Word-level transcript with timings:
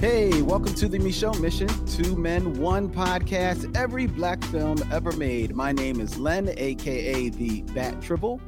Hey, 0.00 0.40
welcome 0.40 0.72
to 0.76 0.88
the 0.88 0.98
Micheaux 0.98 1.38
Mission, 1.42 1.68
Two 1.84 2.16
Men, 2.16 2.58
One 2.58 2.88
Podcast, 2.88 3.76
every 3.76 4.06
black 4.06 4.42
film 4.44 4.78
ever 4.90 5.12
made. 5.12 5.54
My 5.54 5.72
name 5.72 6.00
is 6.00 6.16
Len, 6.16 6.54
aka 6.56 7.28
the 7.28 7.60
Bat 7.74 8.00
Tribble. 8.00 8.40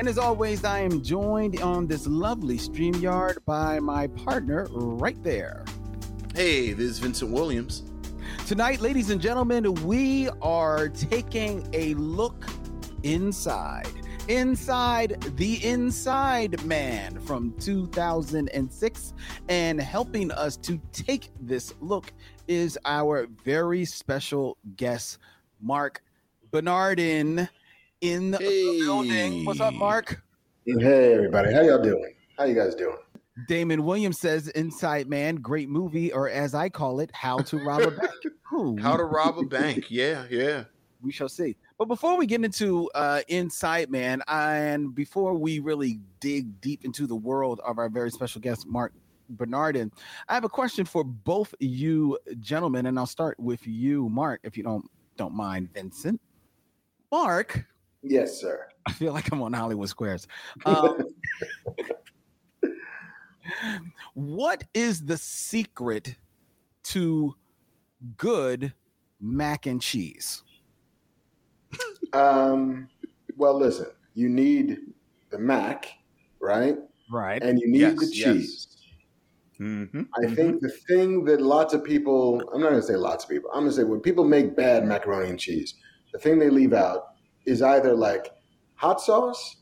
And 0.00 0.08
as 0.08 0.18
always, 0.18 0.64
I 0.64 0.80
am 0.80 1.04
joined 1.04 1.60
on 1.60 1.86
this 1.86 2.08
lovely 2.08 2.58
StreamYard 2.58 3.44
by 3.46 3.78
my 3.78 4.08
partner 4.08 4.66
right 4.72 5.22
there. 5.22 5.64
Hey, 6.34 6.72
this 6.72 6.90
is 6.90 6.98
Vincent 6.98 7.30
Williams. 7.30 7.84
Tonight, 8.44 8.80
ladies 8.80 9.10
and 9.10 9.20
gentlemen, 9.20 9.72
we 9.86 10.30
are 10.42 10.88
taking 10.88 11.64
a 11.72 11.94
look 11.94 12.44
inside. 13.04 13.86
Inside 14.28 15.20
the 15.36 15.62
Inside 15.66 16.64
Man 16.64 17.20
from 17.20 17.52
2006. 17.60 19.12
And 19.50 19.80
helping 19.80 20.30
us 20.32 20.56
to 20.58 20.80
take 20.92 21.28
this 21.40 21.74
look 21.80 22.10
is 22.48 22.78
our 22.86 23.26
very 23.44 23.84
special 23.84 24.56
guest, 24.76 25.18
Marc 25.60 26.02
Bernardin, 26.50 27.48
in 28.00 28.30
the 28.30 28.38
Hey. 28.38 28.78
building. 28.80 29.44
What's 29.44 29.60
up, 29.60 29.74
Marc? 29.74 30.22
Hey 30.66 31.12
everybody, 31.12 31.52
how 31.52 31.60
y'all 31.60 31.82
doing? 31.82 32.14
How 32.38 32.44
you 32.44 32.54
guys 32.54 32.74
doing? 32.74 32.96
Damon 33.46 33.84
Williams 33.84 34.18
says, 34.18 34.48
Inside 34.48 35.06
Man, 35.08 35.36
great 35.36 35.68
movie, 35.68 36.10
or 36.12 36.30
as 36.30 36.54
I 36.54 36.70
call 36.70 37.00
it, 37.00 37.10
How 37.12 37.38
to 37.38 37.58
Rob 37.58 37.82
a 37.82 37.90
Bank. 37.90 38.10
Ooh, 38.54 38.76
How 38.80 38.96
to 38.96 39.04
rob 39.04 39.36
a 39.38 39.42
bank? 39.44 39.90
Yeah, 39.90 40.24
yeah. 40.30 40.64
we 41.02 41.12
shall 41.12 41.28
see. 41.28 41.56
But 41.78 41.86
before 41.86 42.16
we 42.16 42.26
get 42.26 42.44
into 42.44 42.88
uh, 42.94 43.22
Inside 43.28 43.90
Man, 43.90 44.22
and 44.28 44.94
before 44.94 45.34
we 45.34 45.58
really 45.58 46.00
dig 46.20 46.60
deep 46.60 46.84
into 46.84 47.06
the 47.06 47.16
world 47.16 47.60
of 47.64 47.78
our 47.78 47.88
very 47.88 48.10
special 48.10 48.40
guest, 48.40 48.66
Marc 48.66 48.92
Bernardin, 49.28 49.90
I 50.28 50.34
have 50.34 50.44
a 50.44 50.48
question 50.48 50.84
for 50.84 51.02
both 51.02 51.54
you 51.58 52.18
gentlemen, 52.40 52.86
and 52.86 52.98
I'll 52.98 53.06
start 53.06 53.38
with 53.40 53.66
you, 53.66 54.08
Marc, 54.08 54.40
if 54.44 54.56
you 54.56 54.62
don't 54.62 54.84
don't 55.16 55.34
mind, 55.34 55.72
Vincent. 55.72 56.20
Marc, 57.10 57.64
Yes, 58.06 58.38
sir. 58.38 58.68
I 58.86 58.92
feel 58.92 59.14
like 59.14 59.32
I'm 59.32 59.42
on 59.42 59.52
Hollywood 59.52 59.88
Squares. 59.88 60.28
Um, 60.66 61.08
what 64.14 64.64
is 64.72 65.04
the 65.04 65.18
secret 65.18 66.16
to 66.84 67.34
good 68.16 68.72
mac 69.20 69.66
and 69.66 69.82
cheese? 69.82 70.42
Um, 72.14 72.88
well, 73.36 73.58
listen, 73.58 73.86
you 74.14 74.28
need 74.28 74.78
the 75.30 75.38
mac, 75.38 75.92
right? 76.40 76.76
Right. 77.10 77.42
And 77.42 77.58
you 77.60 77.68
need 77.70 77.80
Yes, 77.80 77.98
the 77.98 78.06
yes. 78.06 78.24
cheese. 78.34 78.68
Mm-hmm. 79.60 80.02
I 80.22 80.34
think 80.34 80.60
the 80.60 80.70
thing 80.88 81.24
that 81.26 81.40
lots 81.40 81.74
of 81.74 81.84
people, 81.84 82.40
I'm 82.52 82.60
not 82.60 82.70
going 82.70 82.80
to 82.80 82.86
say 82.86 82.96
lots 82.96 83.24
of 83.24 83.30
people, 83.30 83.50
I'm 83.52 83.60
going 83.60 83.70
to 83.70 83.76
say 83.76 83.84
when 83.84 84.00
people 84.00 84.24
make 84.24 84.56
bad 84.56 84.84
macaroni 84.84 85.30
and 85.30 85.38
cheese, 85.38 85.74
the 86.12 86.18
thing 86.18 86.38
they 86.38 86.50
leave 86.50 86.72
out 86.72 87.14
is 87.46 87.62
either 87.62 87.94
like 87.94 88.32
hot 88.74 89.00
sauce 89.00 89.56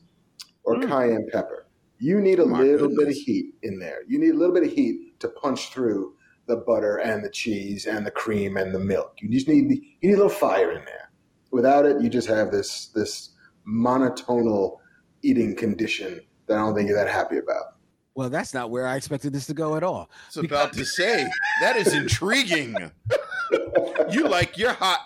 or 0.63 0.75
Mm. 0.75 0.87
cayenne 0.87 1.27
pepper. 1.31 1.67
You 1.99 2.19
need 2.21 2.39
a 2.39 2.45
My 2.45 2.61
little 2.61 2.89
bit 2.89 3.07
of 3.07 3.13
heat 3.13 3.53
in 3.61 3.79
there. 3.79 3.99
You 4.07 4.19
need 4.19 4.31
a 4.31 4.37
little 4.37 4.53
bit 4.53 4.63
of 4.63 4.71
heat 4.73 5.19
to 5.19 5.29
punch 5.29 5.69
through 5.69 6.15
the 6.47 6.57
butter 6.57 6.97
and 6.97 7.23
the 7.23 7.29
cheese 7.29 7.85
and 7.85 8.05
the 8.05 8.11
cream 8.11 8.57
and 8.57 8.73
the 8.73 8.79
milk. 8.79 9.13
You 9.21 9.29
just 9.29 9.47
need 9.47 9.69
you 10.01 10.09
need 10.09 10.13
a 10.13 10.17
little 10.17 10.29
fire 10.29 10.71
in 10.71 10.83
there. 10.85 11.02
Without 11.53 11.85
it, 11.85 12.01
you 12.01 12.09
just 12.09 12.27
have 12.27 12.51
this 12.51 12.87
this 12.87 13.29
monotonal 13.67 14.79
eating 15.21 15.55
condition 15.55 16.19
that 16.47 16.57
I 16.57 16.61
don't 16.61 16.75
think 16.75 16.89
you're 16.89 16.97
that 16.97 17.09
happy 17.09 17.37
about. 17.37 17.75
Well, 18.15 18.29
that's 18.29 18.53
not 18.53 18.69
where 18.69 18.85
I 18.85 18.95
expected 18.95 19.33
this 19.33 19.45
to 19.47 19.53
go 19.53 19.75
at 19.75 19.83
all. 19.83 20.09
I 20.11 20.39
was 20.39 20.45
about 20.45 20.73
to 20.73 20.85
say 20.85 21.27
that 21.61 21.77
is 21.77 21.93
intriguing. 21.93 22.75
you 24.09 24.27
like 24.27 24.57
your 24.57 24.73
hot, 24.73 24.99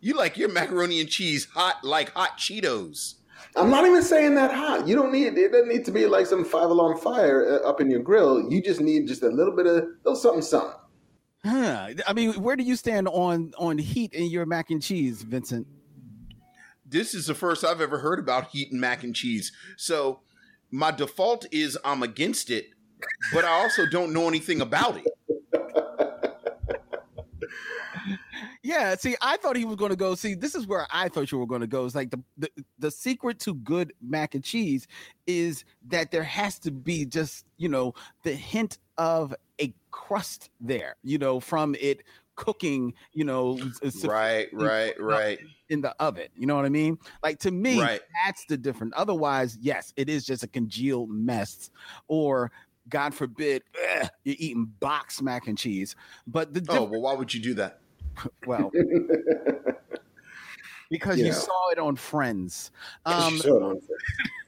you 0.00 0.14
like 0.14 0.36
your 0.36 0.48
macaroni 0.48 1.00
and 1.00 1.08
cheese 1.08 1.46
hot 1.54 1.84
like 1.84 2.10
hot 2.10 2.36
Cheetos. 2.38 3.14
I'm 3.54 3.70
not 3.70 3.86
even 3.86 4.02
saying 4.02 4.34
that 4.36 4.52
hot. 4.52 4.88
You 4.88 4.96
don't 4.96 5.12
need 5.12 5.36
it. 5.36 5.52
Doesn't 5.52 5.68
need 5.68 5.84
to 5.84 5.92
be 5.92 6.06
like 6.06 6.26
some 6.26 6.44
five 6.44 6.70
alarm 6.70 6.98
fire 6.98 7.60
uh, 7.64 7.68
up 7.68 7.80
in 7.80 7.90
your 7.90 8.00
grill. 8.00 8.50
You 8.50 8.62
just 8.62 8.80
need 8.80 9.06
just 9.06 9.22
a 9.22 9.28
little 9.28 9.54
bit 9.54 9.66
of 9.66 9.84
little 10.04 10.16
something, 10.16 10.42
something. 10.42 10.78
Huh. 11.44 11.88
I 12.06 12.12
mean, 12.12 12.34
where 12.42 12.56
do 12.56 12.62
you 12.62 12.76
stand 12.76 13.08
on 13.08 13.52
on 13.58 13.78
heat 13.78 14.14
in 14.14 14.30
your 14.30 14.46
mac 14.46 14.70
and 14.70 14.82
cheese, 14.82 15.22
Vincent? 15.22 15.66
This 16.92 17.14
is 17.14 17.26
the 17.26 17.34
first 17.34 17.64
I've 17.64 17.80
ever 17.80 17.98
heard 17.98 18.18
about 18.18 18.48
heat 18.48 18.70
and 18.70 18.78
mac 18.78 19.02
and 19.02 19.16
cheese. 19.16 19.50
So 19.78 20.20
my 20.70 20.90
default 20.90 21.46
is 21.50 21.78
I'm 21.86 22.02
against 22.02 22.50
it, 22.50 22.66
but 23.32 23.46
I 23.46 23.62
also 23.62 23.86
don't 23.86 24.12
know 24.12 24.28
anything 24.28 24.60
about 24.60 24.98
it. 24.98 25.06
Yeah, 28.64 28.94
see, 28.94 29.16
I 29.20 29.38
thought 29.38 29.56
he 29.56 29.64
was 29.64 29.74
going 29.74 29.90
to 29.90 29.96
go. 29.96 30.14
See, 30.14 30.34
this 30.34 30.54
is 30.54 30.68
where 30.68 30.86
I 30.90 31.08
thought 31.08 31.32
you 31.32 31.38
were 31.38 31.46
going 31.46 31.62
to 31.62 31.66
go. 31.66 31.84
It's 31.84 31.96
like 31.96 32.10
the, 32.10 32.22
the 32.38 32.48
the 32.78 32.90
secret 32.92 33.40
to 33.40 33.54
good 33.54 33.92
mac 34.00 34.36
and 34.36 34.44
cheese 34.44 34.86
is 35.26 35.64
that 35.88 36.12
there 36.12 36.22
has 36.22 36.60
to 36.60 36.70
be 36.70 37.04
just 37.04 37.44
you 37.56 37.68
know 37.68 37.92
the 38.22 38.32
hint 38.32 38.78
of 38.98 39.34
a 39.60 39.74
crust 39.90 40.50
there, 40.60 40.96
you 41.02 41.18
know, 41.18 41.40
from 41.40 41.74
it 41.80 42.02
cooking, 42.36 42.94
you 43.12 43.24
know, 43.24 43.58
Right, 44.04 44.48
right, 44.52 45.00
right. 45.00 45.38
in 45.68 45.80
the 45.80 45.94
oven. 46.00 46.28
You 46.34 46.46
know 46.46 46.56
what 46.56 46.64
I 46.64 46.68
mean? 46.70 46.98
Like 47.22 47.38
to 47.40 47.50
me, 47.50 47.80
Right. 47.80 48.00
that's 48.24 48.44
the 48.46 48.56
difference. 48.56 48.92
Otherwise, 48.96 49.58
yes, 49.60 49.92
it 49.96 50.08
is 50.08 50.24
just 50.24 50.42
a 50.42 50.48
congealed 50.48 51.10
mess, 51.10 51.70
or 52.08 52.50
God 52.88 53.14
forbid, 53.14 53.62
ugh, 54.00 54.08
you're 54.24 54.36
eating 54.38 54.66
box 54.80 55.22
mac 55.22 55.46
and 55.46 55.56
cheese. 55.56 55.94
But 56.26 56.52
the 56.52 56.64
Oh 56.68 56.84
well, 56.84 57.00
why 57.00 57.14
would 57.14 57.32
you 57.32 57.40
do 57.40 57.54
that? 57.54 57.80
well, 58.46 58.70
because 60.90 61.18
You 61.18 61.26
you 61.26 61.30
know. 61.32 61.38
saw 61.38 61.68
it 61.70 61.78
on 61.78 61.96
Friends. 61.96 62.70
Um, 63.06 63.36
So 63.38 63.70
unfair. 63.70 63.96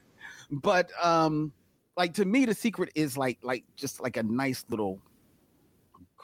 but 0.51 0.91
um, 1.03 1.51
like 1.97 2.13
to 2.15 2.25
me, 2.25 2.45
the 2.45 2.53
secret 2.53 2.89
is 2.95 3.17
like 3.17 3.39
like 3.41 3.63
just 3.75 4.01
like 4.01 4.17
a 4.17 4.23
nice 4.23 4.63
little 4.69 4.99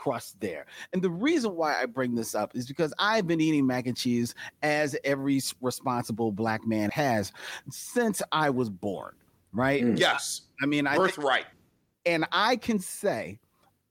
crust 0.02 0.40
there. 0.40 0.66
And 0.94 1.02
the 1.02 1.10
reason 1.12 1.56
why 1.56 1.80
I 1.80 1.86
bring 1.86 2.16
this 2.16 2.34
up 2.34 2.56
is 2.56 2.66
because 2.68 2.92
I've 2.98 3.28
been 3.28 3.40
eating 3.40 3.68
mac 3.68 3.86
and 3.86 3.96
cheese 3.96 4.34
as 4.64 4.98
every 5.04 5.40
responsible 5.62 6.32
black 6.32 6.66
man 6.66 6.90
has 6.92 7.32
since 7.70 8.22
I 8.32 8.50
was 8.50 8.70
born. 8.70 9.14
Right? 9.54 9.84
Mm. 9.84 10.00
Yes, 10.00 10.42
I 10.62 10.66
mean, 10.66 10.88
I 10.88 10.94
think- 10.98 11.16
birthright. 11.16 11.46
and 12.06 12.26
I 12.32 12.56
can 12.56 12.80
say 12.80 13.38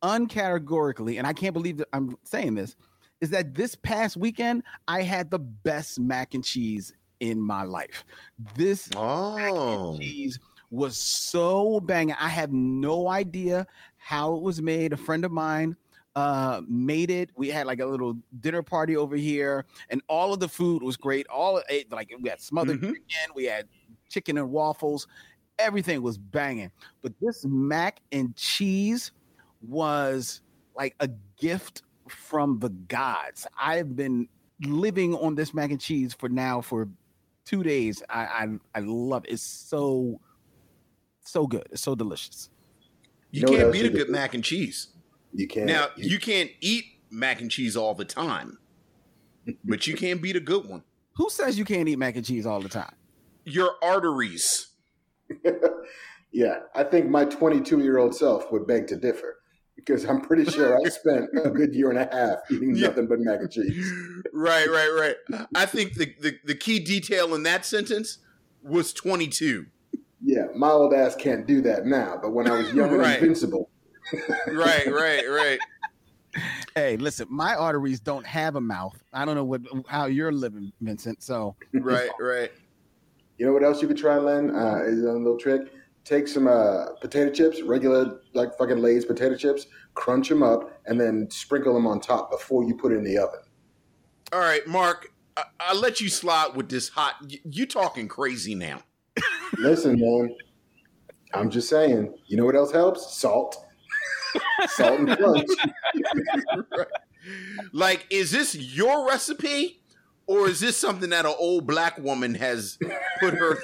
uncategorically, 0.03 1.19
and 1.19 1.27
I 1.27 1.33
can't 1.33 1.53
believe 1.53 1.77
that 1.79 1.89
I'm 1.93 2.17
saying 2.25 2.55
this, 2.55 2.75
is 3.21 3.31
that 3.31 3.55
this 3.55 3.75
past 3.75 4.17
weekend 4.17 4.63
I 4.89 5.03
had 5.03 5.31
the 5.31 5.39
best 5.39 6.01
mac 6.01 6.35
and 6.35 6.43
cheese 6.45 6.93
in 7.21 7.41
my 7.41 7.63
life. 7.65 8.05
This 8.57 8.89
Oh, 8.97 9.37
mac 9.37 9.53
and 9.53 10.01
cheese 10.01 10.39
was 10.71 10.97
so 10.97 11.81
banging. 11.81 12.15
I 12.19 12.29
have 12.29 12.53
no 12.53 13.09
idea 13.09 13.67
how 13.99 14.35
it 14.37 14.43
was 14.43 14.63
made. 14.63 14.93
A 14.93 14.97
friend 14.97 15.25
of 15.25 15.31
mine 15.33 15.77
uh 16.17 16.63
made 16.69 17.11
it. 17.11 17.31
We 17.37 17.49
had 17.49 17.67
like 17.67 17.81
a 17.81 17.87
little 17.87 18.15
dinner 18.41 18.63
party 18.63 18.97
over 18.97 19.17
here 19.17 19.65
and 19.91 20.03
all 20.09 20.33
of 20.35 20.41
the 20.41 20.49
food 20.49 20.83
was 20.83 20.97
great. 20.97 21.27
All 21.29 21.63
it, 21.69 21.91
like 21.93 22.13
we 22.21 22.29
had 22.29 22.41
smothered 22.41 22.81
Mhm. 22.81 22.87
chicken 22.87 23.35
we 23.35 23.45
had 23.45 23.69
chicken 24.09 24.37
and 24.39 24.51
waffles. 24.51 25.07
Everything 25.59 26.03
was 26.03 26.19
banging. 26.19 26.73
But 27.03 27.13
this 27.21 27.45
mac 27.45 28.01
and 28.13 28.35
cheese 28.37 29.13
was 29.61 30.43
like 30.75 30.97
a 31.01 31.09
gift 31.39 31.83
from 32.09 32.59
the 32.61 32.71
gods. 32.71 33.47
I've 33.59 33.95
been 33.95 34.29
living 34.63 35.15
on 35.15 35.35
this 35.37 35.55
mac 35.55 35.71
and 35.71 35.81
cheese 35.81 36.15
for 36.15 36.29
now 36.29 36.61
for 36.61 36.89
two 37.45 37.63
days. 37.63 38.03
I 38.09 38.21
i, 38.25 38.49
I 38.77 38.81
love 38.81 39.25
it. 39.27 39.33
It's 39.35 39.43
so 39.43 40.21
so 41.21 41.47
good. 41.47 41.67
It's 41.71 41.83
so 41.83 41.95
delicious. 41.95 42.51
You 43.33 43.43
know 43.43 43.51
can't 43.53 43.73
beat 43.73 43.87
a 43.87 43.91
good 43.91 44.09
mac 44.11 44.35
and 44.35 44.43
cheese. 44.45 44.89
You 45.33 45.47
can't. 45.49 45.67
Now 45.67 45.89
you- 45.97 46.11
you 46.11 46.19
can't 46.19 46.51
eat 46.61 46.85
mac 47.11 47.41
and 47.41 47.51
cheese 47.51 47.77
all 47.77 47.95
the 47.95 48.05
time, 48.05 48.59
but 49.65 49.87
you 49.87 49.95
can 49.95 50.19
beat 50.19 50.37
a 50.37 50.41
good 50.41 50.67
one. 50.69 50.83
who 51.15 51.29
says 51.31 51.59
you 51.59 51.65
can't 51.65 51.89
eat 51.89 51.99
mac 51.99 52.17
and 52.17 52.25
cheese 52.25 52.47
all 52.47 52.61
the 52.61 52.69
time 52.69 52.95
Your 53.45 53.73
arteries. 53.83 54.69
yeah, 56.33 56.61
I 56.75 56.85
think 56.85 57.09
my 57.09 57.25
22 57.25 57.81
year 57.81 57.99
old 57.99 58.15
self 58.15 58.51
would 58.53 58.67
beg 58.67 58.87
to 58.89 58.97
differ 58.97 59.37
because 59.77 60.05
I'm 60.05 60.21
pretty 60.21 60.45
sure 60.51 60.79
I 60.79 60.89
spent 60.89 61.27
a 61.45 61.51
good 61.51 61.75
year 61.75 61.91
and 61.91 61.99
a 61.99 62.09
half 62.15 62.39
eating 62.51 62.75
Yeah. 62.77 62.89
nothing 62.89 63.07
but 63.07 63.19
mac 63.21 63.41
and 63.41 63.51
cheese. 63.51 63.93
right, 64.33 64.69
right, 64.69 65.17
right. 65.31 65.47
I 65.55 65.67
think 65.67 65.95
the, 65.95 66.15
the 66.21 66.33
the 66.45 66.55
key 66.55 66.79
detail 66.81 67.35
in 67.35 67.43
that 67.45 67.65
sentence 67.65 68.19
was 68.63 68.93
22. 68.93 69.67
Yeah, 70.23 70.47
my 70.55 70.69
old 70.71 70.93
ass 70.93 71.17
can't 71.17 71.47
do 71.47 71.63
that 71.63 71.87
now, 71.87 72.19
but 72.21 72.33
when 72.33 72.47
I 72.47 72.59
was 72.59 72.73
young 72.75 72.91
and 72.91 72.99
Right. 72.99 73.19
invincible, 73.19 73.71
Right, 74.53 74.87
right, 74.93 75.25
right. 75.29 75.59
hey 76.77 76.97
listen 76.97 77.27
my 77.29 77.55
arteries 77.57 77.99
don't 77.99 78.25
have 78.25 78.55
a 78.55 78.61
mouth 78.61 78.97
i 79.13 79.25
don't 79.25 79.35
know 79.35 79.43
what 79.45 79.63
how 79.89 80.07
you're 80.07 80.31
living 80.31 80.73
vincent 80.81 81.23
so 81.25 81.57
Right, 81.73 82.11
right. 82.21 82.53
you 83.39 83.45
know 83.47 83.53
what 83.53 83.65
else 83.65 83.83
you 83.83 83.89
could 83.89 83.97
try, 83.97 84.17
Len? 84.17 84.55
Uh, 84.55 84.81
is 84.85 85.03
a 85.03 85.13
little 85.13 85.37
trick. 85.39 85.73
take 86.05 86.29
some 86.29 86.47
uh, 86.47 86.87
potato 87.01 87.31
chips, 87.33 87.63
regular 87.63 88.21
like 88.35 88.57
fucking 88.59 88.79
Lay's 88.79 89.05
potato 89.05 89.37
chips, 89.37 89.67
crunch 89.95 90.29
them 90.29 90.43
up, 90.43 90.81
and 90.87 91.01
then 91.01 91.29
sprinkle 91.31 91.75
them 91.75 91.87
on 91.87 92.01
top 92.01 92.31
before 92.31 92.63
you 92.65 92.75
put 92.77 92.93
it 92.93 92.97
in 92.97 93.05
the 93.05 93.19
oven. 93.19 93.41
All 94.33 94.41
right, 94.41 94.65
Marc, 94.67 95.13
I- 95.37 95.45
I'll 95.59 95.81
let 95.81 96.01
you 96.01 96.09
slide 96.09 96.55
with 96.55 96.69
this 96.69 96.89
hot. 96.91 97.15
y- 97.23 97.41
You 97.45 97.67
talking 97.67 98.07
crazy 98.09 98.55
now? 98.55 98.83
Listen, 99.59 99.99
man, 99.99 100.37
I'm 101.35 101.51
just 101.51 101.69
saying. 101.69 102.15
You 102.27 102.37
know 102.37 102.45
what 102.45 102.55
else 102.57 102.73
helps? 102.73 103.15
Salt, 103.17 103.57
salt 104.69 105.01
and 105.01 105.17
crunch. 105.17 105.49
Like, 107.73 108.07
is 108.09 108.31
this 108.31 108.55
your 108.55 109.07
recipe, 109.07 109.83
or 110.27 110.49
is 110.49 110.59
this 110.61 110.77
something 110.77 111.11
that 111.11 111.27
an 111.27 111.35
old 111.39 111.67
black 111.67 111.99
woman 111.99 112.35
has 112.35 112.79
put 113.21 113.35
her? 113.35 113.59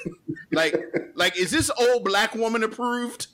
Like, 0.52 0.76
like 1.14 1.38
is 1.38 1.50
this 1.50 1.70
old 1.70 2.04
black 2.04 2.34
woman 2.34 2.62
approved? 2.62 3.28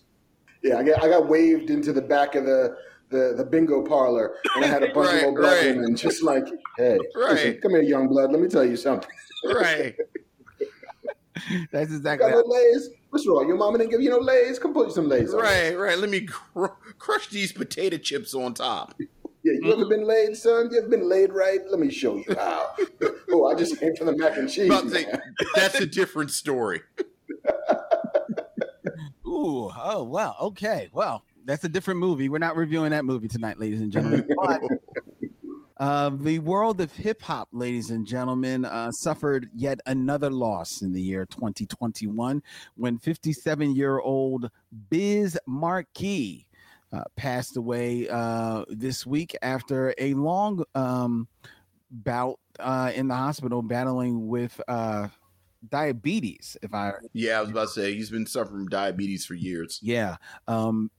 Yeah, 0.63 0.79
I 0.79 0.85
got 0.85 1.03
I 1.03 1.09
got 1.09 1.29
waved 1.29 1.71
into 1.71 1.93
the 1.93 2.03
back 2.03 2.37
of 2.37 2.45
the 2.45 2.77
the, 3.11 3.35
the 3.37 3.45
bingo 3.45 3.83
parlor, 3.83 4.37
and 4.55 4.65
I 4.65 4.69
had 4.69 4.85
a 4.85 4.93
bunch 4.95 5.09
Right, 5.09 5.19
of 5.19 5.25
old 5.25 5.37
black 5.37 5.61
right. 5.61 5.75
women 5.77 5.97
just 5.97 6.23
like, 6.23 6.47
hey, 6.79 6.99
listen, 7.17 7.59
come 7.61 7.73
here, 7.73 7.83
young 7.83 8.07
blood. 8.09 8.31
Let 8.31 8.41
me 8.41 8.49
tell 8.49 8.65
you 8.65 8.77
something. 8.77 9.11
Right. 9.45 9.97
That's 11.73 11.91
You 11.91 11.97
exactly. 11.97 12.31
Got 13.13 13.27
no 13.27 13.27
lays? 13.27 13.27
What's 13.27 13.27
wrong? 13.27 13.49
Your 13.49 13.57
mama 13.57 13.79
didn't 13.79 13.91
give 13.91 14.01
you 14.01 14.11
no 14.11 14.19
lays? 14.19 14.59
Come 14.59 14.75
put 14.75 14.89
you 14.89 14.95
some 14.95 15.09
lays. 15.09 15.33
on. 15.33 15.41
Right, 15.41 15.77
right. 15.77 15.99
Let 15.99 16.11
me 16.11 16.23
cr- 16.27 16.67
crush 16.99 17.29
these 17.29 17.53
potato 17.53 17.99
chips 17.99 18.35
on 18.35 18.55
top. 18.55 18.95
Yeah, 19.45 19.55
you 19.61 19.73
ever 19.73 19.87
been 19.87 20.07
laid, 20.07 20.37
son? 20.37 20.69
You 20.71 20.79
ever 20.79 20.89
been 20.89 21.09
laid 21.09 21.33
right? 21.33 21.59
Let 21.69 21.81
me 21.81 21.91
show 21.91 22.15
you 22.15 22.25
how. 22.39 22.71
oh, 23.33 23.47
I 23.47 23.57
just 23.57 23.81
came 23.81 23.97
from 23.97 24.07
the 24.07 24.17
mac 24.17 24.37
and 24.37 24.49
cheese. 24.49 24.67
About 24.67 24.89
say, 24.89 25.05
man. 25.05 25.21
that's 25.57 25.81
a 25.81 25.87
different 25.87 26.31
story. 26.31 26.81
Ooh, 29.27 29.69
oh 29.77 30.05
wow, 30.05 30.37
okay, 30.41 30.91
well, 30.93 31.25
that's 31.45 31.65
a 31.65 31.69
different 31.69 31.99
movie. 31.99 32.29
We're 32.29 32.39
not 32.39 32.55
reviewing 32.55 32.93
that 32.93 33.05
movie 33.05 33.27
tonight, 33.27 33.59
ladies 33.59 33.81
and 33.81 33.91
gentlemen. 33.91 34.29
But 34.45 34.61
uh, 35.83 36.11
the 36.11 36.39
world 36.39 36.81
of 36.81 36.93
hip 36.93 37.21
hop, 37.23 37.49
ladies 37.51 37.91
and 37.91 38.07
gentlemen, 38.07 38.65
uh, 38.65 38.89
suffered 38.93 39.51
yet 39.53 39.81
another 39.87 40.31
loss 40.31 40.81
in 40.81 40.93
the 40.93 41.03
year 41.03 41.27
2021 41.27 42.41
when 42.77 42.99
57 42.99 43.75
year 43.75 43.99
old 43.99 44.49
Biz 44.91 45.37
Markie 45.45 46.47
uh, 46.93 47.03
passed 47.17 47.57
away 47.57 48.09
uh, 48.09 48.65
this 48.69 49.05
week 49.05 49.37
after 49.43 49.93
a 49.99 50.15
long 50.15 50.63
um, 50.77 51.27
bout 51.91 52.39
uh, 52.61 52.93
in 52.95 53.09
the 53.09 53.17
hospital 53.17 53.61
battling 53.61 54.29
with 54.29 54.61
uh, 54.69 55.09
diabetes, 55.69 56.57
if 56.63 56.73
I 56.73 56.93
Yeah, 57.13 57.39
I 57.39 57.41
was 57.41 57.51
about 57.51 57.69
to 57.69 57.81
say 57.81 57.93
he's 57.93 58.09
been 58.11 58.27
suffering 58.27 58.61
from 58.61 58.69
diabetes 58.69 59.27
for 59.27 59.35
years. 59.35 59.81
yeah. 59.83 60.15
Um, 60.47 60.93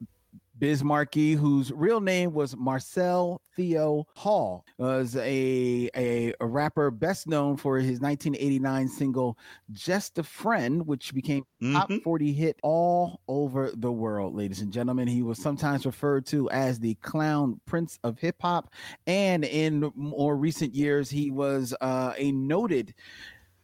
Biz 0.60 0.84
Markie, 0.84 1.34
whose 1.34 1.72
real 1.72 2.00
name 2.00 2.32
was 2.34 2.56
Marcel 2.56 3.42
Theo 3.56 4.06
Hall, 4.16 4.64
was 4.78 5.16
a, 5.16 5.90
a, 5.96 6.34
a 6.40 6.46
rapper 6.46 6.92
best 6.92 7.28
known 7.28 7.58
for 7.58 7.78
his 7.78 8.00
1989 8.00 8.88
single 8.88 9.38
Just 9.72 10.20
a 10.20 10.24
Friend, 10.24 10.86
which 10.86 11.14
became 11.14 11.44
top 11.74 11.90
Mhm. 11.90 12.04
40 12.04 12.34
hit 12.34 12.60
all 12.62 13.20
over 13.28 13.72
the 13.76 13.92
world, 13.92 14.36
ladies 14.36 14.62
and 14.62 14.72
gentlemen. 14.72 15.08
He 15.08 15.24
was 15.24 15.40
sometimes 15.40 15.86
referred 15.88 16.26
to 16.28 16.50
as 16.52 16.80
the 16.80 16.94
clown 16.96 17.60
prince 17.66 17.98
of 18.04 18.20
hip 18.20 18.36
hop. 18.40 18.72
And 19.08 19.44
in 19.44 19.92
more 19.96 20.38
recent 20.38 20.76
years, 20.76 21.10
he 21.10 21.32
was 21.32 21.74
uh, 21.82 22.14
a 22.16 22.32
noted 22.32 22.94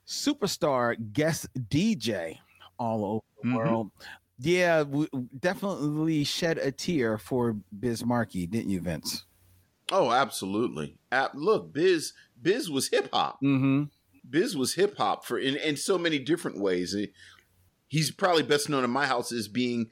superstar 0.08 0.96
guest 1.14 1.48
DJ 1.70 2.40
all 2.80 3.06
over 3.06 3.24
the 3.44 3.48
Mhm. 3.50 3.56
world. 3.56 3.92
Yeah, 4.42 4.84
we 4.84 5.08
definitely 5.38 6.24
shed 6.24 6.58
a 6.58 6.72
tear 6.72 7.18
for 7.18 7.58
Biz 7.78 8.06
Markie, 8.06 8.48
didn't 8.48 8.70
you, 8.70 8.80
Vince? 8.80 9.26
Oh, 9.92 10.12
absolutely. 10.12 10.96
Ab- 11.12 11.32
look, 11.34 11.74
Biz 11.74 12.14
Biz 12.42 12.70
was 12.70 12.88
hip 12.88 13.10
hop. 13.12 13.42
Mm-hmm. 13.44 13.84
Biz 14.30 14.56
was 14.56 14.76
hip 14.76 14.98
hop 14.98 15.26
for 15.26 15.38
in, 15.38 15.56
in 15.58 15.76
so 15.76 15.98
many 15.98 16.20
different 16.20 16.60
ways. 16.60 16.96
He's 17.88 18.12
probably 18.12 18.44
best 18.44 18.70
known 18.70 18.84
in 18.84 18.92
my 18.92 19.06
house 19.08 19.32
as 19.32 19.48
being 19.48 19.90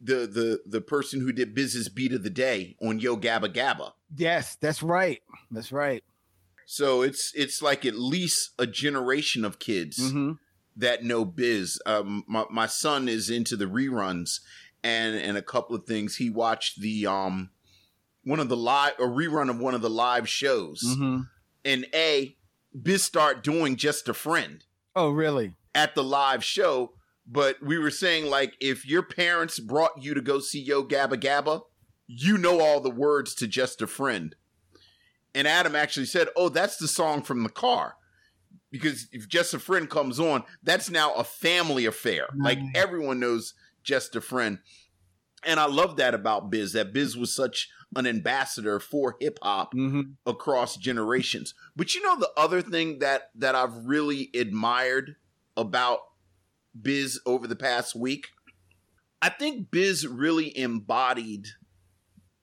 the 0.00 0.26
the 0.26 0.60
the 0.66 0.80
person 0.80 1.20
who 1.20 1.32
did 1.32 1.54
Biz's 1.54 1.88
beat 1.88 2.12
of 2.12 2.22
the 2.22 2.30
day 2.30 2.76
on 2.82 2.98
Yo 2.98 3.16
Gabba 3.16 3.54
Gabba. 3.54 3.92
Yes, 4.14 4.56
that's 4.60 4.82
right. 4.82 5.22
That's 5.50 5.72
right. 5.72 6.02
So 6.66 7.02
it's 7.02 7.32
it's 7.34 7.62
like 7.62 7.86
at 7.86 7.94
least 7.94 8.50
a 8.58 8.66
generation 8.66 9.44
of 9.44 9.58
kids 9.58 9.98
Mm-hmm. 9.98 10.32
That 10.76 11.02
know 11.04 11.24
Biz. 11.24 11.80
Um, 11.86 12.24
my 12.26 12.44
my 12.50 12.66
son 12.66 13.08
is 13.08 13.30
into 13.30 13.56
the 13.56 13.66
reruns 13.66 14.40
and 14.82 15.16
and 15.16 15.36
a 15.36 15.42
couple 15.42 15.74
of 15.76 15.84
things. 15.84 16.16
He 16.16 16.30
watched 16.30 16.80
the 16.80 17.06
um 17.06 17.50
one 18.24 18.40
of 18.40 18.48
the 18.48 18.56
live 18.56 18.94
a 18.98 19.02
rerun 19.02 19.50
of 19.50 19.58
one 19.58 19.74
of 19.74 19.82
the 19.82 19.90
live 19.90 20.28
shows, 20.28 20.82
Mm-hmm. 20.86 21.20
and 21.64 21.86
a 21.94 22.36
Biz 22.80 23.02
start 23.02 23.42
doing 23.42 23.76
just 23.76 24.08
a 24.08 24.14
friend 24.14 24.64
Oh, 24.94 25.10
really? 25.10 25.54
at 25.74 25.94
the 25.94 26.04
live 26.04 26.44
show. 26.44 26.92
But 27.26 27.62
we 27.62 27.78
were 27.78 27.90
saying 27.90 28.26
like 28.30 28.54
if 28.60 28.86
your 28.86 29.02
parents 29.02 29.58
brought 29.60 30.02
you 30.02 30.14
to 30.14 30.20
go 30.20 30.40
see 30.40 30.60
Yo 30.60 30.82
Gabba 30.84 31.14
Gabba, 31.20 31.62
you 32.06 32.36
know 32.38 32.60
all 32.60 32.80
the 32.80 32.90
words 32.90 33.34
to 33.36 33.46
just 33.46 33.80
a 33.82 33.86
friend. 33.86 34.34
And 35.34 35.46
Adam 35.46 35.76
actually 35.76 36.06
said, 36.06 36.28
"Oh, 36.34 36.48
that's 36.48 36.76
the 36.76 36.88
song 36.88 37.22
from 37.22 37.42
the 37.44 37.48
car." 37.50 37.96
Because 38.70 39.08
if 39.12 39.28
just 39.28 39.52
a 39.54 39.58
friend 39.58 39.90
comes 39.90 40.20
on, 40.20 40.44
that's 40.62 40.90
now 40.90 41.12
a 41.14 41.24
family 41.24 41.86
affair. 41.86 42.28
Like 42.36 42.58
everyone 42.74 43.18
knows 43.18 43.54
just 43.82 44.14
a 44.14 44.20
friend. 44.20 44.58
And 45.44 45.58
I 45.58 45.66
love 45.66 45.96
that 45.96 46.14
about 46.14 46.50
Biz, 46.50 46.74
that 46.74 46.92
Biz 46.92 47.16
was 47.16 47.34
such 47.34 47.68
an 47.96 48.06
ambassador 48.06 48.78
for 48.78 49.16
hip 49.20 49.38
hop 49.42 49.74
Mm-hmm. 49.74 50.02
across 50.24 50.76
generations. 50.76 51.54
But 51.74 51.94
you 51.94 52.02
know 52.02 52.16
the 52.18 52.30
other 52.36 52.62
thing 52.62 53.00
that 53.00 53.30
that 53.34 53.54
I've 53.56 53.74
really 53.86 54.30
admired 54.34 55.16
about 55.56 56.00
Biz 56.80 57.20
over 57.26 57.48
the 57.48 57.56
past 57.56 57.96
week? 57.96 58.28
I 59.20 59.30
think 59.30 59.70
Biz 59.70 60.06
really 60.06 60.56
embodied 60.56 61.48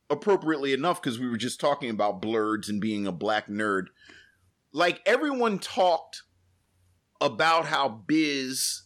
appropriately 0.10 0.74
enough 0.74 1.02
because 1.02 1.20
we 1.20 1.28
were 1.30 1.38
just 1.38 1.60
talking 1.60 1.90
about 1.90 2.22
blerds 2.22 2.70
and 2.70 2.82
being 2.82 3.08
a 3.08 3.12
black 3.12 3.48
nerd. 3.48 3.86
Like 4.78 5.02
everyone 5.08 5.58
talked 5.58 6.22
about 7.20 7.66
how 7.66 7.90
Biz 7.90 8.84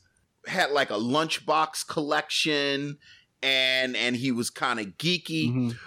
had 0.47 0.71
like 0.71 0.89
a 0.89 0.93
lunchbox 0.93 1.85
collection 1.85 2.97
and 3.43 3.97
and 3.97 4.15
he 4.15 4.31
was 4.31 4.49
kind 4.49 4.79
of 4.79 4.85
geeky 4.97 5.51
Mhm. 5.51 5.77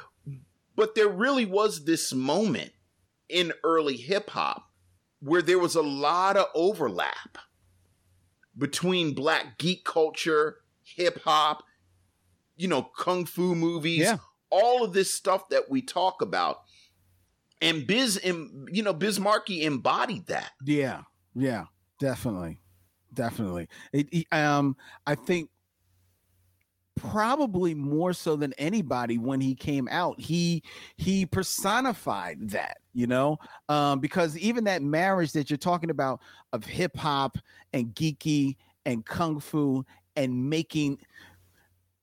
but 0.77 0.95
there 0.95 1.09
really 1.09 1.47
was 1.47 1.87
this 1.87 2.13
moment 2.13 2.73
in 3.31 3.55
early 3.65 3.97
hip 3.97 4.29
hop 4.31 4.71
where 5.21 5.41
there 5.41 5.59
was 5.59 5.75
a 5.75 5.81
lot 5.83 6.37
of 6.37 6.49
overlap 6.55 7.39
between 8.59 9.15
black 9.15 9.57
geek 9.59 9.85
culture, 9.87 10.59
hip 10.83 11.23
hop, 11.25 11.63
you 12.57 12.69
know, 12.69 12.83
kung 12.83 13.25
fu 13.25 13.55
movies, 13.55 14.01
Yeah. 14.01 14.19
all 14.51 14.85
of 14.85 14.93
this 14.93 15.15
stuff 15.15 15.49
that 15.49 15.71
we 15.71 15.81
talk 15.81 16.21
about. 16.21 16.64
And 17.65 17.87
Biz, 17.87 18.21
you 18.25 18.83
know, 18.83 18.93
Biz 18.93 19.19
Markie 19.19 19.65
embodied 19.65 20.27
that. 20.27 20.51
Yeah, 20.65 21.03
yeah, 21.35 21.65
definitely, 21.99 22.61
definitely. 23.15 23.69
It, 23.93 24.09
it- 24.13 24.27
um, 24.33 24.77
I 25.07 25.15
think 25.15 25.51
probably 26.97 27.75
more 27.75 28.13
so 28.13 28.37
than 28.37 28.53
anybody 28.57 29.19
when 29.19 29.41
he 29.41 29.55
came 29.55 29.89
out, 29.91 30.21
he 30.21 30.63
he 30.97 31.27
personified 31.27 32.51
that, 32.51 32.79
you 32.93 33.07
know, 33.07 33.39
um, 33.69 33.99
because 33.99 34.37
even 34.39 34.65
that 34.65 34.83
marriage 34.83 35.33
that 35.33 35.51
you're 35.51 35.57
talking 35.57 35.91
about 35.91 36.21
of 36.53 36.65
hip 36.65 36.97
hop 36.97 37.37
and 37.73 37.95
geeky 37.95 38.57
and 38.87 39.05
kung 39.07 39.41
fu 39.41 39.85
and 40.17 40.49
making 40.51 40.99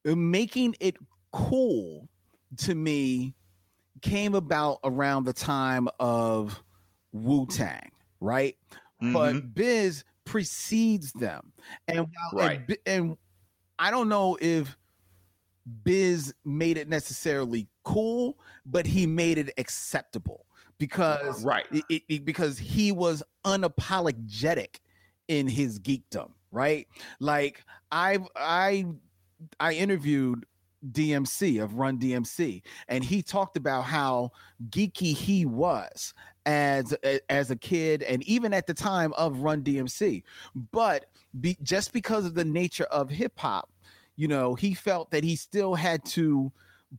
making 0.03 0.75
it 0.80 0.98
cool 1.32 2.10
to 2.58 2.75
me 2.75 3.34
came 4.01 4.34
about 4.36 4.79
around 4.84 5.25
the 5.25 5.34
time 5.34 5.88
of 6.00 6.62
Wu 7.12 7.46
Tang, 7.48 7.91
right? 8.20 8.55
Mhm. 9.01 9.13
But 9.13 9.53
Biz 9.53 10.03
precedes 10.25 11.12
them, 11.13 11.53
and 11.88 12.00
while 12.31 12.48
Right. 12.48 12.60
and, 12.67 12.77
and 12.86 13.17
I 13.79 13.91
don't 13.91 14.10
know 14.10 14.38
if 14.41 14.77
Biz 15.84 16.34
made 16.43 16.77
it 16.77 16.88
necessarily 16.89 17.67
cool, 17.84 18.39
but 18.65 18.86
he 18.86 19.05
made 19.05 19.38
it 19.38 19.53
acceptable 19.58 20.46
because 20.77 21.43
right. 21.43 21.65
it- 21.89 22.03
it- 22.10 22.25
because 22.25 22.58
he 22.58 22.91
was 22.91 23.22
unapologetic 23.46 24.77
in 25.27 25.48
his 25.48 25.79
geekdom, 25.79 26.34
right? 26.51 26.88
Like 27.20 27.63
I 27.91 28.20
I 28.36 28.86
I 29.60 29.74
interviewed 29.74 30.46
DMC 30.91 31.61
of 31.61 31.75
Run 31.75 31.97
DMC, 32.00 32.61
and 32.88 33.03
he 33.03 33.21
talked 33.21 33.57
about 33.57 33.83
how 33.83 34.31
geeky 34.69 35.15
he 35.15 35.45
was 35.45 36.13
as 36.45 36.93
as 37.29 37.51
a 37.51 37.55
kid, 37.55 38.03
and 38.03 38.23
even 38.23 38.53
at 38.53 38.67
the 38.67 38.73
time 38.73 39.13
of 39.13 39.39
Run 39.39 39.61
DMC. 39.61 40.23
But 40.71 41.05
be, 41.39 41.57
just 41.61 41.93
because 41.93 42.25
of 42.25 42.33
the 42.33 42.45
nature 42.45 42.85
of 42.85 43.09
hip 43.09 43.33
hop, 43.38 43.69
you 44.15 44.27
know, 44.27 44.55
he 44.55 44.73
felt 44.73 45.11
that 45.11 45.23
he 45.23 45.35
still 45.35 45.75
had 45.75 46.03
to 46.05 46.51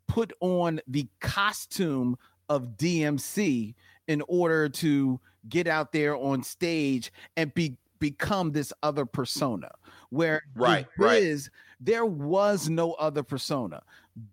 put 0.07 0.33
on 0.41 0.81
the 0.87 1.07
costume 1.21 2.17
of 2.49 2.77
DMC 2.77 3.75
in 4.09 4.23
order 4.29 4.69
to 4.69 5.21
get 5.49 5.67
out 5.67 5.93
there 5.93 6.17
on 6.17 6.43
stage 6.43 7.13
and 7.37 7.53
be 7.55 7.77
become 7.99 8.51
this 8.51 8.73
other 8.83 9.07
persona 9.07 9.71
where 10.11 10.43
Right, 10.57 10.87
biz 10.99 11.51
there 11.83 12.07
was 12.07 12.69
no 12.69 12.93
other 12.93 13.23
persona. 13.23 13.83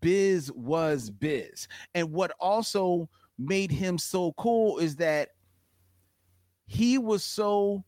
Biz 0.01 0.51
was 0.51 1.09
biz. 1.09 1.67
And 1.95 2.11
what 2.11 2.31
also 2.39 3.09
made 3.37 3.71
him 3.71 3.97
so 3.97 4.33
cool 4.33 4.77
is 4.77 4.95
that 4.97 5.29
he 6.67 6.97
was 6.97 7.23
so 7.23 7.83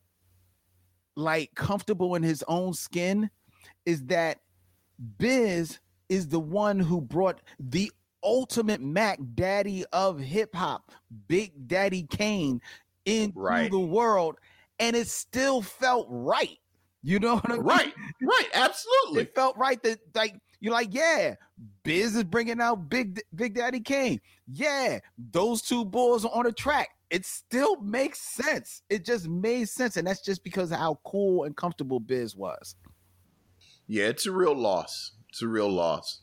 like 1.15 1.53
comfortable 1.55 2.15
in 2.15 2.23
his 2.23 2.43
own 2.47 2.73
skin 2.73 3.29
is 3.85 4.03
that 4.05 4.39
biz 5.17 5.79
is 6.09 6.27
the 6.27 6.39
one 6.39 6.79
who 6.79 7.01
brought 7.01 7.41
the 7.59 7.91
ultimate 8.23 8.81
mac 8.81 9.19
daddy 9.35 9.83
of 9.91 10.19
hip 10.19 10.55
hop 10.55 10.91
big 11.27 11.51
daddy 11.67 12.03
kane 12.03 12.61
into 13.05 13.37
Right. 13.39 13.69
the 13.69 13.79
world 13.79 14.37
and 14.79 14.95
it 14.95 15.07
still 15.07 15.61
felt 15.61 16.07
right 16.09 16.57
you 17.03 17.19
know 17.19 17.35
what 17.35 17.49
i 17.51 17.53
mean 17.55 17.63
Right, 17.63 17.93
right, 18.21 18.47
absolutely. 18.53 19.23
it 19.23 19.35
felt 19.35 19.57
right 19.57 19.81
that 19.83 19.99
like 20.15 20.35
you're 20.63 20.73
like, 20.73 20.93
yeah, 20.93 21.33
Biz 21.83 22.15
is 22.17 22.23
bringing 22.23 22.61
out 22.61 22.87
Big 22.87 23.19
Big 23.33 23.55
Daddy 23.55 23.79
Kane. 23.79 24.21
Yeah, 24.47 24.99
those 25.17 25.63
two 25.63 25.83
bulls 25.85 26.23
are 26.23 26.31
on 26.31 26.43
the 26.43 26.51
track. 26.51 26.89
It 27.09 27.25
still 27.25 27.77
makes 27.81 28.19
sense. 28.21 28.83
It 28.87 29.03
just 29.03 29.27
made 29.27 29.69
sense, 29.69 29.97
and 29.97 30.05
that's 30.05 30.21
just 30.21 30.43
because 30.43 30.71
of 30.71 30.77
how 30.77 30.99
cool 31.03 31.45
and 31.45 31.57
comfortable 31.57 31.99
Biz 31.99 32.35
was. 32.35 32.75
Yeah, 33.87 34.03
it's 34.03 34.27
a 34.27 34.31
real 34.31 34.53
loss. 34.53 35.13
It's 35.29 35.41
a 35.41 35.47
real 35.47 35.67
loss. 35.71 36.21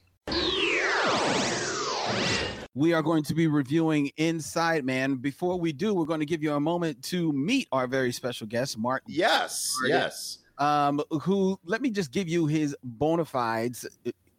We 2.74 2.92
are 2.92 3.02
going 3.02 3.24
to 3.24 3.34
be 3.34 3.48
reviewing 3.48 4.10
Inside 4.18 4.84
Man. 4.84 5.16
Before 5.16 5.58
we 5.58 5.72
do, 5.72 5.94
we're 5.94 6.04
going 6.04 6.20
to 6.20 6.26
give 6.26 6.44
you 6.44 6.52
a 6.54 6.60
moment 6.60 7.02
to 7.06 7.32
meet 7.32 7.66
our 7.72 7.88
very 7.88 8.12
special 8.12 8.46
guest, 8.46 8.78
Marc 8.78 9.02
Yes, 9.08 9.74
Right. 9.82 9.88
yes. 9.88 10.38
Um, 10.58 11.02
who 11.22 11.58
let 11.64 11.82
me 11.82 11.90
just 11.90 12.12
give 12.12 12.28
you 12.28 12.46
his 12.46 12.76
bona 12.82 13.24
fides, 13.24 13.86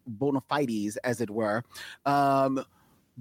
bona 0.06 0.42
fides, 0.42 0.98
as 0.98 1.22
it 1.22 1.30
were. 1.30 1.64
Um, 2.06 2.64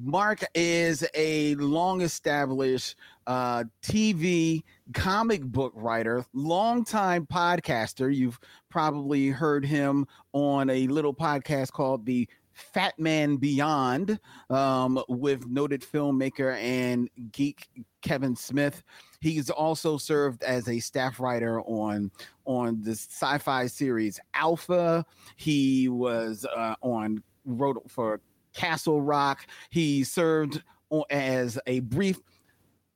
Marc 0.00 0.44
is 0.54 1.04
a 1.14 1.56
long 1.56 2.02
established 2.02 2.94
uh, 3.26 3.64
TV 3.82 4.62
comic 4.94 5.42
book 5.42 5.72
writer, 5.74 6.24
longtime 6.32 7.26
podcaster. 7.26 8.14
You've 8.14 8.38
probably 8.68 9.28
heard 9.28 9.64
him 9.64 10.06
on 10.32 10.70
a 10.70 10.86
little 10.86 11.14
podcast 11.14 11.72
called 11.72 12.06
the 12.06 12.28
Fatman 12.74 13.40
Beyond 13.40 14.20
um, 14.50 15.02
with 15.08 15.46
noted 15.46 15.82
filmmaker 15.82 16.56
and 16.56 17.08
geek 17.32 17.68
Kevin 18.02 18.36
Smith. 18.36 18.82
He's 19.20 19.50
also 19.50 19.98
served 19.98 20.42
as 20.42 20.68
a 20.68 20.78
staff 20.78 21.20
writer 21.20 21.60
on 21.62 22.10
on 22.44 22.82
the 22.82 22.92
sci-fi 22.92 23.66
series 23.66 24.20
Alpha. 24.34 25.04
He 25.36 25.88
was 25.88 26.46
uh, 26.56 26.74
on 26.82 27.22
wrote 27.44 27.90
for 27.90 28.20
Castle 28.54 29.02
Rock. 29.02 29.46
He 29.70 30.04
served 30.04 30.62
on, 30.90 31.04
as 31.10 31.58
a 31.66 31.80
brief 31.80 32.20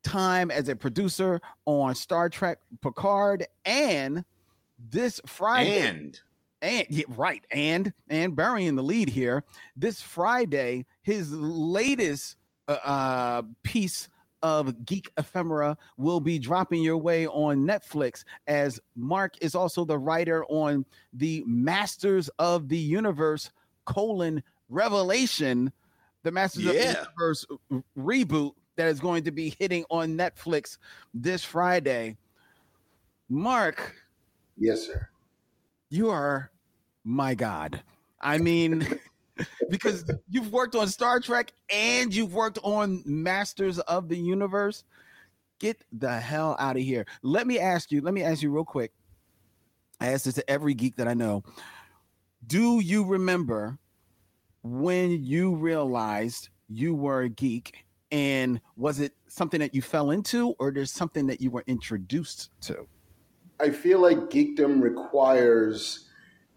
time 0.03 0.51
as 0.51 0.69
a 0.69 0.77
producer 0.77 1.41
on 1.65 1.95
Star 1.95 2.29
Trek 2.29 2.59
Picard 2.81 3.47
and 3.65 4.25
this 4.79 5.21
Friday 5.27 5.81
And 5.81 6.21
and 6.63 6.87
yeah, 6.89 7.05
right 7.09 7.45
and 7.51 7.93
and 8.09 8.35
burying 8.35 8.77
the 8.77 8.83
lead 8.83 9.09
here 9.09 9.45
this 9.77 10.01
friday 10.01 10.87
his 11.03 11.33
latest 11.33 12.37
uh, 12.69 12.79
uh 12.85 13.43
piece 13.65 14.09
of 14.43 14.85
geek 14.85 15.11
ephemera 15.17 15.77
will 15.97 16.21
be 16.21 16.39
dropping 16.39 16.83
your 16.83 16.97
way 16.97 17.27
on 17.29 17.59
netflix 17.67 18.25
as 18.47 18.81
mark 18.97 19.35
is 19.41 19.55
also 19.55 19.85
the 19.85 19.99
writer 19.99 20.45
on 20.47 20.85
the 21.13 21.43
masters 21.47 22.29
of 22.39 22.69
the 22.69 22.79
universe 22.79 23.51
colon 23.85 24.43
revelation 24.69 25.73
the 26.23 26.31
masters 26.31 26.67
of 26.67 26.73
the 26.73 26.97
universe 26.99 27.47
reboot 27.97 28.53
that 28.77 28.89
is 28.89 29.01
going 29.01 29.23
to 29.25 29.31
be 29.31 29.55
hitting 29.59 29.85
on 29.91 30.17
netflix 30.17 30.79
this 31.15 31.45
friday. 31.45 32.17
Marc 33.29 33.95
Yes, 34.59 34.87
sir. 34.87 35.09
you 35.91 36.11
are 36.11 36.51
my 37.05 37.35
god. 37.35 37.83
I 38.21 38.39
mean 38.39 38.87
because 39.71 40.05
you've 40.29 40.53
worked 40.53 40.75
on 40.75 40.89
star 40.89 41.21
trek 41.21 41.53
and 41.71 42.15
you've 42.15 42.35
worked 42.35 42.59
on 42.63 43.03
masters 43.05 43.79
of 43.81 44.09
the 44.09 44.17
universe. 44.17 44.85
Get 45.59 45.83
the 45.93 46.19
hell 46.19 46.57
out 46.59 46.77
of 46.77 46.83
here. 46.83 47.07
Let 47.23 47.47
me 47.47 47.59
ask 47.59 47.93
you 47.93 48.01
let 48.01 48.15
me 48.15 48.23
ask 48.23 48.43
you 48.43 48.51
real 48.51 48.65
quick. 48.65 48.93
I 50.01 50.09
ask 50.09 50.25
this 50.25 50.35
to 50.35 50.51
every 50.51 50.75
geek 50.75 50.97
that 50.97 51.07
i 51.07 51.15
know. 51.15 51.45
Do 52.47 52.81
you 52.81 53.05
remember 53.05 53.79
when 54.63 55.23
you 55.23 55.55
realized 55.55 56.49
you 56.69 56.95
were 56.95 57.23
a 57.23 57.29
geek 57.29 57.85
and 58.11 58.61
was 58.77 59.01
it 59.01 59.13
something 59.29 59.61
that 59.61 59.75
you 59.75 59.83
fell 59.83 60.11
into 60.11 60.55
or 60.59 60.71
there's 60.73 60.93
something 60.93 61.27
that 61.29 61.41
you 61.41 61.51
were 61.51 61.65
introduced 61.67 62.51
to? 62.63 62.87
I 63.61 63.71
feel 63.71 64.01
like 64.01 64.19
geekdom 64.29 64.83
requires 64.83 66.09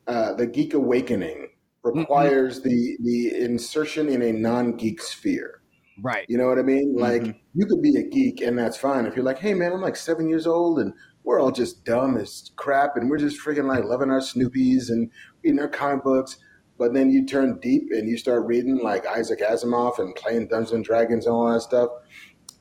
uh, 0.07 0.33
the 0.33 0.47
geek 0.47 0.73
awakening 0.73 1.49
requires 1.85 2.61
the 2.61 2.97
the 3.03 3.35
insertion 3.43 4.09
in 4.09 4.21
a 4.21 4.31
non 4.31 4.75
geek 4.77 5.01
sphere. 5.01 5.61
right 6.01 6.25
You 6.27 6.37
know 6.37 6.47
what 6.47 6.59
I 6.59 6.63
mean? 6.63 6.95
Like 6.97 7.21
Mhm. 7.23 7.35
you 7.53 7.65
could 7.65 7.81
be 7.81 7.95
a 7.97 8.03
geek 8.03 8.41
and 8.41 8.57
that's 8.57 8.75
fine. 8.77 9.05
If 9.05 9.15
you're 9.15 9.23
like, 9.25 9.39
hey 9.39 9.53
man, 9.53 9.71
I'm 9.71 9.81
like 9.81 9.95
seven 9.95 10.27
years 10.27 10.45
old 10.47 10.79
and 10.79 10.93
we're 11.23 11.39
all 11.39 11.51
just 11.51 11.85
dumb 11.85 12.17
as 12.17 12.51
crap 12.57 12.97
and 12.97 13.09
we're 13.09 13.17
just 13.17 13.39
freaking 13.41 13.67
like 13.67 13.85
loving 13.85 14.11
our 14.11 14.19
Snoopies 14.19 14.89
and 14.89 15.09
reading 15.43 15.59
our 15.59 15.67
comic 15.69 16.03
books. 16.03 16.37
But 16.77 16.93
then 16.93 17.09
you 17.09 17.25
turn 17.25 17.59
deep 17.61 17.83
and 17.91 18.09
you 18.09 18.17
start 18.17 18.45
reading 18.45 18.77
like 18.83 19.07
Isaac 19.07 19.39
Asimov 19.39 19.97
and 19.99 20.13
playing 20.15 20.49
Dungeons 20.49 20.73
and 20.73 20.83
Dragons 20.83 21.25
and 21.25 21.33
all 21.33 21.51
that 21.53 21.61
stuff. 21.61 21.89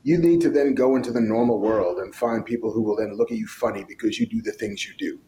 You 0.04 0.18
need 0.18 0.40
to 0.42 0.50
then 0.50 0.74
go 0.74 0.94
into 0.96 1.10
the 1.10 1.20
normal 1.20 1.60
world 1.60 1.98
and 1.98 2.14
find 2.14 2.44
people 2.44 2.70
who 2.72 2.82
will 2.82 2.96
then 2.96 3.16
look 3.16 3.32
at 3.32 3.38
you 3.38 3.46
funny 3.46 3.84
because 3.88 4.20
you 4.20 4.26
do 4.26 4.40
the 4.42 4.52
things 4.52 4.86
you 4.86 4.92
do. 4.98 5.18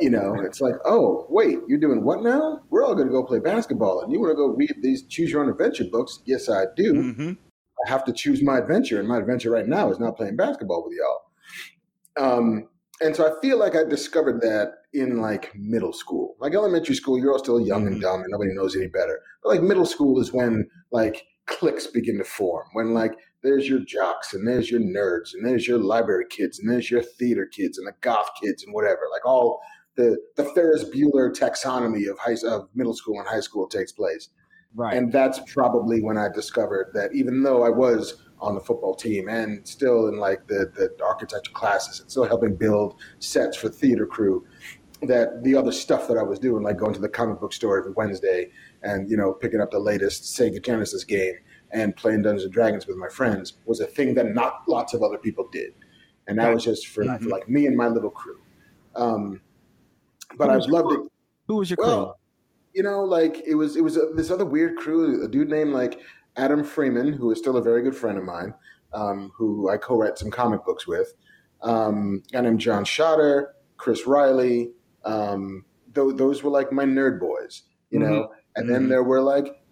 You 0.00 0.10
know, 0.10 0.40
it's 0.46 0.60
like, 0.60 0.76
oh, 0.84 1.26
wait, 1.28 1.58
you're 1.68 1.80
doing 1.80 2.04
what 2.04 2.22
now? 2.22 2.60
We're 2.70 2.84
all 2.84 2.94
going 2.94 3.08
to 3.08 3.12
go 3.12 3.24
play 3.24 3.38
basketball 3.40 4.02
and 4.02 4.12
you 4.12 4.20
want 4.20 4.30
to 4.30 4.36
go 4.36 4.48
read 4.48 4.74
these 4.82 5.02
choose 5.06 5.30
your 5.30 5.42
own 5.42 5.50
adventure 5.50 5.84
books? 5.90 6.20
Yes, 6.24 6.48
I 6.48 6.66
do. 6.76 6.92
Mhm. 6.94 7.36
I 7.84 7.90
have 7.90 8.04
to 8.04 8.12
choose 8.12 8.42
my 8.42 8.58
adventure, 8.58 8.98
and 8.98 9.08
my 9.08 9.18
adventure 9.18 9.50
right 9.50 9.66
now 9.66 9.90
is 9.90 9.98
not 9.98 10.16
playing 10.16 10.36
basketball 10.36 10.84
with 10.86 10.96
y'all. 10.96 11.20
Um, 12.16 12.68
and 13.00 13.14
so 13.14 13.26
I 13.26 13.40
feel 13.40 13.58
like 13.58 13.74
I 13.74 13.84
discovered 13.84 14.40
that 14.42 14.74
in 14.92 15.20
like 15.20 15.52
middle 15.54 15.92
school. 15.92 16.36
Like 16.38 16.54
elementary 16.54 16.94
school, 16.94 17.18
you're 17.18 17.32
all 17.32 17.38
still 17.38 17.60
young 17.60 17.86
and 17.86 17.96
Mhm. 17.96 18.02
dumb, 18.02 18.20
and 18.22 18.30
nobody 18.30 18.54
knows 18.54 18.76
any 18.76 18.86
better. 18.86 19.20
But 19.42 19.50
like 19.50 19.62
middle 19.62 19.86
school 19.86 20.20
is 20.20 20.32
when 20.32 20.68
like 20.92 21.26
cliques 21.46 21.86
begin 21.88 22.18
to 22.18 22.24
form. 22.24 22.66
When 22.72 22.94
like 22.94 23.12
there's 23.44 23.68
your 23.68 23.80
jocks, 23.80 24.32
and 24.32 24.48
there's 24.48 24.70
your 24.70 24.80
nerds, 24.80 25.34
and 25.34 25.46
there's 25.46 25.68
your 25.68 25.78
library 25.78 26.24
kids, 26.28 26.58
and 26.58 26.68
there's 26.68 26.90
your 26.90 27.02
theater 27.02 27.46
kids, 27.46 27.78
and 27.78 27.86
the 27.86 27.92
goth 28.00 28.30
kids, 28.42 28.64
and 28.64 28.74
whatever. 28.74 29.02
Like 29.12 29.24
all 29.24 29.60
the 29.96 30.16
the 30.36 30.44
Ferris 30.46 30.84
Bueller 30.84 31.30
taxonomy 31.32 32.10
of 32.10 32.18
high 32.18 32.36
of 32.48 32.68
middle 32.74 32.94
school 32.94 33.20
and 33.20 33.28
high 33.28 33.40
school 33.40 33.68
takes 33.68 33.92
place. 33.92 34.30
right 34.74 34.96
And 34.96 35.12
that's 35.12 35.40
probably 35.52 36.02
when 36.02 36.16
I 36.16 36.28
discovered 36.28 36.90
that 36.94 37.14
even 37.14 37.42
though 37.42 37.62
I 37.62 37.68
was 37.68 38.22
on 38.40 38.54
the 38.54 38.60
football 38.60 38.94
team 38.94 39.28
and 39.28 39.66
still 39.66 40.08
in 40.08 40.16
like 40.18 40.46
the, 40.48 40.70
the 40.74 41.04
architecture 41.04 41.52
classes 41.52 42.00
and 42.00 42.10
still 42.10 42.24
helping 42.24 42.56
build 42.56 43.00
sets 43.18 43.56
for 43.56 43.68
theater 43.68 44.06
crew, 44.06 44.44
that 45.02 45.44
the 45.44 45.54
other 45.54 45.72
stuff 45.72 46.08
that 46.08 46.16
I 46.18 46.22
was 46.22 46.38
doing, 46.38 46.62
like 46.62 46.76
going 46.78 46.94
to 46.94 47.00
the 47.00 47.08
comic 47.08 47.40
book 47.40 47.52
store 47.52 47.78
every 47.78 47.92
Wednesday 47.92 48.50
and, 48.82 49.08
you 49.08 49.16
know, 49.16 49.32
picking 49.32 49.60
up 49.60 49.70
the 49.70 49.78
latest 49.78 50.24
Sega 50.24 50.62
Genesis 50.62 51.04
game 51.04 51.34
and 51.74 51.94
playing 51.94 52.22
Dungeons 52.22 52.44
and 52.44 52.52
Dragons 52.52 52.86
with 52.86 52.96
my 52.96 53.08
friends 53.08 53.54
was 53.66 53.80
a 53.80 53.86
thing 53.86 54.14
that 54.14 54.34
not 54.34 54.62
lots 54.66 54.94
of 54.94 55.02
other 55.02 55.18
people 55.18 55.48
did. 55.52 55.74
And 56.26 56.38
that 56.38 56.54
was 56.54 56.64
just 56.64 56.86
for, 56.86 57.04
for 57.04 57.28
like 57.28 57.48
me 57.50 57.66
and 57.66 57.76
my 57.76 57.88
little 57.88 58.10
crew. 58.10 58.40
Um, 58.94 59.42
but 60.38 60.48
I've 60.48 60.56
was 60.56 60.68
loved 60.68 60.92
it 60.92 61.00
who 61.46 61.56
was 61.56 61.68
your 61.68 61.76
crew 61.76 62.14
you 62.74 62.82
know, 62.82 63.04
like 63.04 63.42
it 63.46 63.54
was 63.54 63.76
it 63.76 63.82
was 63.84 63.96
a, 63.96 64.10
this 64.14 64.30
other 64.30 64.44
weird 64.44 64.76
crew, 64.76 65.24
a 65.24 65.28
dude 65.28 65.48
named 65.48 65.72
like 65.72 66.00
Adam 66.36 66.64
Freeman, 66.64 67.12
who 67.12 67.30
is 67.30 67.38
still 67.38 67.56
a 67.56 67.62
very 67.62 67.82
good 67.82 67.94
friend 67.94 68.18
of 68.18 68.24
mine, 68.24 68.52
um, 68.92 69.30
who 69.36 69.70
I 69.70 69.76
co-write 69.76 70.18
some 70.18 70.30
comic 70.30 70.64
books 70.64 70.86
with. 70.86 71.14
Um, 71.62 72.22
a 72.30 72.32
guy 72.32 72.40
named 72.42 72.60
John 72.60 72.84
Schotter, 72.84 73.52
Chris 73.76 74.06
Riley. 74.06 74.72
Um, 75.04 75.64
th- 75.94 76.16
those 76.16 76.42
were 76.42 76.50
like 76.50 76.72
my 76.72 76.84
nerd 76.84 77.20
boys, 77.20 77.62
you 77.90 78.00
know. 78.00 78.32
And 78.56 78.68
then 78.68 78.86
Mhm. 78.86 78.88
there 78.88 79.04
were 79.04 79.20
like 79.20 79.63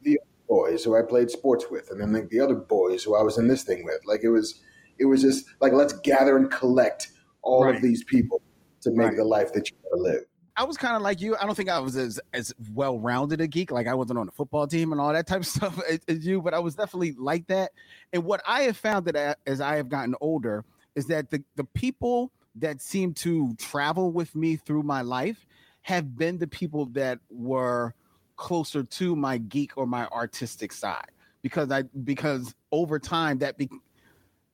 boys 0.52 0.84
who 0.84 0.96
I 0.96 1.02
played 1.02 1.30
sports 1.30 1.64
with, 1.70 1.90
and 1.90 2.00
then 2.00 2.12
like 2.12 2.28
the 2.28 2.40
other 2.40 2.54
boys 2.54 3.02
who 3.02 3.16
I 3.16 3.22
was 3.22 3.38
in 3.38 3.48
this 3.48 3.62
thing 3.64 3.84
with. 3.84 4.00
Like 4.04 4.22
it 4.22 4.28
was, 4.28 4.60
it 4.98 5.06
was 5.06 5.22
just 5.22 5.46
like 5.60 5.72
let's 5.72 5.94
gather 5.94 6.36
and 6.36 6.50
collect 6.50 7.08
all 7.42 7.64
Right. 7.64 7.76
of 7.76 7.82
these 7.82 8.04
people 8.04 8.42
to 8.82 8.90
make 8.90 9.08
Right. 9.08 9.16
the 9.16 9.24
life 9.24 9.52
that 9.54 9.70
you 9.70 9.76
want 9.84 9.98
to 9.98 10.02
live. 10.12 10.24
I 10.54 10.64
was 10.64 10.76
kind 10.76 10.94
of 10.94 11.00
like 11.00 11.22
you. 11.22 11.34
I 11.36 11.46
don't 11.46 11.54
think 11.54 11.70
I 11.70 11.78
was 11.78 11.96
as 11.96 12.20
as 12.34 12.52
well 12.74 12.98
rounded 12.98 13.40
a 13.40 13.46
geek. 13.46 13.70
Like 13.70 13.86
I 13.86 13.94
wasn't 13.94 14.18
on 14.18 14.26
the 14.26 14.32
football 14.32 14.66
team 14.66 14.92
and 14.92 15.00
all 15.00 15.12
that 15.12 15.26
type 15.26 15.40
of 15.40 15.46
stuff 15.56 15.80
as, 15.90 16.00
as, 16.08 16.26
you, 16.26 16.42
but 16.42 16.52
I 16.52 16.58
was 16.58 16.74
definitely 16.74 17.12
like 17.12 17.46
that. 17.46 17.72
And 18.12 18.24
what 18.24 18.42
I 18.46 18.62
have 18.64 18.76
found 18.76 19.06
that 19.06 19.38
as 19.46 19.60
I 19.62 19.76
have 19.76 19.88
gotten 19.88 20.14
older 20.20 20.64
is 20.94 21.06
that 21.06 21.30
the 21.30 21.42
the 21.56 21.64
people 21.64 22.30
that 22.56 22.82
seem 22.82 23.14
to 23.14 23.54
travel 23.54 24.12
with 24.12 24.36
me 24.36 24.56
through 24.56 24.82
my 24.82 25.00
life 25.00 25.46
have 25.80 26.14
been 26.16 26.36
the 26.38 26.46
people 26.46 26.84
that 26.86 27.18
were 27.30 27.94
closer 28.42 28.82
to 28.82 29.14
my 29.14 29.38
geek 29.38 29.70
or 29.76 29.86
my 29.86 30.04
artistic 30.06 30.72
side 30.72 31.12
because 31.42 31.70
I 31.70 31.82
because 32.02 32.52
over 32.72 32.98
time 32.98 33.38
that 33.38 33.56
be, 33.56 33.68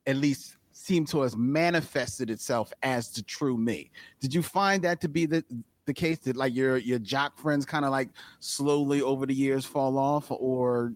at 0.07 0.16
least 0.16 0.57
seemed 0.73 1.09
to 1.09 1.23
have 1.23 1.37
manifested 1.38 2.28
itself 2.28 2.71
as 2.83 3.11
the 3.12 3.23
true 3.23 3.57
me. 3.57 3.90
Did 4.21 4.35
you 4.35 4.42
find 4.42 4.85
that 4.85 5.00
to 5.00 5.09
be 5.09 5.25
the 5.25 5.42
the 5.87 5.95
case 5.95 6.18
that 6.18 6.37
like 6.37 6.54
your 6.54 6.76
your 6.76 6.99
jock 6.99 7.38
friends 7.38 7.64
kind 7.64 7.87
of 7.87 7.90
like 7.90 8.11
slowly 8.40 9.00
over 9.00 9.25
the 9.25 9.33
years 9.35 9.64
fall 9.64 9.97
off, 9.97 10.30
or 10.30 10.92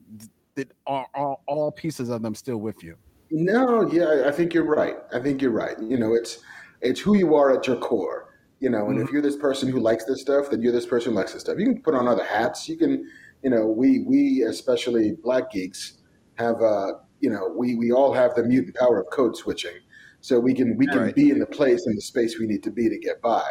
that 0.55 0.71
are, 0.87 1.07
are 1.15 1.39
all 1.47 1.73
pieces 1.73 2.11
of 2.11 2.21
them 2.21 2.35
still 2.35 2.59
with 2.59 2.85
you? 2.85 2.95
No, 3.31 3.91
yeah, 3.91 4.25
I 4.27 4.33
think 4.33 4.53
you're 4.53 4.67
right. 4.67 4.97
I 5.15 5.19
think 5.19 5.41
you're 5.41 5.51
right. 5.51 5.81
You 5.81 5.97
know, 5.97 6.13
it's 6.13 6.41
it's 6.83 7.01
who 7.01 7.17
you 7.17 7.35
are 7.37 7.57
at 7.57 7.67
your 7.67 7.77
core. 7.77 8.32
You 8.63 8.71
know, 8.71 8.87
and 8.87 8.97
mm-hmm. 8.97 9.07
if 9.07 9.13
you're 9.13 9.23
this 9.23 9.37
person 9.37 9.69
who 9.69 9.81
likes 9.81 10.05
this 10.05 10.21
stuff, 10.21 10.51
then 10.51 10.63
you're 10.63 10.73
this 10.73 10.87
person 10.87 11.13
who 11.13 11.19
likes 11.19 11.33
this 11.33 11.43
stuff. 11.43 11.59
You 11.59 11.67
can 11.67 11.83
put 11.83 11.95
on 11.95 12.07
other 12.07 12.25
hats. 12.25 12.69
You 12.69 12.77
can, 12.77 13.11
you 13.43 13.51
know, 13.51 13.67
we 13.67 14.05
we 14.07 14.43
especially 14.43 15.17
black 15.23 15.51
geeks 15.51 15.99
have 16.37 16.63
uh, 16.63 16.93
you 17.21 17.31
know, 17.31 17.53
we 17.57 17.75
we 17.75 17.93
all 17.93 18.13
have 18.13 18.35
the 18.35 18.45
mutant 18.45 18.77
power 18.77 19.01
of 19.01 19.11
code 19.11 19.37
switching. 19.37 19.77
So 20.21 20.39
we 20.39 20.55
can 20.55 20.77
we 20.77 20.87
can 20.87 21.01
right. 21.01 21.15
be 21.15 21.31
in 21.31 21.41
the 21.41 21.47
place 21.47 21.87
and 21.87 21.97
the 21.97 22.03
space 22.03 22.39
we 22.39 22.47
need 22.47 22.63
to 22.63 22.71
be 22.71 22.89
to 22.89 22.99
get 22.99 23.21
by 23.21 23.43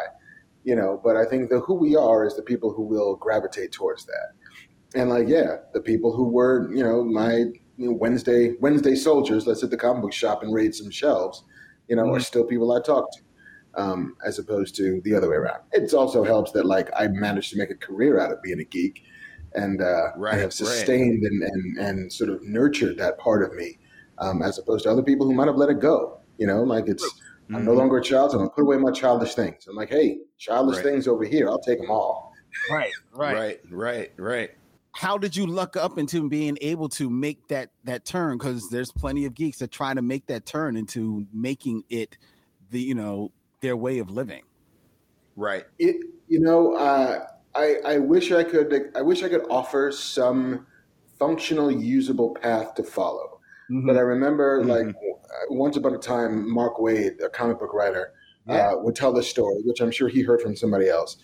you 0.64 0.76
know 0.76 1.00
but 1.02 1.16
i 1.16 1.24
think 1.24 1.50
the 1.50 1.60
who 1.60 1.74
we 1.74 1.96
are 1.96 2.24
is 2.24 2.36
the 2.36 2.42
people 2.42 2.72
who 2.72 2.82
will 2.82 3.16
gravitate 3.16 3.72
towards 3.72 4.06
that 4.06 4.32
and 4.94 5.10
like 5.10 5.28
yeah 5.28 5.56
the 5.74 5.80
people 5.80 6.14
who 6.14 6.28
were 6.28 6.72
you 6.74 6.82
know 6.82 7.04
my 7.04 7.36
you 7.78 7.88
know, 7.90 7.92
wednesday 7.92 8.54
wednesday 8.60 8.94
soldiers 8.94 9.46
let's 9.46 9.60
hit 9.60 9.70
the 9.70 9.76
comic 9.76 10.02
book 10.02 10.12
shop 10.12 10.42
and 10.42 10.54
raid 10.54 10.74
some 10.74 10.90
shelves 10.90 11.44
you 11.88 11.96
know 11.96 12.04
mm-hmm. 12.04 12.14
are 12.14 12.20
still 12.20 12.44
people 12.44 12.72
i 12.72 12.80
talk 12.80 13.10
to 13.12 13.20
um, 13.74 14.16
as 14.26 14.38
opposed 14.38 14.74
to 14.76 15.00
the 15.04 15.14
other 15.14 15.30
way 15.30 15.36
around 15.36 15.60
it 15.72 15.92
also 15.94 16.22
helps 16.24 16.52
that 16.52 16.66
like 16.66 16.90
i 16.96 17.06
managed 17.08 17.50
to 17.50 17.58
make 17.58 17.70
a 17.70 17.74
career 17.74 18.20
out 18.20 18.32
of 18.32 18.42
being 18.42 18.60
a 18.60 18.64
geek 18.64 19.04
and 19.54 19.82
uh, 19.82 20.12
right, 20.16 20.36
I 20.36 20.38
have 20.38 20.54
sustained 20.54 21.24
right. 21.24 21.30
and, 21.30 21.42
and, 21.42 21.78
and 21.78 22.12
sort 22.12 22.30
of 22.30 22.42
nurtured 22.42 22.96
that 22.96 23.18
part 23.18 23.42
of 23.42 23.52
me, 23.52 23.78
um, 24.16 24.40
as 24.40 24.58
opposed 24.58 24.84
to 24.84 24.90
other 24.90 25.02
people 25.02 25.26
who 25.26 25.34
might 25.34 25.46
have 25.46 25.56
let 25.56 25.68
it 25.68 25.78
go. 25.78 26.20
You 26.38 26.46
know, 26.46 26.62
like 26.62 26.88
it's 26.88 27.04
Mm-hmm. 27.52 27.56
I'm 27.56 27.64
no 27.64 27.72
longer 27.72 27.98
a 27.98 28.02
child, 28.02 28.30
so 28.30 28.38
I'm 28.38 28.44
gonna 28.44 28.54
put 28.54 28.62
away 28.62 28.76
my 28.76 28.92
childish 28.92 29.34
things. 29.34 29.66
I'm 29.68 29.76
like, 29.76 29.90
hey, 29.90 30.18
childish 30.38 30.76
right. 30.76 30.84
things 30.84 31.08
over 31.08 31.24
here, 31.24 31.48
I'll 31.48 31.60
take 31.60 31.80
them 31.80 31.90
all. 31.90 32.32
Right, 32.70 32.92
right, 33.12 33.34
right, 33.34 33.60
right, 33.70 34.12
right. 34.16 34.50
How 34.92 35.18
did 35.18 35.34
you 35.34 35.46
luck 35.46 35.76
up 35.76 35.98
into 35.98 36.28
being 36.28 36.56
able 36.60 36.88
to 36.90 37.10
make 37.10 37.48
that 37.48 37.70
that 37.84 38.04
turn? 38.04 38.38
Because 38.38 38.68
there's 38.70 38.92
plenty 38.92 39.24
of 39.24 39.34
geeks 39.34 39.58
that 39.58 39.70
try 39.70 39.92
to 39.92 40.02
make 40.02 40.26
that 40.26 40.46
turn 40.46 40.76
into 40.76 41.26
making 41.32 41.82
it 41.88 42.16
the 42.70 42.80
you 42.80 42.94
know 42.94 43.32
their 43.62 43.76
way 43.76 43.98
of 43.98 44.10
living. 44.10 44.42
Right. 45.36 45.64
It 45.78 45.96
you 46.28 46.40
know 46.40 46.74
uh, 46.74 47.26
I 47.54 47.76
I 47.84 47.98
wish 47.98 48.30
I 48.32 48.44
could 48.44 48.90
I 48.94 49.00
wish 49.00 49.22
I 49.22 49.28
could 49.30 49.46
offer 49.48 49.90
some 49.90 50.66
functional 51.18 51.70
usable 51.70 52.34
path 52.34 52.74
to 52.74 52.82
follow. 52.82 53.40
Mm-hmm. 53.70 53.86
But 53.86 53.96
I 53.96 54.00
remember 54.00 54.60
mm-hmm. 54.60 54.70
like 54.88 54.96
once 55.48 55.76
upon 55.76 55.94
a 55.94 55.98
time, 55.98 56.52
Mark 56.52 56.76
Waid, 56.76 57.24
a 57.24 57.30
comic 57.30 57.58
book 57.58 57.72
writer, 57.72 58.12
yeah. 58.46 58.72
uh, 58.72 58.76
would 58.78 58.94
tell 58.94 59.12
this 59.12 59.28
story, 59.28 59.62
which 59.64 59.80
I'm 59.80 59.90
sure 59.90 60.08
he 60.08 60.22
heard 60.22 60.42
from 60.42 60.54
somebody 60.54 60.88
else. 60.88 61.16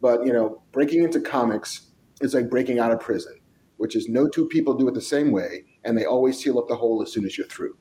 But 0.00 0.24
you 0.24 0.32
know, 0.32 0.62
breaking 0.72 1.02
into 1.02 1.20
comics 1.20 1.88
is 2.20 2.34
like 2.34 2.50
breaking 2.50 2.78
out 2.78 2.92
of 2.92 3.00
prison, 3.00 3.40
which 3.78 3.96
is 3.96 4.08
no 4.08 4.28
two 4.28 4.46
people 4.46 4.74
do 4.74 4.86
it 4.86 4.94
the 4.94 5.00
same 5.00 5.32
way, 5.32 5.64
and 5.84 5.98
they 5.98 6.04
always 6.04 6.38
seal 6.38 6.58
up 6.58 6.68
the 6.68 6.76
hole 6.76 7.02
as 7.02 7.10
soon 7.10 7.24
as 7.24 7.36
you're 7.36 7.48
through. 7.48 7.76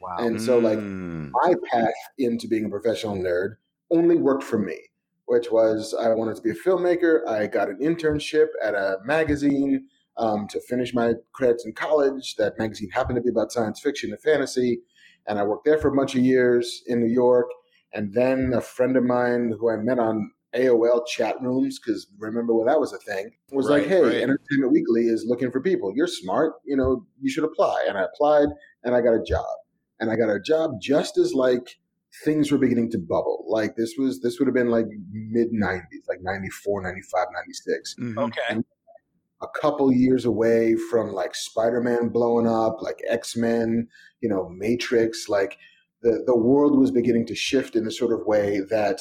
Wow. 0.00 0.16
And 0.18 0.40
so, 0.40 0.58
like, 0.58 0.78
mm. 0.78 1.30
my 1.32 1.54
path 1.70 1.94
into 2.18 2.46
being 2.48 2.64
a 2.64 2.68
professional 2.68 3.16
nerd 3.16 3.56
only 3.90 4.16
worked 4.16 4.44
for 4.44 4.58
me, 4.58 4.78
which 5.26 5.50
was 5.50 5.94
I 5.94 6.08
wanted 6.10 6.36
to 6.36 6.42
be 6.42 6.50
a 6.50 6.54
filmmaker. 6.54 7.26
I 7.26 7.46
got 7.46 7.68
an 7.68 7.78
internship 7.82 8.48
at 8.62 8.74
a 8.74 8.98
magazine 9.04 9.86
um, 10.18 10.46
to 10.48 10.60
finish 10.60 10.94
my 10.94 11.14
credits 11.32 11.64
in 11.64 11.72
college. 11.72 12.36
That 12.36 12.58
magazine 12.58 12.90
happened 12.90 13.16
to 13.16 13.22
be 13.22 13.30
about 13.30 13.52
science 13.52 13.80
fiction 13.80 14.10
and 14.10 14.20
fantasy. 14.20 14.80
And 15.26 15.38
I 15.38 15.44
worked 15.44 15.64
there 15.64 15.78
for 15.78 15.88
a 15.88 15.96
bunch 15.96 16.14
of 16.14 16.22
years 16.22 16.82
in 16.86 17.00
New 17.00 17.12
York. 17.12 17.48
And 17.92 18.12
then 18.12 18.52
a 18.54 18.60
friend 18.60 18.96
of 18.96 19.04
mine 19.04 19.54
who 19.58 19.70
I 19.70 19.76
met 19.76 19.98
on 19.98 20.30
AOL 20.54 21.06
chat 21.06 21.36
rooms, 21.40 21.78
because 21.78 22.06
remember 22.18 22.54
when 22.54 22.66
that 22.66 22.80
was 22.80 22.92
a 22.92 22.98
thing, 22.98 23.30
was 23.52 23.68
right, 23.68 23.80
like, 23.80 23.88
hey, 23.88 24.02
right. 24.02 24.14
Entertainment 24.14 24.72
Weekly 24.72 25.06
is 25.06 25.24
looking 25.26 25.50
for 25.50 25.60
people. 25.60 25.92
You're 25.94 26.06
smart. 26.06 26.54
You 26.64 26.76
know, 26.76 27.06
you 27.20 27.30
should 27.30 27.44
apply. 27.44 27.84
And 27.88 27.96
I 27.96 28.02
applied 28.02 28.48
and 28.84 28.94
I 28.94 29.00
got 29.00 29.14
a 29.14 29.22
job. 29.22 29.46
And 30.00 30.10
I 30.10 30.16
got 30.16 30.30
a 30.30 30.40
job 30.40 30.80
just 30.80 31.18
as 31.18 31.34
like 31.34 31.78
things 32.24 32.50
were 32.50 32.58
beginning 32.58 32.90
to 32.92 32.98
bubble. 32.98 33.44
Like 33.48 33.76
this 33.76 33.94
was, 33.98 34.20
this 34.20 34.38
would 34.38 34.46
have 34.46 34.54
been 34.54 34.70
like 34.70 34.86
mid 35.10 35.48
90s, 35.52 35.82
like 36.08 36.20
94, 36.22 36.82
95, 36.82 37.26
96. 37.32 37.94
Mm-hmm. 37.98 38.18
Okay. 38.18 38.40
And 38.50 38.64
a 39.40 39.46
couple 39.60 39.92
years 39.92 40.24
away 40.24 40.74
from 40.90 41.12
like 41.12 41.34
Spider-Man 41.34 42.08
blowing 42.08 42.46
up, 42.46 42.82
like 42.82 42.98
X-Men, 43.08 43.88
you 44.20 44.28
know, 44.28 44.48
Matrix, 44.48 45.28
like 45.28 45.58
the 46.02 46.22
the 46.26 46.36
world 46.36 46.78
was 46.78 46.90
beginning 46.90 47.26
to 47.26 47.34
shift 47.34 47.76
in 47.76 47.86
a 47.86 47.90
sort 47.90 48.12
of 48.12 48.26
way 48.26 48.60
that 48.70 49.00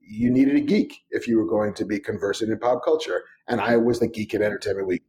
you 0.00 0.30
needed 0.30 0.56
a 0.56 0.60
geek 0.60 0.94
if 1.10 1.28
you 1.28 1.36
were 1.36 1.46
going 1.46 1.74
to 1.74 1.84
be 1.84 1.98
conversant 1.98 2.50
in 2.50 2.58
pop 2.58 2.82
culture. 2.84 3.22
And 3.46 3.60
I 3.60 3.76
was 3.76 4.00
the 4.00 4.08
geek 4.08 4.34
at 4.34 4.42
Entertainment 4.42 4.86
Week. 4.86 5.02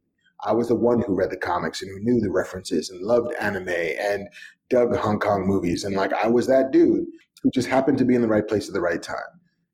I 0.44 0.52
was 0.52 0.68
the 0.68 0.74
one 0.74 1.02
who 1.02 1.14
read 1.14 1.30
the 1.30 1.36
comics 1.36 1.82
and 1.82 1.90
who 1.90 2.04
knew 2.04 2.20
the 2.20 2.30
references 2.30 2.90
and 2.90 3.02
loved 3.02 3.32
anime 3.40 3.68
and 3.68 4.28
dug 4.68 4.94
Hong 4.96 5.18
Kong 5.18 5.46
movies. 5.46 5.84
And 5.84 5.96
like 5.96 6.12
I 6.12 6.28
was 6.28 6.46
that 6.46 6.70
dude 6.70 7.06
who 7.42 7.50
just 7.50 7.68
happened 7.68 7.98
to 7.98 8.04
be 8.04 8.14
in 8.14 8.22
the 8.22 8.28
right 8.28 8.46
place 8.46 8.68
at 8.68 8.74
the 8.74 8.80
right 8.80 9.02
time. 9.02 9.16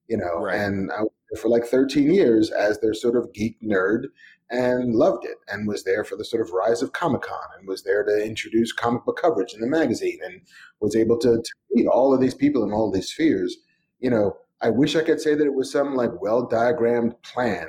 You 0.08 0.16
know, 0.16 0.44
right. 0.44 0.60
and 0.60 0.90
I 0.92 1.02
was 1.02 1.10
there 1.30 1.42
for 1.42 1.48
like 1.48 1.64
13 1.64 2.12
years 2.12 2.50
as 2.50 2.78
their 2.78 2.94
sort 2.94 3.16
of 3.16 3.32
geek 3.32 3.60
nerd 3.60 4.04
and 4.50 4.94
loved 4.94 5.24
it 5.24 5.38
and 5.48 5.66
was 5.66 5.84
there 5.84 6.04
for 6.04 6.16
the 6.16 6.24
sort 6.24 6.42
of 6.42 6.52
rise 6.52 6.82
of 6.82 6.92
Comic 6.92 7.22
Con 7.22 7.48
and 7.58 7.66
was 7.66 7.82
there 7.82 8.04
to 8.04 8.24
introduce 8.24 8.72
comic 8.72 9.04
book 9.04 9.18
coverage 9.20 9.52
in 9.52 9.60
the 9.60 9.66
magazine 9.66 10.20
and 10.24 10.40
was 10.80 10.94
able 10.94 11.18
to, 11.18 11.42
to 11.42 11.50
meet 11.72 11.88
all 11.88 12.14
of 12.14 12.20
these 12.20 12.34
people 12.34 12.62
in 12.62 12.72
all 12.72 12.90
these 12.90 13.08
spheres. 13.08 13.56
You 13.98 14.10
know, 14.10 14.36
I 14.60 14.70
wish 14.70 14.94
I 14.94 15.02
could 15.02 15.20
say 15.20 15.34
that 15.34 15.46
it 15.46 15.54
was 15.54 15.70
some 15.70 15.94
like 15.94 16.20
well 16.20 16.46
diagrammed 16.46 17.20
plan, 17.22 17.68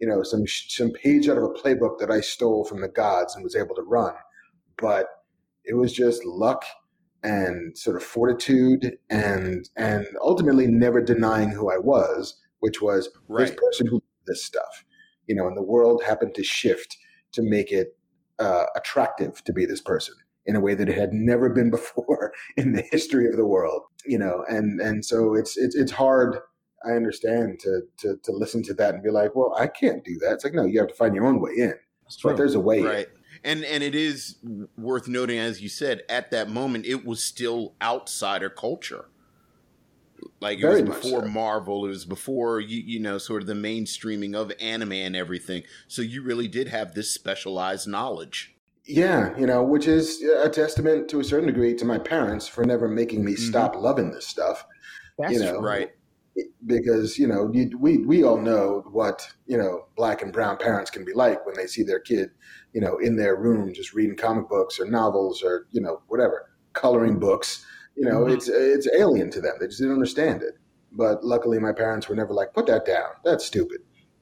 you 0.00 0.08
know, 0.08 0.22
some 0.22 0.46
some 0.46 0.90
page 0.90 1.28
out 1.28 1.38
of 1.38 1.44
a 1.44 1.48
playbook 1.48 1.98
that 1.98 2.10
I 2.10 2.20
stole 2.20 2.64
from 2.64 2.80
the 2.80 2.88
gods 2.88 3.34
and 3.34 3.44
was 3.44 3.56
able 3.56 3.74
to 3.74 3.82
run, 3.82 4.14
but 4.76 5.06
it 5.64 5.74
was 5.74 5.92
just 5.92 6.24
luck 6.24 6.64
and 7.22 7.76
sort 7.76 7.96
of 7.96 8.02
fortitude 8.02 8.96
and 9.10 9.68
and 9.76 10.06
ultimately 10.22 10.66
never 10.66 11.00
denying 11.00 11.50
who 11.50 11.70
I 11.70 11.78
was, 11.78 12.40
which 12.60 12.80
was 12.80 13.08
right. 13.28 13.48
this 13.48 13.56
person 13.56 13.86
who 13.86 14.02
this 14.26 14.44
stuff 14.44 14.84
you 15.28 15.34
know, 15.34 15.46
and 15.46 15.56
the 15.56 15.62
world 15.62 16.02
happened 16.02 16.34
to 16.34 16.42
shift 16.42 16.96
to 17.32 17.42
make 17.42 17.70
it 17.70 17.96
uh, 18.40 18.64
attractive 18.74 19.44
to 19.44 19.52
be 19.52 19.66
this 19.66 19.80
person 19.80 20.14
in 20.46 20.56
a 20.56 20.60
way 20.60 20.74
that 20.74 20.88
it 20.88 20.96
had 20.96 21.12
never 21.12 21.48
been 21.50 21.70
before 21.78 22.32
in 22.56 22.72
the 22.72 22.82
history 22.90 23.28
of 23.28 23.36
the 23.36 23.46
world, 23.46 23.82
you 24.04 24.18
know, 24.18 24.44
and 24.48 24.80
and 24.80 25.04
so 25.04 25.34
it's 25.34 25.56
it's 25.56 25.76
it's 25.76 25.92
hard. 25.92 26.38
I 26.84 26.92
understand 26.92 27.60
to 27.60 27.82
to 27.98 28.16
to 28.22 28.32
listen 28.32 28.62
to 28.64 28.74
that 28.74 28.94
and 28.94 29.02
be 29.02 29.10
like, 29.10 29.34
well, 29.34 29.54
I 29.58 29.66
can't 29.66 30.04
do 30.04 30.18
that. 30.20 30.34
It's 30.34 30.44
like 30.44 30.54
no, 30.54 30.64
you 30.64 30.78
have 30.78 30.88
to 30.88 30.94
find 30.94 31.14
your 31.14 31.26
own 31.26 31.40
way 31.40 31.52
in. 31.56 31.74
But 32.22 32.36
there's 32.36 32.54
a 32.54 32.60
way, 32.60 32.82
right? 32.82 33.06
In. 33.06 33.18
And 33.44 33.64
and 33.64 33.82
it 33.82 33.94
is 33.94 34.36
worth 34.76 35.08
noting, 35.08 35.38
as 35.38 35.60
you 35.60 35.68
said, 35.68 36.02
at 36.08 36.30
that 36.30 36.48
moment, 36.48 36.86
it 36.86 37.04
was 37.04 37.22
still 37.22 37.74
outsider 37.80 38.50
culture. 38.50 39.06
Like 40.40 40.58
it 40.58 40.62
Very 40.62 40.82
was 40.82 40.96
before 40.96 41.22
so. 41.22 41.28
Marvel, 41.28 41.84
it 41.84 41.88
was 41.88 42.04
before 42.04 42.60
you 42.60 42.80
you 42.80 43.00
know 43.00 43.18
sort 43.18 43.42
of 43.42 43.48
the 43.48 43.54
mainstreaming 43.54 44.34
of 44.34 44.52
anime 44.60 44.92
and 44.92 45.14
everything. 45.14 45.62
So 45.86 46.02
you 46.02 46.22
really 46.22 46.48
did 46.48 46.68
have 46.68 46.94
this 46.94 47.10
specialized 47.10 47.86
knowledge. 47.86 48.54
Yeah, 48.84 49.36
you 49.38 49.46
know, 49.46 49.62
which 49.62 49.86
is 49.86 50.22
a 50.22 50.48
testament 50.48 51.08
to 51.10 51.20
a 51.20 51.24
certain 51.24 51.46
degree 51.46 51.74
to 51.74 51.84
my 51.84 51.98
parents 51.98 52.48
for 52.48 52.64
never 52.64 52.88
making 52.88 53.24
me 53.24 53.34
mm-hmm. 53.34 53.44
stop 53.44 53.76
loving 53.76 54.12
this 54.12 54.26
stuff. 54.26 54.64
That's 55.18 55.34
you 55.34 55.40
know, 55.40 55.60
right. 55.60 55.90
Because 56.66 57.18
you 57.18 57.26
know, 57.26 57.50
you, 57.52 57.76
we 57.78 57.98
we 57.98 58.24
all 58.24 58.38
know 58.38 58.84
what 58.90 59.26
you 59.46 59.56
know 59.56 59.86
black 59.96 60.22
and 60.22 60.32
brown 60.32 60.56
parents 60.56 60.90
can 60.90 61.04
be 61.04 61.12
like 61.12 61.44
when 61.46 61.56
they 61.56 61.66
see 61.66 61.82
their 61.82 62.00
kid, 62.00 62.30
you 62.72 62.80
know, 62.80 62.98
in 62.98 63.16
their 63.16 63.36
room 63.36 63.72
just 63.72 63.94
reading 63.94 64.16
comic 64.16 64.48
books 64.48 64.78
or 64.78 64.86
novels 64.86 65.42
or 65.42 65.66
you 65.70 65.80
know 65.80 66.02
whatever 66.08 66.50
coloring 66.72 67.18
books 67.18 67.64
you 67.98 68.04
know, 68.04 68.20
mm-hmm. 68.20 68.34
it's 68.34 68.48
it's 68.48 68.88
alien 68.94 69.28
to 69.32 69.40
them. 69.40 69.54
They 69.58 69.66
just 69.66 69.80
didn't 69.80 69.94
understand 69.94 70.42
it. 70.42 70.54
But 70.92 71.24
luckily, 71.24 71.58
my 71.58 71.72
parents 71.72 72.08
were 72.08 72.14
never 72.14 72.32
like, 72.32 72.54
"Put 72.54 72.66
that 72.66 72.86
down. 72.86 73.10
That's 73.24 73.44
stupid." 73.44 73.80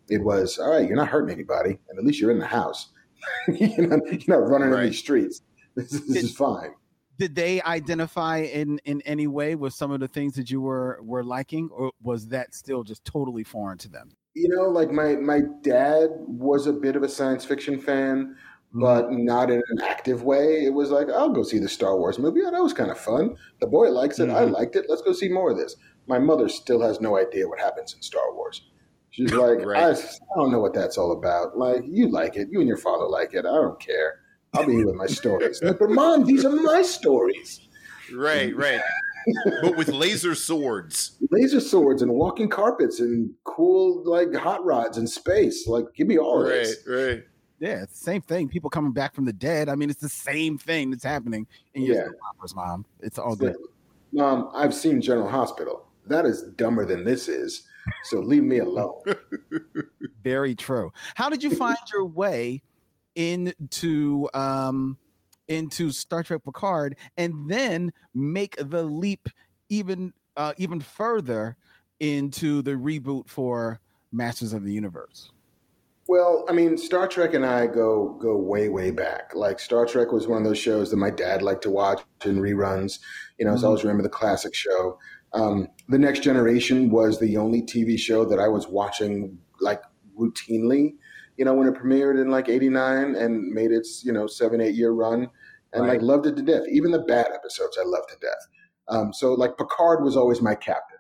It 0.09 0.25
was, 0.25 0.59
"All 0.59 0.71
right, 0.71 0.89
you're 0.89 0.97
not 0.97 1.09
hurting 1.09 1.35
anybody, 1.35 1.79
and 1.89 1.99
at 1.99 2.05
least 2.05 2.19
you're 2.19 2.31
in 2.31 2.39
the 2.39 2.47
house. 2.47 2.89
you're, 3.49 3.87
not, 3.87 4.01
you're 4.11 4.41
not 4.41 4.49
running 4.49 4.71
right. 4.71 4.85
in 4.85 4.91
these 4.91 4.99
streets. 4.99 5.43
This, 5.75 5.91
this 5.91 6.01
did, 6.07 6.25
is 6.25 6.35
fine." 6.35 6.73
Did 7.19 7.35
they 7.35 7.63
identify 7.63 8.39
in 8.39 8.79
in 8.85 9.01
any 9.03 9.27
way 9.27 9.55
with 9.55 9.73
some 9.75 9.91
of 9.91 10.01
the 10.01 10.09
things 10.09 10.35
that 10.35 10.51
you 10.51 10.61
were 10.61 10.99
were 11.03 11.25
liking, 11.25 11.71
or 11.73 11.93
was 12.03 12.29
that 12.29 12.55
still 12.55 12.83
just 12.85 13.05
totally 13.05 13.45
foreign 13.45 13.79
to 13.79 13.89
them? 13.89 14.11
you 14.39 14.49
know, 14.55 14.65
like 14.69 14.91
my 14.91 15.17
my 15.17 15.41
dad 15.63 16.11
was 16.27 16.67
a 16.67 16.73
bit 16.73 16.95
of 16.95 17.03
a 17.03 17.09
science 17.09 17.45
fiction 17.45 17.81
fan, 17.81 18.37
Mm-hmm. 18.75 18.81
but 18.81 19.13
not 19.13 19.49
in 19.51 19.63
an 19.71 19.81
active 19.83 20.25
way. 20.25 20.65
It 20.67 20.75
was 20.75 20.91
like, 20.91 21.09
I'll 21.09 21.31
go 21.31 21.45
see 21.45 21.59
the 21.61 21.69
Star 21.69 21.97
Wars 21.97 22.19
movie. 22.19 22.41
Oh, 22.45 22.51
that 22.51 22.61
was 22.63 22.73
kind 22.75 22.91
of 22.91 22.99
fun. 22.99 23.37
The 23.61 23.67
boy 23.69 23.91
likes 23.91 24.19
it. 24.19 24.29
I 24.29 24.45
Mhm. 24.45 24.53
liked 24.53 24.75
it. 24.77 24.87
Let's 24.89 25.03
go 25.03 25.13
see 25.13 25.29
more 25.29 25.53
of 25.53 25.57
this. 25.57 25.77
My 26.09 26.19
mother 26.19 26.49
still 26.49 26.83
has 26.83 27.01
no 27.01 27.17
idea 27.17 27.49
what 27.49 27.61
happens 27.61 27.95
in 27.95 28.03
Star 28.03 28.35
Wars. 28.35 28.69
She's 29.11 29.33
like, 29.45 29.65
Right. 29.65 29.85
I, 29.85 29.91
I 29.93 30.35
don't 30.37 30.51
know 30.51 30.61
what 30.61 30.75
that's 30.75 30.99
all 30.99 31.13
about. 31.13 31.57
Like, 31.57 31.85
you 31.87 32.09
like 32.11 32.37
it. 32.37 32.49
You 32.51 32.59
and 32.59 32.69
your 32.69 32.77
father 32.77 33.07
like 33.07 33.33
it. 33.35 33.47
I 33.47 33.55
don't 33.55 33.81
care. 33.81 34.17
I'll 34.57 34.67
be 34.67 34.73
here 34.75 34.87
with 34.87 34.95
my 34.97 35.07
stories. 35.07 35.61
But 35.61 35.91
mom, 35.91 36.25
these 36.25 36.45
are 36.45 36.51
my 36.51 36.83
stories. 36.83 37.61
Right, 38.15 38.55
right. 38.57 38.81
but 39.63 39.77
with 39.77 39.89
laser 39.89 40.35
swords. 40.35 41.17
Laser 41.31 41.61
swords 41.61 42.03
and 42.03 42.13
walking 42.13 42.49
carpets 42.49 43.01
and 43.01 43.31
cool 43.45 44.03
like 44.05 44.33
hot 44.35 44.65
rods 44.65 44.99
in 44.99 45.07
space. 45.07 45.67
Like, 45.67 45.87
give 45.97 46.07
me 46.07 46.19
all 46.19 46.43
of 46.43 46.49
Right, 46.49 46.59
this. 46.65 46.79
right. 46.87 47.25
Yeah, 47.59 47.83
it's 47.83 47.99
the 47.99 48.05
same 48.05 48.21
thing. 48.23 48.49
People 48.49 48.69
coming 48.71 48.93
back 48.93 49.15
from 49.15 49.25
the 49.25 49.33
dead. 49.33 49.69
I 49.69 49.75
mean, 49.75 49.89
it's 49.91 50.01
the 50.01 50.09
same 50.09 50.59
thing 50.59 50.91
that's 50.91 51.03
happening 51.05 51.47
in 51.75 51.83
your 51.83 51.97
Yeah. 51.97 52.05
soap 52.05 52.55
mom. 52.55 52.87
It's 53.01 53.19
all 53.19 53.33
It's 53.33 53.41
good. 53.41 53.49
like, 53.49 53.57
Mom, 54.13 54.51
I've 54.55 54.75
seen 54.75 55.01
General 55.01 55.29
Hospital. 55.29 55.87
That 56.07 56.27
is 56.27 56.43
dumber 56.57 56.85
than 56.85 57.03
this 57.05 57.29
is. 57.29 57.63
So 58.05 58.21
leave 58.21 58.43
me 58.45 58.59
alone. 58.59 59.01
Very 60.23 60.55
true. 60.55 60.93
How 61.15 61.29
did 61.29 61.43
you 61.43 61.51
find 61.55 61.77
your 61.93 62.05
way 62.05 62.63
into 63.17 64.29
um 64.33 64.97
into 65.49 65.91
Star 65.91 66.23
Trek 66.23 66.45
Picard 66.45 66.97
and 67.17 67.51
then 67.51 67.93
make 68.15 68.57
the 68.57 68.85
leap 68.85 69.29
even 69.69 70.13
uh 70.37 70.53
even 70.57 70.81
further 70.81 71.57
into 71.99 72.63
the 72.63 72.73
reboot 72.73 73.29
for 73.29 73.81
Masters 74.13 74.53
of 74.53 74.65
the 74.65 74.73
Universe? 74.73 75.31
Well, 76.09 76.45
I 76.49 76.53
mean, 76.53 76.79
Star 76.79 77.09
Trek 77.09 77.35
and 77.35 77.45
I 77.45 77.67
go 77.67 78.17
go 78.21 78.37
way 78.37 78.69
way 78.69 78.93
back. 78.93 79.33
Like 79.35 79.59
Star 79.59 79.87
Trek 79.87 80.13
was 80.13 80.29
one 80.29 80.39
of 80.39 80.45
those 80.45 80.59
shows 80.59 80.91
that 80.91 80.99
my 80.99 81.11
dad 81.11 81.43
liked 81.43 81.63
to 81.63 81.71
watch 81.71 82.01
in 82.25 82.39
reruns. 82.39 83.01
You 83.39 83.47
know, 83.47 83.57
so 83.57 83.65
I 83.65 83.67
always 83.67 83.83
remember 83.83 84.05
the 84.05 84.09
classic 84.09 84.55
show. 84.55 84.99
Um, 85.33 85.69
the 85.89 85.99
Next 85.99 86.21
Generation 86.21 86.91
was 86.91 87.19
the 87.19 87.37
only 87.37 87.63
TV 87.63 87.99
show 87.99 88.25
that 88.25 88.39
I 88.39 88.47
was 88.47 88.69
watching 88.69 89.39
like 89.61 89.83
routinely. 90.17 90.95
You 91.37 91.45
know, 91.45 91.55
when 91.55 91.69
it 91.69 91.75
premiered 91.75 92.21
in 92.21 92.31
like 92.31 92.49
'89 92.49 93.15
and 93.15 93.53
made 93.53 93.73
its 93.73 94.05
you 94.05 94.13
know 94.13 94.27
seven 94.27 94.61
eight 94.61 94.75
year 94.75 94.93
run, 94.93 95.29
and 95.73 95.83
Right. 95.85 95.95
like 95.95 96.03
loved 96.03 96.27
it 96.27 96.37
to 96.37 96.43
death. 96.43 96.63
Even 96.71 96.91
the 96.91 97.01
bad 97.01 97.29
episodes, 97.33 97.79
I 97.81 97.85
loved 97.87 98.09
to 98.11 98.17
death. 98.21 98.47
Um, 98.89 99.13
so 99.13 99.35
like 99.35 99.57
Picard 99.59 100.05
was 100.05 100.17
always 100.17 100.41
my 100.41 100.55
captain. 100.55 100.99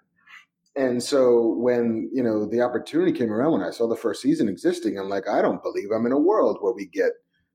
And 0.75 1.03
so 1.03 1.55
when, 1.57 2.11
you 2.12 2.22
know, 2.22 2.44
the 2.44 2.61
opportunity 2.61 3.11
came 3.12 3.33
around 3.33 3.53
when 3.53 3.62
I 3.62 3.70
saw 3.70 3.88
the 3.88 3.96
first 3.96 4.20
season 4.20 4.46
existing, 4.49 4.99
I'm 4.99 5.09
like, 5.09 5.27
I 5.27 5.40
don't 5.40 5.62
believe 5.62 5.90
I'm 5.90 6.05
in 6.05 6.12
a 6.12 6.18
world 6.18 6.59
where 6.61 6.75
we 6.75 6.85
get 6.87 7.12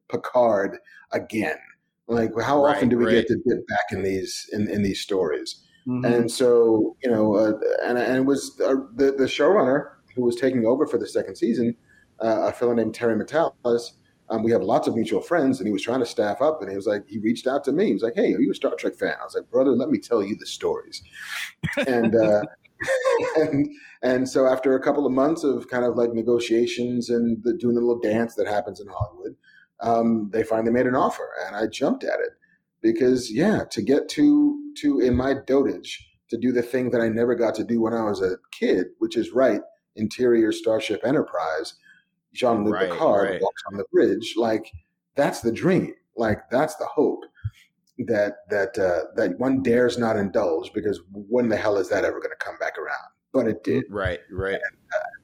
Picard 0.09 0.77
again. 1.11 1.57
Like 2.07 2.31
how 2.41 2.63
Right, 2.63 2.77
often 2.77 2.89
do 2.89 2.97
we 2.97 3.05
right. 3.05 3.11
get 3.13 3.27
to 3.27 3.35
dip 3.47 3.67
back 3.67 3.91
in 3.91 4.01
these 4.01 4.49
in, 4.51 4.67
in 4.69 4.81
these 4.81 4.99
stories? 5.01 5.61
Mhm. 5.87 6.05
And 6.05 6.31
so, 6.31 6.95
you 7.03 7.11
know, 7.11 7.35
uh, 7.35 7.53
and, 7.83 7.97
and 7.97 8.17
it 8.17 8.25
was 8.25 8.59
uh, 8.59 8.75
the 8.95 9.11
the 9.11 9.25
showrunner 9.25 9.91
who 10.15 10.23
was 10.23 10.35
taking 10.35 10.65
over 10.65 10.87
for 10.87 10.97
the 10.97 11.07
second 11.07 11.35
season, 11.35 11.75
uh, 12.21 12.47
a 12.47 12.51
fellow 12.51 12.73
named 12.73 12.93
Terry 12.93 13.15
Matalas. 13.15 13.91
Um, 14.29 14.43
we 14.43 14.51
have 14.51 14.61
lots 14.61 14.87
of 14.87 14.95
mutual 14.95 15.21
friends, 15.21 15.59
and 15.59 15.67
he 15.67 15.73
was 15.73 15.81
trying 15.81 15.99
to 15.99 16.05
staff 16.05 16.41
up, 16.41 16.61
and 16.61 16.69
he 16.69 16.75
was 16.75 16.87
like, 16.87 17.03
he 17.07 17.19
reached 17.19 17.47
out 17.47 17.65
to 17.65 17.73
me. 17.73 17.87
He 17.87 17.93
was 17.93 18.03
like, 18.03 18.15
"Hey, 18.15 18.33
are 18.33 18.39
you 18.39 18.51
a 18.51 18.55
Star 18.55 18.75
Trek 18.75 18.95
fan?" 18.95 19.15
I 19.19 19.25
was 19.25 19.35
like, 19.35 19.49
"Brother, 19.49 19.71
let 19.71 19.89
me 19.89 19.97
tell 19.97 20.23
you 20.23 20.35
the 20.35 20.45
stories." 20.45 21.03
and 21.87 22.15
uh, 22.15 22.43
and 23.35 23.69
and 24.01 24.29
so 24.29 24.47
after 24.47 24.75
a 24.75 24.81
couple 24.81 25.05
of 25.05 25.11
months 25.11 25.43
of 25.43 25.67
kind 25.67 25.85
of 25.85 25.95
like 25.95 26.13
negotiations 26.13 27.09
and 27.09 27.43
the, 27.43 27.53
doing 27.53 27.75
the 27.75 27.81
little 27.81 27.99
dance 27.99 28.35
that 28.35 28.47
happens 28.47 28.79
in 28.79 28.87
Hollywood, 28.87 29.35
um, 29.81 30.29
they 30.31 30.43
finally 30.43 30.71
made 30.71 30.87
an 30.87 30.95
offer, 30.95 31.29
and 31.45 31.55
I 31.55 31.67
jumped 31.67 32.03
at 32.03 32.19
it 32.19 32.31
because 32.81 33.31
yeah, 33.31 33.63
to 33.71 33.81
get 33.81 34.09
to 34.09 34.73
to 34.77 34.99
in 34.99 35.15
my 35.15 35.33
dotage 35.33 35.97
to 36.29 36.37
do 36.37 36.51
the 36.51 36.61
thing 36.61 36.91
that 36.91 37.01
I 37.01 37.09
never 37.09 37.35
got 37.35 37.55
to 37.55 37.63
do 37.63 37.81
when 37.81 37.93
I 37.93 38.03
was 38.03 38.21
a 38.21 38.37
kid, 38.57 38.87
which 38.99 39.17
is 39.17 39.31
write 39.31 39.61
interior 39.95 40.51
Starship 40.51 41.01
Enterprise. 41.03 41.75
Jean 42.33 42.63
Luc 42.63 42.73
Right, 42.73 42.89
Picard 42.89 43.29
right. 43.29 43.41
walks 43.41 43.63
on 43.71 43.77
the 43.77 43.85
bridge. 43.91 44.35
Like 44.37 44.71
that's 45.15 45.41
the 45.41 45.51
dream. 45.51 45.93
Like 46.15 46.49
that's 46.49 46.75
the 46.75 46.85
hope 46.85 47.23
that 47.99 48.37
that 48.49 48.77
uh, 48.77 49.11
that 49.15 49.37
one 49.39 49.61
dares 49.61 49.97
not 49.97 50.17
indulge 50.17 50.73
because 50.73 51.01
when 51.11 51.49
the 51.49 51.57
hell 51.57 51.77
is 51.77 51.89
that 51.89 52.03
ever 52.03 52.19
going 52.19 52.31
to 52.31 52.45
come 52.45 52.57
back 52.59 52.77
around? 52.77 53.09
But 53.33 53.47
it 53.47 53.63
did. 53.63 53.85
Right, 53.89 54.19
right. 54.31 54.59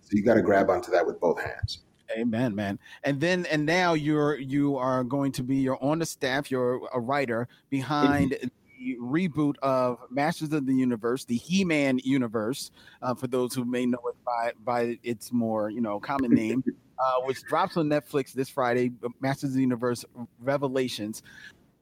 So 0.01 0.11
you 0.13 0.23
got 0.23 0.35
to 0.35 0.41
grab 0.41 0.69
onto 0.69 0.91
that 0.91 1.05
with 1.05 1.19
both 1.19 1.41
hands. 1.41 1.79
Amen, 2.11 2.55
man. 2.55 2.79
And 3.03 3.19
then 3.19 3.45
and 3.47 3.65
now 3.65 3.93
you're 3.93 4.37
you 4.37 4.77
are 4.77 5.03
going 5.03 5.31
to 5.33 5.43
be 5.43 5.57
you're 5.57 5.81
on 5.83 5.99
the 5.99 6.05
staff. 6.05 6.49
You're 6.49 6.87
a 6.93 6.99
writer 6.99 7.49
behind 7.69 8.37
the 8.41 8.97
reboot 9.01 9.55
of 9.61 9.99
Masters 10.09 10.53
of 10.53 10.65
the 10.65 10.73
Universe, 10.73 11.25
the 11.25 11.35
He-Man 11.35 11.99
universe. 12.03 12.71
Uh, 13.01 13.13
for 13.13 13.27
those 13.27 13.53
who 13.53 13.65
may 13.65 13.85
know 13.85 13.99
it 14.07 14.15
by 14.25 14.53
by 14.63 14.97
its 15.03 15.33
more 15.33 15.69
you 15.69 15.81
know 15.81 15.99
common 15.99 16.31
name, 16.31 16.63
uh, 16.99 17.21
which 17.23 17.41
drops 17.43 17.77
on 17.77 17.87
Netflix 17.87 18.33
this 18.33 18.49
Friday. 18.49 18.91
Masters 19.21 19.51
of 19.51 19.55
the 19.55 19.61
Universe 19.61 20.05
Revelations. 20.39 21.23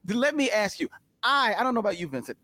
Let 0.08 0.36
me 0.36 0.50
ask 0.52 0.80
you. 0.80 0.90
I 1.24 1.56
I 1.58 1.64
don't 1.64 1.74
know 1.74 1.80
about 1.80 2.00
you, 2.00 2.08
Vincent. 2.08 2.38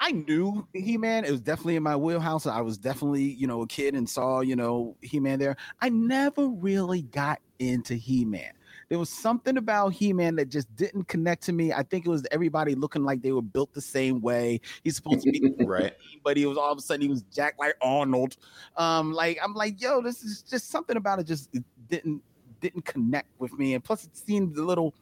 I 0.00 0.10
knew 0.10 0.66
He 0.72 0.98
Man. 0.98 1.24
It 1.24 1.30
was 1.30 1.40
definitely 1.40 1.76
in 1.76 1.82
my 1.84 1.94
wheelhouse. 1.96 2.46
I 2.46 2.60
was 2.60 2.76
definitely, 2.76 3.22
you 3.22 3.46
know, 3.46 3.62
a 3.62 3.66
kid 3.68 3.94
and 3.94 4.08
saw, 4.08 4.40
you 4.40 4.56
know, 4.56 4.96
He 5.00 5.20
Man 5.20 5.38
there. 5.38 5.56
I 5.80 5.90
never 5.90 6.48
really 6.48 7.02
got 7.02 7.40
into 7.60 7.94
He 7.94 8.24
Man. 8.24 8.52
There 8.88 8.98
was 8.98 9.08
something 9.10 9.56
about 9.56 9.90
He 9.90 10.12
Man 10.12 10.34
that 10.36 10.48
just 10.48 10.74
didn't 10.74 11.04
connect 11.06 11.44
to 11.44 11.52
me. 11.52 11.72
I 11.72 11.84
think 11.84 12.04
it 12.04 12.08
was 12.08 12.26
everybody 12.32 12.74
looking 12.74 13.04
like 13.04 13.22
they 13.22 13.30
were 13.30 13.40
built 13.42 13.72
the 13.72 13.80
same 13.80 14.20
way. 14.20 14.60
He's 14.82 14.96
supposed 14.96 15.22
to 15.22 15.30
be, 15.30 15.54
Right. 15.64 15.94
but 16.24 16.36
he 16.36 16.46
was 16.46 16.58
all 16.58 16.72
of 16.72 16.78
a 16.78 16.82
sudden 16.82 17.00
he 17.02 17.08
was 17.08 17.22
Jack 17.32 17.54
like 17.60 17.76
Arnold. 17.80 18.36
Um, 18.76 19.12
like 19.12 19.38
I'm 19.40 19.54
like, 19.54 19.80
yo, 19.80 20.02
this 20.02 20.24
is 20.24 20.42
just 20.42 20.68
something 20.68 20.96
about 20.96 21.20
it 21.20 21.24
just 21.24 21.48
didn't 21.92 22.22
didn't 22.60 22.84
connect 22.84 23.28
with 23.38 23.52
me. 23.52 23.74
And 23.74 23.84
plus, 23.84 24.04
it 24.04 24.16
seemed 24.16 24.56
a 24.56 24.62
little 24.62 24.94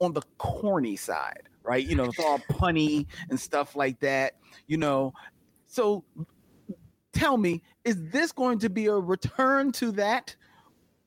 on 0.00 0.12
the 0.12 0.22
corny 0.38 0.96
side, 0.96 1.42
right? 1.62 1.84
You 1.84 1.94
know, 1.94 2.04
it's 2.04 2.18
all 2.18 2.38
punny 2.50 3.06
and 3.28 3.38
stuff 3.38 3.76
like 3.76 4.00
that, 4.00 4.34
you 4.66 4.78
know. 4.78 5.12
So 5.66 6.04
tell 7.12 7.36
me, 7.36 7.62
is 7.84 7.96
this 8.10 8.32
going 8.32 8.58
to 8.60 8.70
be 8.70 8.86
a 8.86 8.94
return 8.94 9.72
to 9.72 9.92
that? 9.92 10.34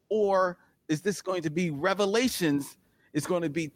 Or 0.09 0.57
is 0.89 1.01
this 1.01 1.21
going 1.21 1.41
to 1.43 1.49
be 1.49 1.71
revelations? 1.71 2.77
It's 3.13 3.27
going 3.27 3.43
to 3.43 3.49
be 3.49 3.71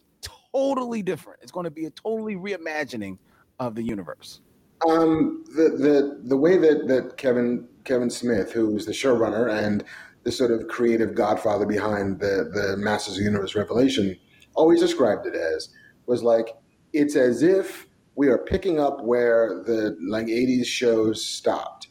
totally 0.52 1.02
different. 1.02 1.40
It's 1.42 1.52
going 1.52 1.64
to 1.64 1.70
be 1.70 1.86
a 1.86 1.90
totally 1.90 2.36
reimagining 2.36 3.18
of 3.58 3.74
the 3.74 3.82
universe. 3.82 4.40
Um, 4.88 5.44
the 5.56 5.70
the 5.70 6.20
the 6.24 6.36
way 6.36 6.58
that 6.58 6.86
that 6.88 7.16
Kevin 7.16 7.66
Kevin 7.84 8.10
Smith, 8.10 8.52
who's 8.52 8.84
the 8.84 8.92
showrunner 8.92 9.50
and 9.50 9.84
the 10.24 10.32
sort 10.32 10.50
of 10.50 10.68
creative 10.68 11.14
godfather 11.14 11.66
behind 11.66 12.18
the 12.20 12.50
the 12.52 12.76
Masters 12.76 13.14
of 13.14 13.18
the 13.18 13.24
Universe 13.24 13.54
Revelation, 13.54 14.16
always 14.54 14.80
described 14.80 15.26
it 15.26 15.34
as 15.34 15.68
was 16.06 16.22
like 16.22 16.48
it's 16.92 17.16
as 17.16 17.42
if 17.42 17.86
we 18.16 18.28
are 18.28 18.38
picking 18.38 18.78
up 18.80 19.02
where 19.02 19.62
the 19.66 19.96
like 20.08 20.26
80s 20.26 20.66
shows 20.66 21.24
stopped, 21.24 21.88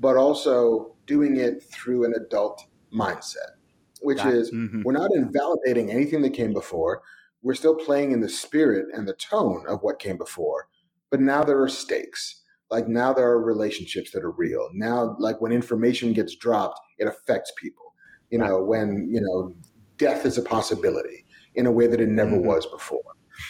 but 0.00 0.16
also 0.16 0.94
doing 1.06 1.36
it 1.36 1.62
through 1.62 2.04
an 2.04 2.14
adult 2.14 2.62
mindset, 2.92 3.56
which 4.00 4.24
it. 4.24 4.30
is 4.32 4.50
Mhm. 4.52 4.84
we're 4.84 4.92
not 4.92 5.10
invalidating 5.14 5.90
anything 5.90 6.22
that 6.22 6.30
came 6.34 6.52
before. 6.52 7.02
We're 7.42 7.54
still 7.54 7.74
playing 7.74 8.12
in 8.12 8.20
the 8.20 8.28
spirit 8.28 8.86
and 8.94 9.06
the 9.06 9.12
tone 9.14 9.64
of 9.68 9.82
what 9.82 9.98
came 9.98 10.16
before. 10.16 10.68
But 11.10 11.20
now 11.20 11.42
there 11.44 11.60
are 11.60 11.68
stakes. 11.68 12.42
Like 12.70 12.88
now 12.88 13.12
there 13.12 13.28
are 13.30 13.42
relationships 13.42 14.10
that 14.12 14.22
are 14.24 14.30
real. 14.30 14.70
Now, 14.72 15.16
like 15.18 15.40
when 15.40 15.52
information 15.52 16.12
gets 16.12 16.34
dropped, 16.36 16.80
it 16.98 17.06
affects 17.06 17.52
people. 17.60 17.94
You 18.30 18.38
know, 18.38 18.62
when, 18.62 19.08
you 19.12 19.20
know, 19.20 19.54
death 19.98 20.26
is 20.26 20.38
a 20.38 20.42
possibility 20.42 21.24
in 21.54 21.66
a 21.66 21.72
way 21.72 21.86
that 21.86 22.00
it 22.00 22.08
never 22.08 22.36
Mhm. 22.36 22.44
was 22.44 22.66
before. 22.66 23.02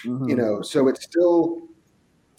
Mm-hmm. 0.05 0.29
You 0.29 0.37
know, 0.37 0.63
so 0.63 0.89
it 0.89 0.97
still 0.99 1.69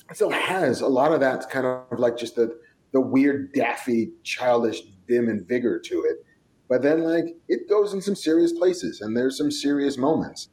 it 0.10 0.16
still 0.16 0.30
has 0.30 0.82
a 0.82 0.88
lot 0.88 1.12
of 1.12 1.20
that 1.22 1.50
kind 1.50 1.66
of 1.66 2.00
like 2.00 2.18
just 2.18 2.36
the 2.36 2.58
the 2.92 3.02
weird, 3.02 3.52
daffy, 3.54 4.12
childish 4.24 4.82
vim 5.08 5.28
and 5.28 5.46
vigor 5.48 5.80
to 5.80 6.04
it. 6.04 6.24
But 6.70 6.82
then 6.82 7.02
like 7.04 7.36
it 7.48 7.68
goes 7.70 7.94
in 7.94 8.02
some 8.02 8.16
serious 8.16 8.52
places 8.54 9.02
and 9.02 9.16
there's 9.18 9.38
some 9.38 9.52
serious 9.52 9.98
moments. 9.98 10.50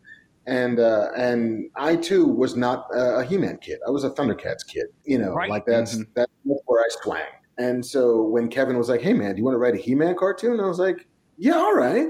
And 0.46 0.80
uh, 0.80 1.10
and 1.16 1.70
I 1.76 1.96
too 1.96 2.26
was 2.26 2.56
not 2.56 2.86
a, 2.94 3.18
a 3.20 3.24
He-Man 3.24 3.58
kid. 3.58 3.78
I 3.86 3.90
was 3.90 4.02
a 4.04 4.10
Thundercats 4.10 4.66
kid. 4.66 4.86
You 5.04 5.18
know, 5.18 5.34
Right. 5.34 5.48
like 5.50 5.66
that's 5.66 5.96
Mhm. 5.98 6.06
that's 6.14 6.32
where 6.44 6.80
I 6.82 6.88
swang. 7.02 7.22
And 7.58 7.84
so 7.84 8.22
when 8.22 8.48
Kevin 8.48 8.78
was 8.78 8.88
like, 8.88 9.00
"Hey 9.02 9.12
man, 9.12 9.32
do 9.34 9.38
you 9.38 9.44
want 9.44 9.54
to 9.54 9.58
write 9.58 9.74
a 9.74 9.78
He-Man 9.78 10.14
cartoon?" 10.16 10.58
I 10.60 10.66
was 10.66 10.78
like, 10.78 11.06
"Yeah, 11.36 11.56
all 11.56 11.74
right." 11.74 12.08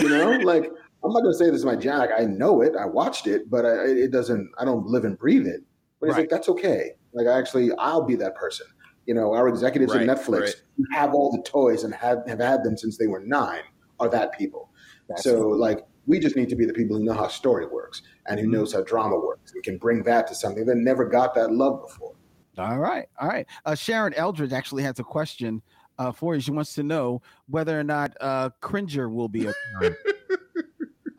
You 0.00 0.08
know, 0.08 0.30
like 0.42 0.64
I'm 1.04 1.12
not 1.12 1.22
gonna 1.22 1.34
say 1.34 1.46
this 1.46 1.60
is 1.60 1.64
my 1.64 1.76
jack. 1.76 2.10
I 2.16 2.24
know 2.24 2.60
it. 2.62 2.74
I 2.78 2.86
watched 2.86 3.26
it, 3.26 3.48
but 3.50 3.64
I, 3.64 3.84
it 3.86 4.10
doesn't. 4.10 4.50
I 4.58 4.64
don't 4.64 4.86
live 4.86 5.04
and 5.04 5.18
breathe 5.18 5.46
it. 5.46 5.60
But 6.00 6.06
he's 6.06 6.14
Right. 6.16 6.20
like, 6.22 6.30
"That's 6.30 6.48
okay." 6.48 6.92
Like 7.12 7.26
I 7.26 7.38
actually, 7.38 7.70
I'll 7.78 8.02
be 8.04 8.16
that 8.16 8.34
person. 8.34 8.66
You 9.06 9.14
know, 9.14 9.32
our 9.32 9.48
executives 9.48 9.94
Right, 9.94 10.08
at 10.08 10.18
Netflix 10.18 10.40
right. 10.40 10.62
who 10.76 10.84
have 10.92 11.14
all 11.14 11.32
the 11.32 11.42
toys 11.42 11.84
and 11.84 11.92
have, 11.94 12.18
have 12.28 12.38
had 12.38 12.62
them 12.62 12.76
since 12.76 12.96
they 12.98 13.06
were 13.08 13.20
nine 13.20 13.62
are 13.98 14.08
that 14.08 14.32
people. 14.38 14.70
That's 15.08 15.24
so, 15.24 15.48
like, 15.48 15.80
we 16.06 16.20
just 16.20 16.36
need 16.36 16.48
to 16.50 16.54
be 16.54 16.64
the 16.64 16.72
people 16.72 16.96
who 16.96 17.02
know 17.04 17.14
how 17.14 17.26
story 17.26 17.66
works 17.66 18.02
and 18.26 18.38
who 18.38 18.46
Mhm. 18.46 18.52
knows 18.52 18.72
how 18.72 18.82
drama 18.82 19.18
works 19.18 19.52
and 19.52 19.64
can 19.64 19.78
bring 19.78 20.02
that 20.04 20.26
to 20.28 20.34
something 20.34 20.64
that 20.66 20.76
never 20.76 21.04
got 21.06 21.34
that 21.34 21.50
love 21.52 21.82
before. 21.82 22.12
All 22.60 22.78
right, 22.78 23.06
all 23.20 23.28
right. 23.28 23.46
Uh, 23.64 23.74
Sharon 23.74 24.14
Eldridge 24.14 24.52
actually 24.52 24.82
has 24.82 24.98
a 24.98 25.04
question 25.04 25.62
uh, 25.98 26.12
for 26.12 26.34
you. 26.34 26.40
She 26.40 26.50
wants 26.50 26.74
to 26.74 26.82
know 26.82 27.22
whether 27.48 27.78
or 27.78 27.84
not 27.84 28.16
uh, 28.20 28.50
Cringer 28.60 29.08
will 29.08 29.28
be 29.28 29.46
a 29.46 29.52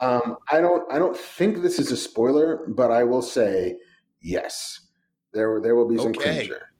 Um, 0.01 0.37
I 0.51 0.59
don't. 0.61 0.91
I 0.91 0.97
don't 0.97 1.15
think 1.15 1.61
this 1.61 1.77
is 1.77 1.91
a 1.91 1.97
spoiler, 1.97 2.65
but 2.69 2.89
I 2.89 3.03
will 3.03 3.21
say 3.21 3.77
yes. 4.19 4.87
There, 5.31 5.61
there 5.61 5.75
will 5.75 5.87
be 5.87 5.97
some 5.97 6.07
Okay. 6.07 6.47
Cringer, 6.47 6.71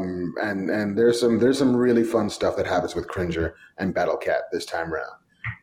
um, 0.00 0.34
and 0.42 0.68
and 0.68 0.98
there's 0.98 1.20
some 1.20 1.38
there's 1.38 1.58
some 1.58 1.76
really 1.76 2.02
fun 2.02 2.28
stuff 2.28 2.56
that 2.56 2.66
happens 2.66 2.96
with 2.96 3.06
Cringer 3.06 3.54
and 3.78 3.94
Battle 3.94 4.16
Cat 4.16 4.42
this 4.50 4.66
time 4.66 4.92
around. 4.92 5.12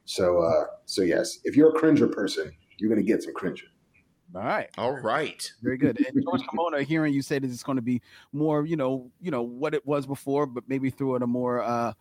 So, 0.06 0.40
uh, 0.40 0.66
so 0.86 1.02
yes, 1.02 1.40
if 1.44 1.58
you're 1.58 1.76
a 1.76 1.80
Cringer 1.80 2.08
person, 2.08 2.52
you're 2.78 2.90
going 2.90 3.06
to 3.06 3.08
get 3.08 3.22
some 3.22 3.34
Cringer. 3.34 3.68
All 4.36 4.42
right, 4.42 4.70
All 4.78 4.94
right. 4.94 5.52
very 5.62 5.78
good. 5.78 6.00
And 6.00 6.24
George 6.24 6.42
Kimona, 6.42 6.84
hearing 6.84 7.14
you 7.14 7.22
say 7.22 7.38
that 7.40 7.50
it's 7.50 7.62
going 7.64 7.76
to 7.76 7.82
be 7.84 8.02
more, 8.32 8.66
you 8.66 8.76
know, 8.76 9.12
you 9.22 9.30
know 9.32 9.44
what 9.44 9.74
it 9.76 9.86
was 9.86 10.06
before, 10.08 10.46
but 10.46 10.64
maybe 10.68 10.90
through 10.90 11.16
a 11.18 11.28
more 11.28 11.62
uh, 11.62 11.94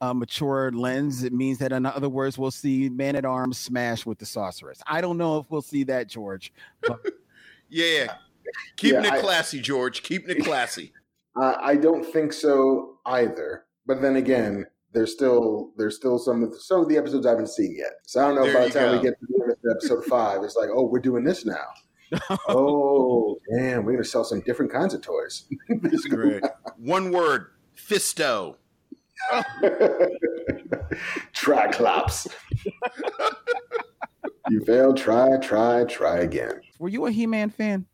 uh, 0.00 0.12
mature 0.14 0.70
lens. 0.72 1.24
It 1.24 1.32
means 1.32 1.58
that, 1.58 1.72
in 1.72 1.86
other 1.86 2.08
words, 2.08 2.36
we'll 2.36 2.50
see 2.50 2.88
Man 2.90 3.16
at 3.16 3.24
Arms 3.24 3.56
smash 3.58 4.04
with 4.04 4.18
the 4.18 4.26
Sorceress. 4.26 4.80
I 4.86 5.00
don't 5.00 5.16
know 5.16 5.38
if 5.38 5.50
we'll 5.50 5.62
see 5.62 5.84
that, 5.84 6.08
George. 6.08 6.52
Yeah. 7.70 8.14
Keeping 8.76 9.04
Yeah, 9.04 9.08
it 9.08 9.18
I- 9.18 9.20
classy, 9.20 9.60
George. 9.60 10.02
Keeping 10.02 10.36
it 10.36 10.44
classy. 10.44 10.92
Uh, 11.36 11.56
I 11.60 11.76
don't 11.76 12.02
think 12.04 12.32
so 12.32 12.98
either. 13.06 13.62
But 13.86 14.02
then 14.02 14.16
again, 14.16 14.66
there's 14.98 15.12
still 15.12 15.70
there's 15.76 15.94
still 15.94 16.18
some 16.18 16.42
of 16.42 16.50
the, 16.50 16.58
some 16.58 16.80
of 16.80 16.88
the 16.88 16.96
episodes 16.96 17.24
I 17.24 17.30
haven't 17.30 17.50
seen 17.50 17.76
yet. 17.76 17.92
So 18.04 18.20
I 18.20 18.26
don't 18.26 18.34
know 18.34 18.44
There 18.44 18.54
by 18.54 18.64
the 18.66 18.70
time 18.70 18.96
we 18.96 19.02
get 19.02 19.18
to 19.20 19.26
the 19.28 19.42
end 19.42 19.52
of 19.52 19.58
episode 19.76 20.04
five, 20.08 20.42
it's 20.42 20.56
like, 20.56 20.70
oh, 20.74 20.86
we're 20.86 20.98
doing 20.98 21.22
this 21.22 21.46
now. 21.46 21.66
oh, 22.48 23.38
damn, 23.54 23.84
we're 23.84 23.92
gonna 23.92 24.04
sell 24.04 24.24
some 24.24 24.40
different 24.40 24.72
kinds 24.72 24.94
of 24.94 25.02
toys. 25.02 25.44
This 25.68 26.04
Great. 26.06 26.42
One 26.78 27.12
word. 27.12 27.52
Fisto. 27.76 28.56
Triclops. 31.32 32.26
you 34.48 34.64
failed. 34.64 34.96
Try, 34.96 35.36
try, 35.36 35.84
try 35.84 36.18
again. 36.18 36.60
Were 36.80 36.88
you 36.88 37.06
a 37.06 37.12
He-Man 37.12 37.50
fan? 37.50 37.86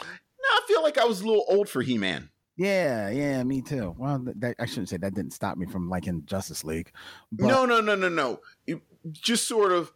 No, 0.00 0.06
I 0.06 0.60
feel 0.66 0.82
like 0.82 0.96
I 0.96 1.04
was 1.04 1.20
a 1.20 1.26
little 1.26 1.44
old 1.48 1.68
for 1.68 1.82
He-Man. 1.82 2.30
Yeah, 2.56 3.10
yeah, 3.10 3.42
me 3.44 3.60
too. 3.60 3.94
Well, 3.98 4.24
that, 4.36 4.56
I 4.58 4.64
shouldn't 4.66 4.88
say 4.88 4.96
that 4.96 5.14
didn't 5.14 5.32
stop 5.34 5.58
me 5.58 5.66
from 5.66 5.88
liking 5.90 6.22
Justice 6.24 6.64
League. 6.64 6.90
But, 7.30 7.46
no, 7.48 7.66
no, 7.66 7.80
no, 7.80 7.94
no, 7.94 8.08
no. 8.08 8.40
It- 8.66 8.80
just 9.12 9.46
sort 9.46 9.70
of. 9.70 9.92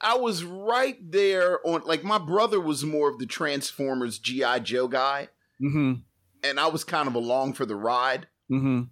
I 0.00 0.16
was 0.16 0.44
right 0.44 0.96
there 1.10 1.58
on. 1.66 1.82
Like 1.84 2.04
my 2.04 2.18
brother 2.18 2.60
was 2.60 2.84
more 2.84 3.10
of 3.10 3.18
the 3.18 3.26
Transformers 3.26 4.18
GI 4.20 4.60
Joe 4.62 4.86
guy, 4.86 5.28
Mm-hmm. 5.60 5.94
and 6.44 6.60
I 6.60 6.68
was 6.68 6.84
kind 6.84 7.08
of 7.08 7.16
along 7.16 7.54
for 7.54 7.66
the 7.66 7.74
ride. 7.74 8.28
Mm-hmm. 8.50 8.82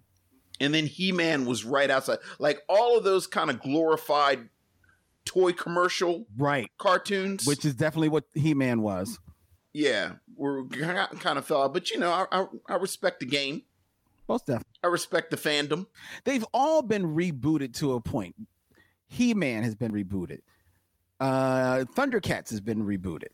And 0.59 0.73
then 0.73 0.85
He 0.85 1.13
Man 1.13 1.45
was 1.45 1.63
right 1.63 1.89
outside. 1.89 2.17
Like 2.39 2.61
all 2.67 2.97
of 2.97 3.05
those 3.05 3.25
kind 3.25 3.49
of 3.49 3.61
glorified 3.61 4.49
toy 5.23 5.53
commercial 5.53 6.25
Right. 6.37 6.69
cartoons, 6.77 7.45
Which 7.47 7.63
is 7.63 7.73
definitely 7.75 8.09
what 8.09 8.25
He-Man 8.33 8.81
was. 8.81 9.17
Yeah, 9.77 10.13
we're 10.35 10.65
kind 10.65 11.37
of 11.37 11.45
fell 11.45 11.61
out. 11.61 11.73
But 11.73 11.91
you 11.91 11.99
know, 11.99 12.11
I, 12.11 12.25
I, 12.31 12.45
I 12.67 12.75
respect 12.77 13.19
the 13.19 13.27
game. 13.27 13.61
Most 14.27 14.47
definitely. 14.47 14.71
I 14.83 14.87
respect 14.87 15.29
the 15.29 15.37
fandom. 15.37 15.85
They've 16.23 16.45
all 16.51 16.81
been 16.81 17.15
rebooted 17.15 17.75
to 17.75 17.93
a 17.93 18.01
point. 18.01 18.35
He-Man 19.07 19.63
has 19.63 19.75
been 19.75 19.91
rebooted. 19.91 20.39
Uh 21.19 21.85
Thundercats 21.95 22.49
has 22.49 22.59
been 22.59 22.83
rebooted. 22.83 23.29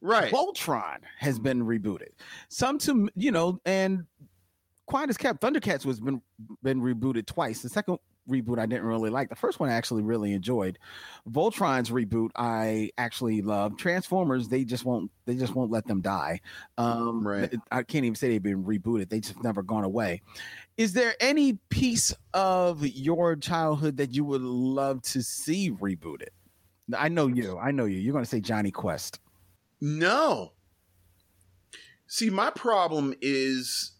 Right. 0.00 0.32
Voltron 0.32 0.98
has 1.18 1.38
been 1.38 1.64
rebooted. 1.64 2.10
Some 2.48 2.78
to 2.78 3.10
you 3.14 3.30
know, 3.30 3.60
and 3.66 4.04
quiet 4.86 5.10
as 5.10 5.18
kept, 5.18 5.42
Thundercats 5.42 5.84
was 5.84 6.00
been 6.00 6.22
been 6.62 6.80
rebooted 6.80 7.26
twice. 7.26 7.60
The 7.60 7.68
second 7.68 7.98
reboot 8.28 8.58
I 8.58 8.66
didn't 8.66 8.84
really 8.84 9.10
like. 9.10 9.28
The 9.28 9.36
first 9.36 9.60
one 9.60 9.68
I 9.68 9.74
actually 9.74 10.02
really 10.02 10.32
enjoyed. 10.32 10.78
Voltron's 11.30 11.90
reboot 11.90 12.30
I 12.36 12.90
actually 12.98 13.42
love. 13.42 13.76
Transformers 13.76 14.48
they 14.48 14.64
just 14.64 14.84
won't 14.84 15.10
they 15.26 15.34
just 15.34 15.54
won't 15.54 15.70
let 15.70 15.86
them 15.86 16.00
die. 16.00 16.40
Um, 16.78 17.26
Right. 17.26 17.54
I 17.70 17.82
can't 17.82 18.04
even 18.04 18.16
say 18.16 18.28
they've 18.28 18.42
been 18.42 18.64
rebooted. 18.64 19.08
They 19.10 19.20
just 19.20 19.42
never 19.42 19.62
gone 19.62 19.84
away. 19.84 20.22
Is 20.76 20.92
there 20.92 21.14
any 21.20 21.54
piece 21.68 22.14
of 22.32 22.84
your 22.86 23.36
childhood 23.36 23.96
that 23.98 24.12
you 24.12 24.24
would 24.24 24.42
love 24.42 25.02
to 25.02 25.22
see 25.22 25.70
rebooted? 25.70 26.28
I 26.96 27.08
know 27.08 27.28
you. 27.28 27.58
I 27.58 27.70
know 27.70 27.84
you. 27.86 27.98
You're 27.98 28.12
going 28.12 28.24
to 28.24 28.30
say 28.30 28.40
Jonny 28.40 28.70
Quest. 28.70 29.20
No. 29.80 30.52
See, 32.06 32.28
my 32.30 32.50
problem 32.50 33.14
is 33.22 33.92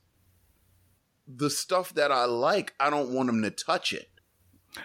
the 1.27 1.51
stuff 1.51 1.95
that 1.95 2.13
I 2.13 2.27
like, 2.27 2.75
I 2.79 2.91
don't 2.91 3.11
want 3.15 3.29
them 3.29 3.43
to 3.43 3.51
touch 3.51 3.93
it. 3.93 4.09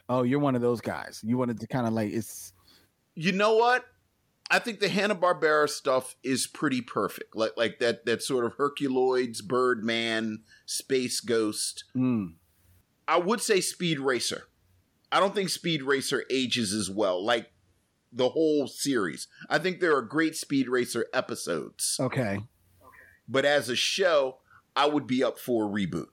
Oh, 0.08 0.23
you're 0.23 0.39
one 0.39 0.56
of 0.56 0.62
those 0.62 0.82
guys. 0.82 1.21
You 1.25 1.38
wanted 1.38 1.60
to 1.60 1.67
kind 1.67 1.88
of 1.88 1.93
like 1.93 2.12
it's 2.12 2.54
You 3.15 3.32
know 3.32 3.56
what? 3.56 3.86
I 4.52 4.58
think 4.60 4.80
the 4.80 4.89
Hanna 4.89 5.15
Barbera 5.15 5.69
stuff 5.69 6.15
is 6.23 6.47
pretty 6.47 6.82
perfect. 6.82 7.36
Like 7.36 7.54
like 7.58 7.80
that 7.80 8.06
that 8.06 8.23
sort 8.23 8.45
of 8.45 8.58
Herculoids, 8.58 9.43
Birdman, 9.43 10.43
Space 10.65 11.19
Ghost. 11.19 11.84
mm, 11.95 12.34
I 13.08 13.17
would 13.17 13.41
say 13.41 13.62
Speed 13.62 13.99
Racer. 13.99 14.43
I 15.12 15.19
don't 15.19 15.34
think 15.34 15.49
Speed 15.49 15.82
Racer 15.84 16.23
ages 16.30 16.73
as 16.73 16.89
well. 16.89 17.23
Like 17.23 17.52
the 18.12 18.30
whole 18.30 18.67
series. 18.67 19.28
I 19.49 19.60
think 19.60 19.80
there 19.80 19.95
are 19.95 20.02
great 20.02 20.36
Speed 20.36 20.67
Racer 20.69 21.06
episodes. 21.13 21.97
okay. 21.99 22.39
But 23.28 23.45
as 23.45 23.69
a 23.69 23.75
show, 23.75 24.38
I 24.75 24.88
would 24.88 25.06
be 25.06 25.23
up 25.23 25.38
for 25.38 25.65
a 25.65 25.69
reboot. 25.69 26.08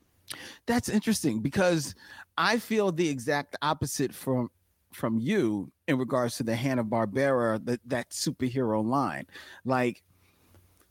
That's 0.66 0.88
interesting 0.90 1.40
because 1.40 1.94
I 2.38 2.58
feel 2.58 2.92
the 2.92 3.08
exact 3.08 3.56
opposite 3.62 4.14
from 4.14 4.50
from 4.92 5.18
you 5.18 5.70
in 5.88 5.98
regards 5.98 6.36
to 6.38 6.42
the 6.42 6.56
Hanna 6.56 6.84
Barbera 6.84 7.64
that 7.66 7.80
that 7.86 8.10
superhero 8.10 8.84
line. 8.84 9.26
Like 9.64 10.02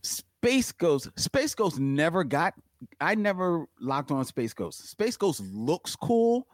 Space 0.02 0.72
Ghost, 0.72 1.10
Space 1.18 1.56
Ghost 1.56 1.80
never 1.80 2.24
got. 2.24 2.54
I 3.02 3.16
never 3.16 3.66
locked 3.80 4.12
on 4.12 4.24
Space 4.26 4.54
Ghost. 4.54 4.90
Space 4.90 5.18
Ghost 5.18 5.42
looks 5.42 5.96
cool, 5.96 6.48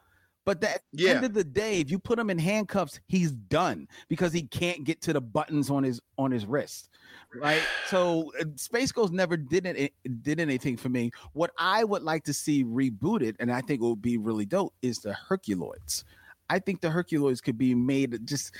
but 0.46 0.62
that 0.62 0.82
Yeah. 0.92 1.12
end 1.12 1.26
of 1.26 1.34
the 1.34 1.44
day, 1.44 1.80
if 1.80 1.92
you 1.92 2.00
put 2.00 2.18
him 2.18 2.30
in 2.30 2.40
handcuffs, 2.40 3.00
he's 3.08 3.32
done 3.32 3.88
because 4.08 4.34
he 4.34 4.44
can't 4.44 4.84
get 4.84 5.02
to 5.02 5.14
the 5.14 5.22
buttons 5.22 5.70
on 5.70 5.84
his 5.84 6.02
on 6.18 6.32
his 6.32 6.46
wrist. 6.46 6.90
Right. 7.36 7.62
So 7.88 8.32
uh, 8.40 8.46
Space 8.56 8.92
Ghost 8.92 9.14
never 9.14 9.38
did 9.38 9.66
it 9.66 9.94
did 10.22 10.40
anything 10.40 10.78
for 10.78 10.90
me. 10.90 11.12
What 11.34 11.52
I 11.58 11.84
would 11.84 12.04
like 12.04 12.24
to 12.26 12.34
see 12.34 12.64
rebooted, 12.64 13.36
and 13.40 13.52
I 13.52 13.62
think 13.62 13.82
it 13.82 13.86
would 13.86 14.02
be 14.02 14.18
really 14.18 14.46
dope, 14.46 14.74
is 14.82 15.00
the 15.00 15.16
Herculoids. 15.30 16.04
I 16.50 16.60
think 16.60 16.82
the 16.82 16.90
Herculoids 16.90 17.42
could 17.42 17.58
be 17.58 17.74
made 17.74 18.28
just 18.28 18.54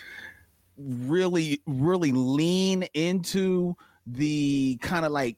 really, 0.78 1.62
really 1.66 2.12
lean 2.12 2.84
into 2.94 3.76
the 4.08 4.78
kind 4.82 5.06
of 5.06 5.12
like 5.12 5.38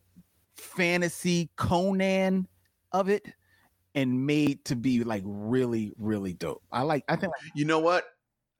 fantasy 0.55 1.49
Conan 1.55 2.47
of 2.91 3.09
it 3.09 3.25
and 3.95 4.25
made 4.25 4.65
to 4.65 4.75
be 4.75 5.03
like 5.03 5.23
really, 5.25 5.93
really 5.97 6.33
dope. 6.33 6.63
I 6.71 6.81
like 6.81 7.03
I 7.07 7.15
think 7.15 7.33
You 7.53 7.65
know 7.65 7.79
what? 7.79 8.05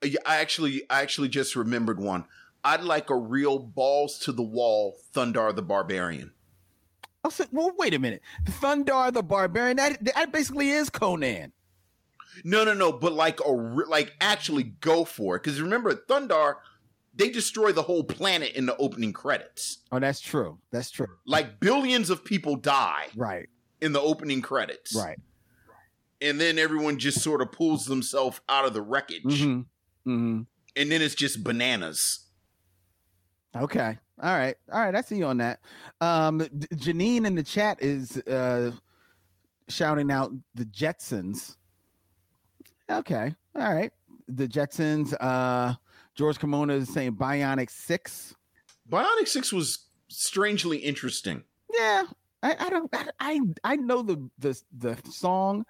Uh, 0.03 0.09
I 0.25 0.35
I 0.35 0.37
actually 0.37 0.83
I 0.89 1.01
actually 1.01 1.29
just 1.29 1.55
remembered 1.55 1.99
one. 1.99 2.25
I'd 2.63 2.83
like 2.83 3.09
a 3.09 3.17
real 3.17 3.59
balls 3.59 4.17
to 4.19 4.31
the 4.31 4.43
wall 4.43 4.97
Thundarr 5.13 5.55
the 5.55 5.61
Barbarian. 5.61 6.31
I 7.23 7.29
said, 7.29 7.47
well, 7.51 7.71
wait 7.77 7.93
a 7.93 7.99
minute. 7.99 8.21
Thundarr 8.45 9.13
the 9.13 9.23
Barbarian, 9.23 9.77
that, 9.77 10.03
that 10.13 10.31
basically 10.31 10.71
is 10.71 10.89
Conan. 10.89 11.53
No, 12.43 12.63
no, 12.63 12.73
no, 12.73 12.91
but 12.91 13.13
like 13.13 13.39
a 13.41 13.49
like 13.49 14.13
actually 14.19 14.63
go 14.63 15.05
for 15.05 15.35
it 15.35 15.43
because 15.43 15.61
remember 15.61 15.93
Thundarr, 15.93 16.55
they 17.13 17.29
destroy 17.29 17.71
the 17.71 17.83
whole 17.83 18.03
planet 18.03 18.53
in 18.53 18.65
the 18.65 18.75
opening 18.77 19.13
credits. 19.13 19.79
Oh, 19.91 19.99
that's 19.99 20.19
true. 20.19 20.57
That's 20.71 20.89
true. 20.89 21.07
Like 21.25 21.59
billions 21.59 22.09
of 22.09 22.25
people 22.25 22.55
die 22.55 23.07
Right, 23.15 23.49
in 23.83 23.91
the 23.93 24.01
opening 24.01 24.41
credits, 24.41 24.95
right. 24.95 25.19
And 26.21 26.39
then 26.39 26.57
everyone 26.57 26.99
just 26.99 27.21
sort 27.21 27.41
of 27.41 27.51
pulls 27.51 27.85
themselves 27.85 28.39
out 28.47 28.65
of 28.65 28.73
the 28.73 28.81
wreckage, 28.81 29.23
Mm-hmm. 29.23 29.59
Mm-hmm. 30.09 30.41
and 30.75 30.91
then 30.91 31.01
it's 31.01 31.15
just 31.15 31.43
bananas. 31.43 32.19
Okay. 33.55 33.97
All 34.21 34.35
right. 34.37 34.55
All 34.71 34.79
right. 34.79 34.95
I 34.95 35.01
see 35.01 35.17
you 35.17 35.25
on 35.25 35.37
that. 35.37 35.59
Um, 36.01 36.39
Janine 36.75 37.25
in 37.25 37.35
the 37.35 37.43
chat 37.43 37.77
is 37.81 38.17
uh, 38.19 38.71
shouting 39.67 40.11
out 40.11 40.31
the 40.55 40.65
Jetsons. 40.65 41.57
Okay. 42.89 43.33
All 43.55 43.73
right. 43.73 43.91
The 44.27 44.47
Jetsons. 44.47 45.13
Uh, 45.19 45.75
George 46.15 46.37
Kimona 46.39 46.77
is 46.77 46.93
saying 46.93 47.13
Bionic 47.13 47.69
Six. 47.69 48.35
Bionic 48.89 49.27
Six 49.27 49.51
was 49.51 49.79
strangely 50.09 50.77
interesting. 50.77 51.43
Yeah. 51.77 52.03
I, 52.43 52.55
I 52.59 52.69
don't. 52.69 52.89
I, 52.93 53.07
I 53.19 53.39
I 53.63 53.75
know 53.77 54.03
the 54.03 54.29
the 54.37 54.61
the 54.77 54.97
song. 55.09 55.65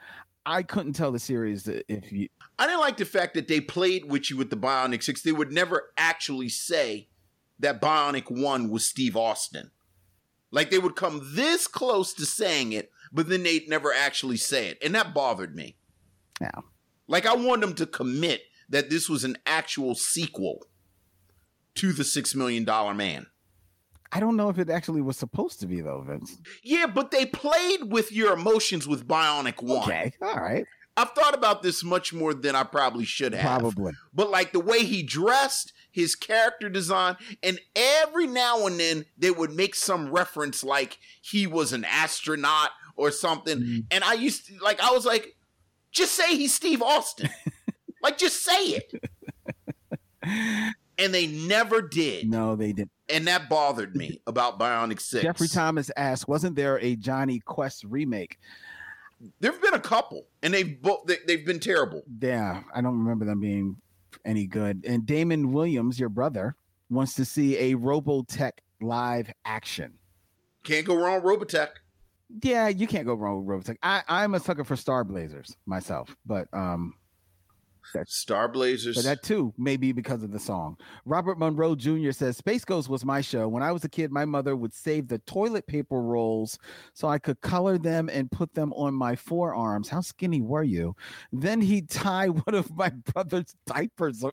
I 0.46 0.64
couldn't 0.64 0.94
tell 0.94 1.12
the 1.12 1.20
series 1.20 1.68
if 1.68 2.12
you. 2.12 2.28
I 2.60 2.66
didn't 2.66 2.82
like 2.82 2.98
the 2.98 3.06
fact 3.06 3.36
that 3.36 3.48
they 3.48 3.62
played 3.62 4.10
with 4.10 4.30
you 4.30 4.38
with 4.38 4.50
the 4.50 4.58
Bionic 4.58 5.04
Six. 5.04 5.22
They 5.22 5.32
would 5.32 5.52
never 5.54 5.92
actually 5.98 6.50
say 6.50 7.08
that 7.60 7.80
Bionic 7.80 8.30
One 8.30 8.70
was 8.70 8.86
Steve 8.86 9.16
Austin. 9.16 9.72
Like 10.52 10.72
they 10.72 10.80
would 10.80 10.96
come 10.96 11.22
this 11.36 11.68
close 11.68 12.14
to 12.16 12.26
saying 12.26 12.74
it, 12.74 12.92
but 13.12 13.30
then 13.30 13.44
they'd 13.44 13.70
never 13.70 13.94
actually 13.94 14.38
say 14.38 14.68
it, 14.68 14.80
and 14.84 14.94
that 14.96 15.14
bothered 15.14 15.56
me. 15.56 15.78
Yeah. 16.42 16.62
Like 17.08 17.26
I 17.26 17.36
want 17.36 17.62
them 17.62 17.76
to 17.76 17.86
commit 17.86 18.42
that 18.70 18.90
this 18.90 19.08
was 19.08 19.24
an 19.24 19.38
actual 19.46 19.94
sequel 19.94 20.66
to 21.76 21.94
the 21.94 22.04
Six 22.04 22.34
Million 22.34 22.64
Dollar 22.64 22.94
Man. 22.94 23.28
I 24.14 24.20
don't 24.20 24.36
know 24.36 24.50
if 24.50 24.60
it 24.60 24.70
actually 24.70 25.02
was 25.02 25.18
supposed 25.18 25.60
to 25.62 25.68
be 25.68 25.82
though, 25.82 26.02
Vince. 26.02 26.38
Yeah, 26.62 26.86
but 26.86 27.10
they 27.10 27.26
played 27.26 27.92
with 27.92 28.12
your 28.12 28.34
emotions 28.34 28.88
with 28.88 29.08
Bionic 29.08 29.62
One. 29.64 29.84
Okay, 29.84 30.14
all 30.22 30.36
right. 30.36 30.66
I've 30.96 31.12
thought 31.12 31.34
about 31.34 31.64
this 31.64 31.84
much 31.84 32.14
more 32.14 32.36
than 32.36 32.56
I 32.56 32.64
probably 32.64 33.06
should 33.06 33.34
have. 33.34 33.62
Probably. 33.62 33.94
But 34.14 34.30
like 34.30 34.52
the 34.52 34.60
way 34.60 34.84
he 34.84 35.02
dressed, 35.02 35.74
his 35.92 36.16
character 36.16 36.70
design, 36.70 37.16
and 37.42 37.60
every 37.76 38.28
now 38.28 38.68
and 38.68 38.80
then 38.80 39.06
they 39.18 39.32
would 39.32 39.52
make 39.52 39.74
some 39.74 40.12
reference 40.12 40.64
like 40.64 41.00
he 41.22 41.48
was 41.48 41.74
an 41.74 41.84
astronaut 41.84 42.70
or 42.96 43.10
something. 43.10 43.58
Mm-hmm. 43.58 43.80
And 43.90 44.04
I 44.04 44.14
used 44.14 44.48
to 44.48 44.64
like 44.64 44.80
I 44.80 44.92
was 44.92 45.06
like, 45.06 45.36
just 45.92 46.14
say 46.14 46.38
he's 46.38 46.54
Steve 46.54 46.84
Austin. 46.84 47.30
like 48.04 48.20
just 48.20 48.44
say 48.44 48.78
it. 48.78 48.94
and 51.04 51.14
they 51.14 51.28
never 51.28 51.82
did. 51.82 52.30
No, 52.30 52.56
they 52.56 52.72
didn't 52.74 52.92
and 53.10 53.28
that 53.28 53.50
bothered 53.50 53.96
me 53.96 54.22
about 54.28 54.60
Bionic 54.60 55.00
Six. 55.00 55.24
Jeffrey 55.24 55.48
Thomas 55.48 55.92
asked, 55.98 56.28
"Wasn't 56.28 56.56
there 56.56 56.80
a 56.80 56.96
Jonny 56.96 57.40
Quest 57.40 57.84
remake?" 57.84 58.40
There've 59.40 59.62
been 59.62 59.74
a 59.74 59.80
couple, 59.80 60.28
and 60.42 60.54
they've 60.54 60.82
both 60.82 61.06
they, 61.06 61.18
they've 61.28 61.46
been 61.46 61.60
terrible. 61.60 62.04
Yeah, 62.20 62.64
I 62.74 62.82
don't 62.82 62.98
remember 62.98 63.26
them 63.26 63.40
being 63.40 63.78
any 64.26 64.48
good. 64.48 64.86
And 64.88 65.06
Damon 65.06 65.52
Williams, 65.52 66.00
your 66.00 66.10
brother, 66.10 66.56
wants 66.90 67.14
to 67.16 67.26
see 67.26 67.58
a 67.58 67.76
Robotech 67.76 68.54
live 68.82 69.32
action. 69.46 69.94
Can't 70.64 70.86
go 70.86 70.96
wrong, 70.96 71.22
Robotech. 71.22 71.70
Yeah, 72.42 72.68
you 72.68 72.88
can't 72.88 73.06
go 73.06 73.14
wrong 73.14 73.46
with 73.46 73.66
Robotech. 73.66 73.78
I, 73.84 74.02
I'm 74.08 74.34
a 74.34 74.40
sucker 74.40 74.64
for 74.64 74.76
Star 74.76 75.04
Blazers 75.04 75.56
myself, 75.66 76.16
but 76.26 76.48
um, 76.54 76.96
that's 77.94 78.16
Star 78.16 78.48
Blazers. 78.48 78.96
But 78.96 79.04
that 79.06 79.24
too 79.24 79.54
may 79.58 79.78
be 79.78 79.92
because 79.92 80.24
of 80.24 80.32
the 80.32 80.40
song. 80.40 80.78
Robert 81.06 81.38
Monroe 81.38 81.76
Jr. 81.76 82.12
says 82.12 82.38
Space 82.38 82.66
Ghost 82.66 82.90
was 82.90 83.06
my 83.06 83.22
show. 83.22 83.48
When 83.48 83.64
I 83.64 83.72
was 83.72 83.84
a 83.84 83.90
kid, 83.90 84.12
my 84.12 84.26
mother 84.26 84.56
would 84.56 84.74
save 84.74 85.08
the 85.08 85.20
toilet 85.20 85.68
paper 85.68 86.02
rolls 86.02 86.58
so 86.94 87.08
I 87.08 87.20
could 87.20 87.42
color 87.42 87.78
them 87.78 88.10
and 88.10 88.32
put 88.32 88.54
them 88.54 88.74
on 88.74 88.94
my 88.94 89.16
forearms. 89.16 89.90
How 89.90 90.02
skinny 90.02 90.42
were 90.42 90.64
you? 90.64 90.96
Then 91.32 91.62
he'd 91.62 91.90
tie 91.90 92.30
one 92.30 92.56
of 92.56 92.76
my 92.76 92.90
brother's 92.90 93.56
diapers. 93.66 94.24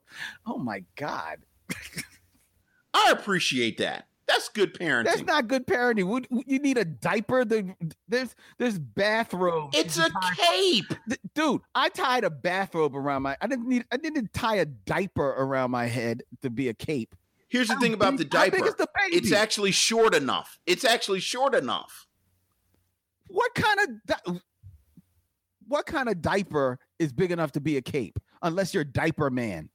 Oh 0.47 0.59
my 0.59 0.85
God. 0.97 1.39
I 2.95 3.11
appreciate 3.13 3.79
that. 3.79 4.07
That's 4.31 4.49
good 4.49 4.75
parenting. 4.75 5.05
That's 5.07 5.23
not 5.23 5.49
good 5.49 5.67
parenting. 5.67 6.07
Would 6.07 6.29
you 6.47 6.61
need 6.61 6.79
a 6.79 6.85
diaper? 6.85 7.45
There's 7.45 8.37
there's 8.59 8.79
bathrobe. 8.79 9.71
It's 9.75 9.99
a 9.99 10.09
cape, 10.37 10.95
dude. 11.35 11.63
I 11.75 11.89
tied 11.89 12.23
a 12.23 12.31
bathrobe 12.31 12.95
around 12.95 13.23
my. 13.23 13.37
I 13.41 13.49
didn't 13.49 13.69
need. 13.69 13.85
I 13.91 13.97
didn't 13.97 14.33
tie 14.33 14.57
a 14.57 14.67
diaper 14.67 15.31
around 15.31 15.73
my 15.73 15.87
head 15.87 16.23
to 16.43 16.51
be 16.51 16.69
a 16.69 16.75
cape. 16.75 17.17
Here's 17.49 17.67
the 17.67 17.75
how 17.75 17.81
thing 17.81 17.93
about 17.93 18.19
the 18.19 18.25
diaper. 18.25 18.59
The 18.59 18.87
it's 19.07 19.33
actually 19.33 19.73
short 19.73 20.15
enough. 20.15 20.61
It's 20.65 20.85
actually 20.85 21.21
short 21.21 21.57
enough. 21.57 22.07
What 23.27 23.53
kind 23.55 23.81
of 23.81 23.89
di- 24.07 24.41
what 25.67 25.87
kind 25.87 26.09
of 26.09 26.23
diaper 26.23 26.79
is 27.01 27.13
big 27.13 27.33
enough 27.33 27.51
to 27.53 27.61
be 27.61 27.77
a 27.77 27.83
cape? 27.83 28.21
Unless 28.43 28.75
you're 28.75 28.85
diaper 28.85 29.29
man 29.29 29.71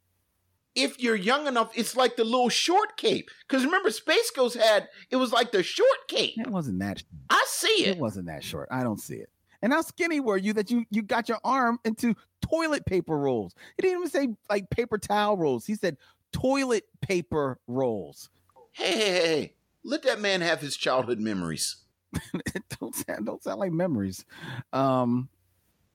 if 0.75 1.01
you're 1.01 1.15
young 1.15 1.47
enough, 1.47 1.71
it's 1.75 1.95
like 1.95 2.17
the 2.17 2.23
little 2.23 2.49
short 2.49 2.97
cape. 2.97 3.29
Because 3.47 3.65
remember, 3.65 3.89
Space 3.89 4.29
Ghost 4.31 4.57
had 4.57 4.89
it 5.09 5.15
was 5.15 5.31
like 5.31 5.51
the 5.51 5.63
short 5.63 6.07
cape. 6.07 6.35
It 6.37 6.47
wasn't 6.47 6.79
that. 6.79 7.01
I 7.29 7.43
see 7.47 7.85
it. 7.85 7.95
It 7.95 7.97
wasn't 7.97 8.27
that 8.27 8.43
short. 8.43 8.67
I 8.71 8.83
don't 8.83 8.99
see 8.99 9.15
it. 9.15 9.29
And 9.61 9.73
how 9.73 9.81
skinny 9.81 10.19
were 10.19 10.37
you 10.37 10.53
that 10.53 10.69
you 10.69 10.85
you 10.91 11.01
got 11.01 11.29
your 11.29 11.39
arm 11.43 11.79
into 11.85 12.13
toilet 12.41 12.85
paper 12.85 13.17
rolls? 13.17 13.55
He 13.77 13.81
didn't 13.81 13.99
even 13.99 14.09
say 14.09 14.27
like 14.49 14.69
paper 14.69 14.97
towel 14.97 15.37
rolls. 15.37 15.65
He 15.65 15.75
said 15.75 15.97
toilet 16.31 16.83
paper 17.01 17.57
rolls. 17.67 18.29
Hey, 18.73 18.91
hey, 18.91 19.11
hey! 19.11 19.53
Let 19.83 20.03
that 20.03 20.19
man 20.19 20.41
have 20.41 20.59
his 20.59 20.75
childhood 20.75 21.19
memories. 21.19 21.77
don't 22.79 22.93
sound 22.93 23.25
don't 23.25 23.41
sound 23.41 23.59
like 23.59 23.71
memories. 23.71 24.25
Um, 24.73 25.29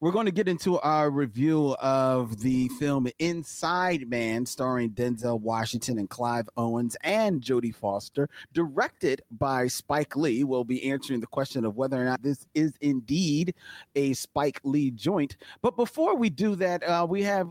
we're 0.00 0.12
going 0.12 0.26
to 0.26 0.32
get 0.32 0.48
into 0.48 0.78
our 0.78 1.10
review 1.10 1.76
of 1.78 2.40
the 2.40 2.68
film 2.68 3.06
Inside 3.18 4.08
Man, 4.08 4.46
starring 4.46 4.90
Denzel 4.90 5.38
Washington 5.38 5.98
and 5.98 6.08
Clive 6.08 6.48
Owens 6.56 6.96
and 7.02 7.42
Jodie 7.42 7.74
Foster, 7.74 8.30
directed 8.54 9.20
by 9.30 9.66
Spike 9.66 10.16
Lee. 10.16 10.42
We'll 10.42 10.64
be 10.64 10.90
answering 10.90 11.20
the 11.20 11.26
question 11.26 11.66
of 11.66 11.76
whether 11.76 12.00
or 12.00 12.06
not 12.06 12.22
this 12.22 12.46
is 12.54 12.72
indeed 12.80 13.54
a 13.94 14.14
Spike 14.14 14.60
Lee 14.64 14.90
joint. 14.90 15.36
But 15.60 15.76
before 15.76 16.16
we 16.16 16.30
do 16.30 16.54
that, 16.56 16.82
uh, 16.82 17.06
we 17.08 17.22
have 17.24 17.50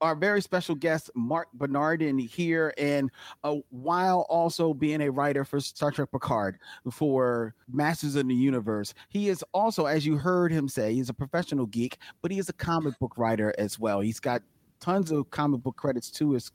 our 0.00 0.14
very 0.14 0.40
special 0.40 0.74
guest, 0.74 1.10
Marc 1.14 1.52
Bernardin, 1.52 2.18
here. 2.18 2.72
And 2.78 3.10
uh, 3.44 3.56
while 3.70 4.26
also 4.28 4.74
being 4.74 5.02
a 5.02 5.10
writer 5.10 5.44
for 5.44 5.60
Star 5.60 5.90
Trek 5.90 6.10
Picard 6.10 6.58
for 6.90 7.54
Masters 7.70 8.16
of 8.16 8.28
the 8.28 8.34
Universe, 8.34 8.94
he 9.08 9.28
is 9.28 9.44
also, 9.52 9.86
as 9.86 10.06
you 10.06 10.16
heard 10.16 10.52
him 10.52 10.68
say, 10.68 10.94
he's 10.94 11.08
a 11.08 11.14
professional 11.14 11.66
geek, 11.66 11.98
but 12.22 12.30
he 12.30 12.38
is 12.38 12.48
a 12.48 12.54
comic 12.54 12.98
book 12.98 13.16
writer 13.16 13.54
as 13.58 13.78
well. 13.78 14.00
He's 14.00 14.20
got 14.20 14.42
tons 14.80 15.10
of 15.10 15.30
comic 15.30 15.62
book 15.62 15.76
credits 15.76 16.10
to 16.12 16.32
his 16.32 16.50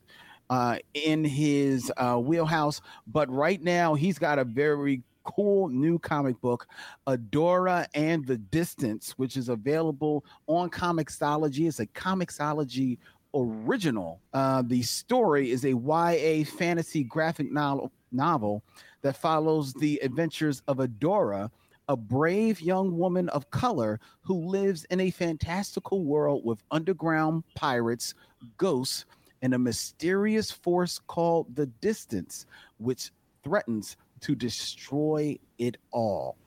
uh, 0.49 0.77
in 0.93 1.23
his 1.23 1.91
uh, 1.97 2.17
wheelhouse. 2.17 2.81
But 3.07 3.29
right 3.31 3.61
now, 3.61 3.95
he's 3.95 4.19
got 4.19 4.39
a 4.39 4.43
very 4.43 5.01
cool 5.23 5.69
new 5.69 5.99
comic 5.99 6.39
book, 6.39 6.67
Adora 7.07 7.87
and 7.95 8.25
the 8.25 8.37
Distance, 8.37 9.13
which 9.17 9.37
is 9.37 9.49
available 9.49 10.23
on 10.47 10.69
Comixology. 10.69 11.67
It's 11.67 11.79
a 11.79 11.87
Comixology 11.87 12.97
original. 13.35 14.21
Uh, 14.33 14.63
the 14.65 14.81
story 14.81 15.51
is 15.51 15.65
a 15.65 15.75
YA 15.75 16.45
fantasy 16.45 17.03
graphic 17.03 17.51
novel, 17.51 17.91
novel 18.11 18.63
that 19.01 19.17
follows 19.17 19.73
the 19.73 19.99
adventures 20.01 20.61
of 20.67 20.77
Adora, 20.77 21.51
a 21.87 21.95
brave 21.95 22.61
young 22.61 22.97
woman 22.97 23.29
of 23.29 23.49
color 23.51 23.99
who 24.21 24.47
lives 24.47 24.85
in 24.85 24.99
a 24.99 25.11
fantastical 25.11 26.03
world 26.03 26.43
with 26.43 26.63
underground 26.71 27.43
pirates, 27.55 28.15
ghosts, 28.57 29.05
and 29.41 29.53
a 29.53 29.59
mysterious 29.59 30.49
force 30.49 30.99
called 31.07 31.55
the 31.55 31.67
Distance, 31.67 32.47
which 32.77 33.11
threatens 33.43 33.97
to 34.21 34.33
destroy 34.33 35.37
it 35.59 35.77
all. 35.91 36.37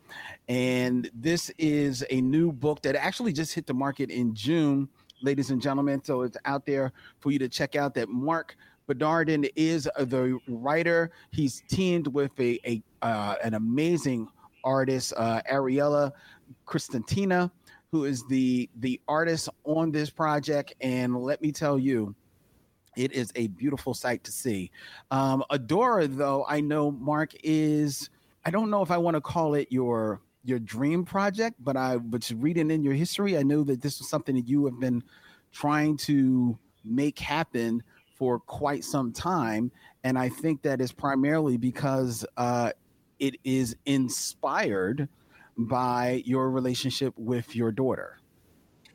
And 0.49 1.09
this 1.15 1.51
is 1.59 2.05
a 2.11 2.21
new 2.21 2.51
book 2.51 2.83
that 2.83 2.97
actually 2.97 3.33
just 3.33 3.55
hit 3.55 3.67
the 3.67 3.75
market 3.75 4.11
in 4.11 4.35
June 4.35 4.89
ladies 5.23 5.51
and 5.51 5.61
gentlemen. 5.61 6.03
So 6.05 6.23
it's 6.23 6.37
out 6.45 6.67
there 6.67 6.93
for 7.21 7.31
you 7.31 7.39
to 7.39 7.49
check 7.49 7.77
out 7.77 7.95
that 7.95 8.09
Marc 8.09 8.57
Bernardin 8.87 9.47
is 9.55 9.89
the 9.99 10.39
writer. 10.49 11.11
He's 11.31 11.63
teamed 11.69 12.07
with 12.09 12.33
a, 12.41 12.59
a 12.67 12.83
uh, 13.03 13.37
an 13.45 13.55
amazing 13.55 14.29
artist, 14.65 15.13
uh, 15.17 15.43
Ariela 15.51 16.13
Kristantina, 16.67 17.51
who 17.93 18.05
is 18.05 18.25
the 18.29 18.69
the 18.81 19.01
artist 19.07 19.49
on 19.65 19.93
this 19.93 20.11
project. 20.11 20.75
And 20.81 21.17
let 21.23 21.43
me 21.43 21.53
tell 21.53 21.79
you, 21.79 22.15
it 22.97 23.13
is 23.13 23.31
a 23.37 23.49
beautiful 23.49 23.95
sight 23.95 24.25
to 24.25 24.33
see. 24.33 24.71
Um, 25.11 25.45
Adora, 25.51 26.09
though, 26.09 26.45
I 26.49 26.61
know 26.61 26.91
Marc 26.91 27.33
is. 27.45 28.11
I 28.45 28.51
don't 28.51 28.71
know 28.71 28.83
if 28.83 28.91
I 28.91 28.97
want 28.97 29.15
to 29.15 29.21
call 29.21 29.55
it 29.55 29.69
your 29.71 30.23
your 30.49 30.59
dream 30.59 31.05
project, 31.05 31.57
but 31.61 31.77
I 31.77 31.97
was 31.97 32.33
reading 32.33 32.71
in 32.71 32.83
your 32.83 32.95
history, 32.95 33.37
I 33.37 33.43
know 33.43 33.63
that 33.65 33.83
this 33.83 33.99
was 33.99 34.09
something 34.09 34.35
that 34.37 34.49
you 34.49 34.65
have 34.67 34.81
been 34.81 35.03
trying 35.53 35.97
to 35.99 36.59
make 36.85 37.19
happen 37.19 37.83
for 38.17 38.41
quite 38.41 38.85
some 38.85 39.13
time, 39.13 39.71
and 40.03 40.19
I 40.19 40.29
think 40.29 40.63
that 40.63 40.81
is 40.81 40.93
primarily 40.93 41.57
because 41.57 42.27
uh, 42.37 42.73
it 43.19 43.37
is 43.45 43.77
inspired 43.87 45.09
by 45.57 46.23
your 46.25 46.51
relationship 46.51 47.15
with 47.17 47.55
your 47.55 47.71
daughter. 47.71 48.19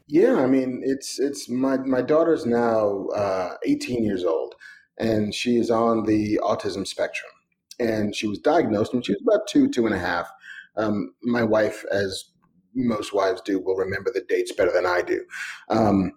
Yeah, 0.07 0.41
I 0.41 0.47
mean, 0.47 0.81
it's 0.83 1.19
it's 1.19 1.49
my 1.49 1.77
my 1.77 2.01
daughter's 2.01 2.45
now 2.45 3.07
uh, 3.15 3.55
18 3.65 4.03
years 4.03 4.25
old, 4.25 4.55
and 4.97 5.33
she 5.33 5.57
is 5.57 5.71
on 5.71 6.03
the 6.05 6.39
autism 6.43 6.85
spectrum. 6.85 7.31
And 7.79 8.15
she 8.15 8.27
was 8.27 8.37
diagnosed 8.37 8.93
when 8.93 9.01
she 9.01 9.13
was 9.13 9.21
about 9.21 9.47
two, 9.47 9.67
two 9.67 9.85
and 9.85 9.95
a 9.95 9.99
half 9.99 10.29
um, 10.77 11.13
my 11.21 11.43
wife, 11.43 11.85
as 11.91 12.25
most 12.75 13.13
wives 13.13 13.41
do, 13.41 13.59
will 13.59 13.75
remember 13.75 14.11
the 14.11 14.25
dates 14.27 14.51
better 14.51 14.71
than 14.71 14.85
I 14.85 15.01
do. 15.01 15.23
Um, 15.69 16.13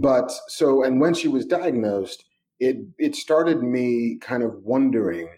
but 0.00 0.32
so, 0.48 0.84
and 0.84 1.00
when 1.00 1.14
she 1.14 1.28
was 1.28 1.46
diagnosed, 1.46 2.24
it 2.58 2.76
it 2.98 3.14
started 3.16 3.62
me 3.62 4.18
kind 4.20 4.42
of 4.42 4.54
wondering 4.62 5.28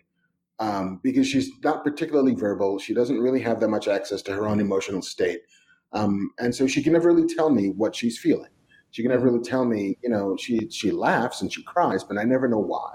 um, 0.59 1.01
because 1.03 1.27
she's 1.27 1.51
not 1.65 1.85
particularly 1.85 2.35
verbal. 2.35 2.79
She 2.79 2.95
doesn't 2.95 3.21
really 3.21 3.41
have 3.41 3.61
that 3.61 3.69
much 3.69 3.89
access 3.89 4.23
to 4.23 4.33
her 4.33 4.47
own 4.47 4.61
emotional 4.61 5.03
state. 5.03 5.41
Um, 5.93 6.31
and 6.39 6.55
so 6.55 6.67
she 6.67 6.83
can 6.83 6.93
never 6.93 7.13
really 7.13 7.33
tell 7.35 7.51
me 7.51 7.69
what 7.69 7.95
she's 7.95 8.19
feeling. 8.19 8.51
She 8.91 9.03
can 9.03 9.11
never 9.11 9.25
really 9.25 9.43
tell 9.43 9.65
me, 9.65 9.99
you 10.03 10.11
know, 10.11 10.37
she 10.37 10.69
she 10.71 10.91
laughs 10.91 11.41
and 11.41 11.53
she 11.53 11.63
cries, 11.63 12.05
but 12.05 12.19
I 12.19 12.25
never 12.25 12.49
know 12.49 12.59
why. 12.59 12.93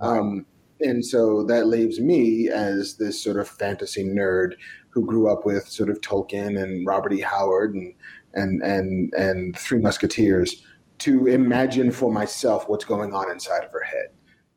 Um, 0.00 0.46
and 0.80 1.04
so 1.04 1.42
that 1.44 1.66
leaves 1.66 2.00
me 2.00 2.48
as 2.48 2.96
this 2.96 3.22
sort 3.22 3.38
of 3.38 3.48
fantasy 3.48 4.04
nerd 4.04 4.54
who 4.96 5.04
grew 5.04 5.30
up 5.30 5.44
with 5.44 5.68
sort 5.68 5.90
of 5.90 6.00
Tolkien 6.00 6.58
and 6.60 6.86
Robert 6.86 7.12
E. 7.12 7.20
Howard 7.20 7.74
and 7.74 7.94
and 8.32 8.62
and 8.62 9.12
and 9.12 9.56
Three 9.56 9.78
Musketeers 9.78 10.64
to 11.00 11.26
imagine 11.26 11.92
for 11.92 12.10
myself 12.10 12.66
what's 12.66 12.86
going 12.86 13.12
on 13.12 13.30
inside 13.30 13.62
of 13.62 13.70
her 13.72 13.84
head. 13.84 14.08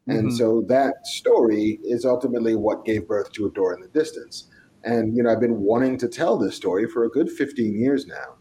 And 0.08 0.28
mm-hmm. 0.28 0.38
so 0.38 0.64
that 0.70 1.06
story 1.06 1.78
is 1.84 2.06
ultimately 2.06 2.56
what 2.56 2.86
gave 2.86 3.06
birth 3.06 3.34
to 3.34 3.50
Adora 3.50 3.74
and 3.74 3.84
the 3.84 3.90
Distance. 3.90 4.48
And 4.86 5.14
you 5.14 5.24
know, 5.24 5.30
I've 5.30 5.42
been 5.42 5.60
wanting 5.60 5.98
to 5.98 6.08
tell 6.08 6.38
this 6.38 6.56
story 6.56 6.88
for 6.88 7.04
a 7.04 7.10
good 7.10 7.30
15 7.30 7.78
years 7.78 8.08
now. 8.08 8.38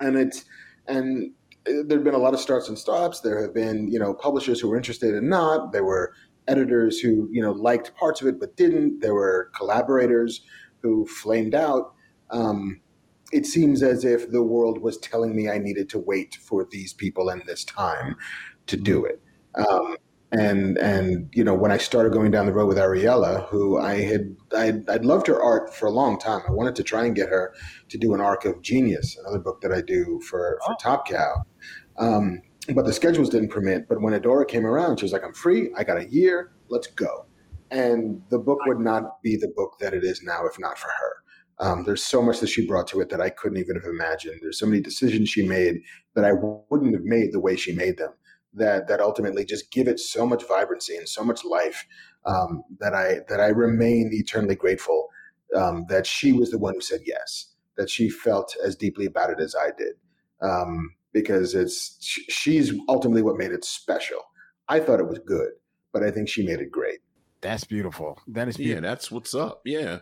And 0.00 0.18
it's 0.18 0.44
and 0.86 1.32
there've 1.64 2.04
been 2.04 2.12
a 2.12 2.18
lot 2.18 2.34
of 2.34 2.40
starts 2.40 2.68
and 2.68 2.78
stops. 2.78 3.20
There 3.20 3.40
have 3.40 3.54
been, 3.54 3.90
you 3.90 3.98
know, 3.98 4.12
publishers 4.12 4.60
who 4.60 4.68
were 4.68 4.76
interested 4.76 5.14
and 5.14 5.30
not. 5.30 5.72
There 5.72 5.84
were 5.84 6.12
editors 6.46 6.98
who, 6.98 7.26
you 7.30 7.40
know, 7.40 7.52
liked 7.52 7.94
parts 7.96 8.20
of 8.20 8.26
it 8.26 8.38
but 8.38 8.54
didn't. 8.58 9.00
There 9.00 9.14
were 9.14 9.50
collaborators 9.56 10.42
who 10.82 11.06
flamed 11.06 11.54
out. 11.54 11.94
Um, 12.30 12.80
it 13.32 13.46
seems 13.46 13.82
as 13.82 14.04
if 14.04 14.30
the 14.30 14.42
world 14.42 14.82
was 14.82 14.98
telling 14.98 15.36
me 15.36 15.48
I 15.48 15.58
needed 15.58 15.88
to 15.90 15.98
wait 15.98 16.36
for 16.36 16.66
these 16.70 16.92
people 16.92 17.28
and 17.28 17.42
this 17.46 17.64
time 17.64 18.16
to 18.66 18.76
do 18.76 19.04
it. 19.04 19.22
Um, 19.54 19.96
and 20.32 20.78
and 20.78 21.28
you 21.32 21.42
know 21.42 21.54
when 21.54 21.72
I 21.72 21.76
started 21.76 22.12
going 22.12 22.30
down 22.30 22.46
the 22.46 22.52
road 22.52 22.68
with 22.68 22.78
Ariela, 22.78 23.48
who 23.48 23.78
I 23.78 24.02
had 24.02 24.36
I'd, 24.56 24.88
I'd, 24.88 25.04
loved 25.04 25.26
her 25.26 25.42
art 25.42 25.74
for 25.74 25.86
a 25.86 25.90
long 25.90 26.18
time. 26.18 26.42
I 26.48 26.52
wanted 26.52 26.76
to 26.76 26.84
try 26.84 27.04
and 27.04 27.16
get 27.16 27.28
her 27.28 27.52
to 27.88 27.98
do 27.98 28.14
an 28.14 28.20
arc 28.20 28.44
of 28.44 28.62
Genius, 28.62 29.16
another 29.18 29.40
book 29.40 29.60
that 29.62 29.72
I 29.72 29.80
do 29.80 30.20
for 30.20 30.60
for 30.64 30.72
oh. 30.72 30.76
Top 30.80 31.08
Cow. 31.08 31.44
Um, 31.98 32.42
but 32.74 32.86
the 32.86 32.92
schedules 32.92 33.28
didn't 33.28 33.48
permit. 33.48 33.88
But 33.88 34.00
when 34.00 34.14
Adora 34.14 34.46
came 34.46 34.66
around, 34.66 34.98
she 34.98 35.04
was 35.04 35.12
like, 35.12 35.24
"I'm 35.24 35.34
free. 35.34 35.72
I 35.76 35.82
got 35.82 35.98
a 35.98 36.08
year. 36.08 36.52
Let's 36.68 36.86
go." 36.86 37.26
And 37.70 38.22
the 38.30 38.38
book 38.38 38.58
would 38.66 38.80
not 38.80 39.22
be 39.22 39.36
the 39.36 39.52
book 39.54 39.78
that 39.80 39.94
it 39.94 40.04
is 40.04 40.22
now 40.22 40.46
if 40.46 40.58
not 40.58 40.78
for 40.78 40.88
her. 40.88 41.16
Um, 41.60 41.84
there's 41.84 42.02
so 42.02 42.22
much 42.22 42.40
that 42.40 42.48
she 42.48 42.66
brought 42.66 42.88
to 42.88 43.00
it 43.00 43.10
that 43.10 43.20
I 43.20 43.28
couldn't 43.30 43.58
even 43.58 43.76
have 43.76 43.84
imagined. 43.84 44.40
There's 44.40 44.58
so 44.58 44.66
many 44.66 44.80
decisions 44.80 45.28
she 45.28 45.46
made 45.46 45.82
that 46.14 46.24
I 46.24 46.32
wouldn't 46.32 46.94
have 46.94 47.04
made 47.04 47.32
the 47.32 47.40
way 47.40 47.54
she 47.54 47.72
made 47.72 47.98
them 47.98 48.12
that 48.54 48.88
that 48.88 49.00
ultimately 49.00 49.44
just 49.44 49.70
give 49.70 49.86
it 49.86 50.00
so 50.00 50.26
much 50.26 50.46
vibrancy 50.46 50.96
and 50.96 51.08
so 51.08 51.22
much 51.22 51.44
life 51.44 51.86
um, 52.26 52.62
that 52.80 52.94
I 52.94 53.20
that 53.28 53.40
I 53.40 53.48
remain 53.48 54.10
eternally 54.12 54.56
grateful 54.56 55.08
um, 55.56 55.86
that 55.88 56.06
she 56.06 56.32
was 56.32 56.50
the 56.50 56.58
one 56.58 56.74
who 56.74 56.80
said 56.80 57.00
yes, 57.04 57.54
that 57.76 57.90
she 57.90 58.08
felt 58.08 58.54
as 58.64 58.76
deeply 58.76 59.06
about 59.06 59.30
it 59.30 59.40
as 59.40 59.54
I 59.54 59.70
did, 59.76 59.94
um, 60.42 60.94
because 61.12 61.54
it's 61.54 61.96
she's 62.00 62.72
ultimately 62.88 63.22
what 63.22 63.36
made 63.36 63.52
it 63.52 63.64
special. 63.64 64.20
I 64.68 64.80
thought 64.80 65.00
it 65.00 65.08
was 65.08 65.18
good, 65.20 65.50
but 65.92 66.02
I 66.02 66.10
think 66.10 66.28
she 66.28 66.44
made 66.44 66.60
it 66.60 66.70
great. 66.70 66.99
That's 67.42 67.64
beautiful. 67.64 68.20
That 68.28 68.48
is 68.48 68.56
beautiful. 68.56 68.82
yeah. 68.82 68.88
That's 68.88 69.10
what's 69.10 69.34
up. 69.34 69.62
Yeah. 69.64 70.00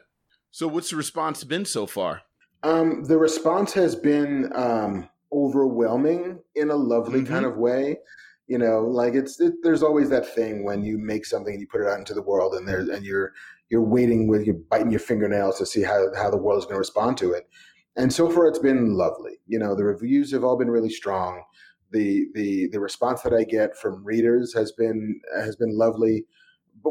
So, 0.50 0.66
what's 0.66 0.90
the 0.90 0.96
response 0.96 1.44
been 1.44 1.64
so 1.64 1.86
far? 1.86 2.22
Um, 2.62 3.04
the 3.04 3.18
response 3.18 3.72
has 3.74 3.94
been 3.94 4.50
um, 4.54 5.08
overwhelming 5.32 6.40
in 6.54 6.70
a 6.70 6.76
lovely 6.76 7.20
mm-hmm. 7.20 7.32
kind 7.32 7.46
of 7.46 7.56
way 7.56 7.98
you 8.48 8.58
know 8.58 8.80
like 8.80 9.14
it's 9.14 9.38
it, 9.40 9.54
there's 9.62 9.82
always 9.82 10.10
that 10.10 10.34
thing 10.34 10.64
when 10.64 10.82
you 10.82 10.98
make 10.98 11.24
something 11.24 11.52
and 11.52 11.60
you 11.60 11.68
put 11.68 11.82
it 11.82 11.86
out 11.86 11.98
into 11.98 12.14
the 12.14 12.22
world 12.22 12.54
and 12.54 12.66
there's 12.66 12.88
and 12.88 13.04
you're 13.04 13.32
you're 13.68 13.82
waiting 13.82 14.26
with 14.26 14.44
you're 14.44 14.56
biting 14.70 14.90
your 14.90 15.00
fingernails 15.00 15.58
to 15.58 15.66
see 15.66 15.82
how 15.82 16.06
how 16.16 16.30
the 16.30 16.36
world 16.36 16.58
is 16.58 16.64
going 16.64 16.74
to 16.74 16.80
respond 16.80 17.16
to 17.16 17.32
it 17.32 17.48
and 17.96 18.12
so 18.12 18.28
far 18.30 18.48
it's 18.48 18.58
been 18.58 18.94
lovely 18.94 19.38
you 19.46 19.58
know 19.58 19.74
the 19.74 19.84
reviews 19.84 20.32
have 20.32 20.42
all 20.42 20.56
been 20.56 20.70
really 20.70 20.90
strong 20.90 21.42
the 21.92 22.26
the 22.34 22.68
the 22.68 22.80
response 22.80 23.20
that 23.20 23.34
i 23.34 23.44
get 23.44 23.76
from 23.76 24.04
readers 24.04 24.54
has 24.54 24.72
been 24.72 25.20
has 25.38 25.54
been 25.56 25.76
lovely 25.76 26.24
but 26.24 26.26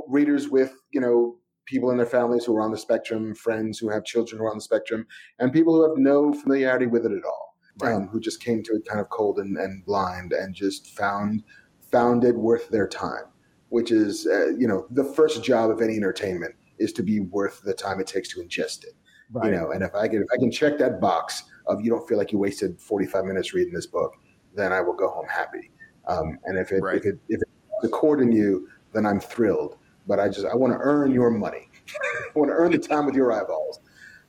readers 0.07 0.49
with 0.49 0.73
you 0.91 1.01
know 1.01 1.35
people 1.65 1.91
in 1.91 1.97
their 1.97 2.05
families 2.05 2.45
who 2.45 2.55
are 2.55 2.61
on 2.61 2.71
the 2.71 2.77
spectrum 2.77 3.35
friends 3.35 3.77
who 3.77 3.89
have 3.89 4.05
children 4.05 4.39
who 4.39 4.45
are 4.45 4.51
on 4.51 4.57
the 4.57 4.63
spectrum 4.63 5.05
and 5.39 5.51
people 5.51 5.75
who 5.75 5.87
have 5.87 5.97
no 5.97 6.33
familiarity 6.33 6.85
with 6.85 7.05
it 7.05 7.11
at 7.11 7.25
all 7.25 7.47
right. 7.81 7.93
um, 7.93 8.07
who 8.07 8.19
just 8.19 8.43
came 8.43 8.63
to 8.63 8.73
it 8.73 8.85
kind 8.85 8.99
of 8.99 9.09
cold 9.09 9.39
and, 9.39 9.57
and 9.57 9.85
blind 9.85 10.33
and 10.33 10.53
just 10.53 10.87
found 10.97 11.43
found 11.91 12.23
it 12.23 12.35
worth 12.35 12.69
their 12.69 12.87
time, 12.87 13.25
which 13.69 13.91
is 13.91 14.27
uh, 14.27 14.49
you 14.57 14.67
know 14.67 14.87
the 14.91 15.03
first 15.03 15.43
job 15.43 15.69
of 15.69 15.81
any 15.81 15.95
entertainment 15.95 16.55
is 16.79 16.93
to 16.93 17.03
be 17.03 17.19
worth 17.19 17.61
the 17.63 17.73
time 17.73 17.99
it 17.99 18.07
takes 18.07 18.29
to 18.29 18.39
ingest 18.39 18.83
it. 18.83 18.93
Right. 19.31 19.51
You 19.51 19.57
know, 19.57 19.71
and 19.71 19.83
if 19.83 19.93
I 19.95 20.07
can 20.07 20.21
if 20.21 20.27
I 20.33 20.37
can 20.37 20.51
check 20.51 20.77
that 20.79 20.99
box 20.99 21.43
of 21.67 21.81
you 21.81 21.89
don't 21.89 22.07
feel 22.07 22.17
like 22.17 22.31
you 22.31 22.37
wasted 22.37 22.79
45 22.79 23.25
minutes 23.25 23.53
reading 23.53 23.73
this 23.73 23.87
book, 23.87 24.13
then 24.55 24.71
I 24.71 24.81
will 24.81 24.93
go 24.93 25.09
home 25.09 25.27
happy. 25.27 25.71
Um, 26.07 26.39
and 26.45 26.57
if 26.57 26.71
it 26.71 26.81
right. 26.81 26.97
if 26.97 27.05
it 27.05 27.19
if 27.29 27.41
it's 27.41 27.83
a 27.83 27.89
chord 27.89 28.21
in 28.21 28.31
you, 28.31 28.67
then 28.93 29.05
I'm 29.05 29.19
thrilled. 29.19 29.77
But 30.07 30.19
I 30.19 30.27
just 30.27 30.45
I 30.45 30.55
want 30.55 30.73
to 30.73 30.79
earn 30.79 31.11
your 31.11 31.29
money. 31.29 31.69
I 32.35 32.39
want 32.39 32.49
to 32.49 32.55
earn 32.55 32.71
the 32.71 32.77
time 32.77 33.05
with 33.05 33.15
your 33.15 33.31
eyeballs 33.31 33.79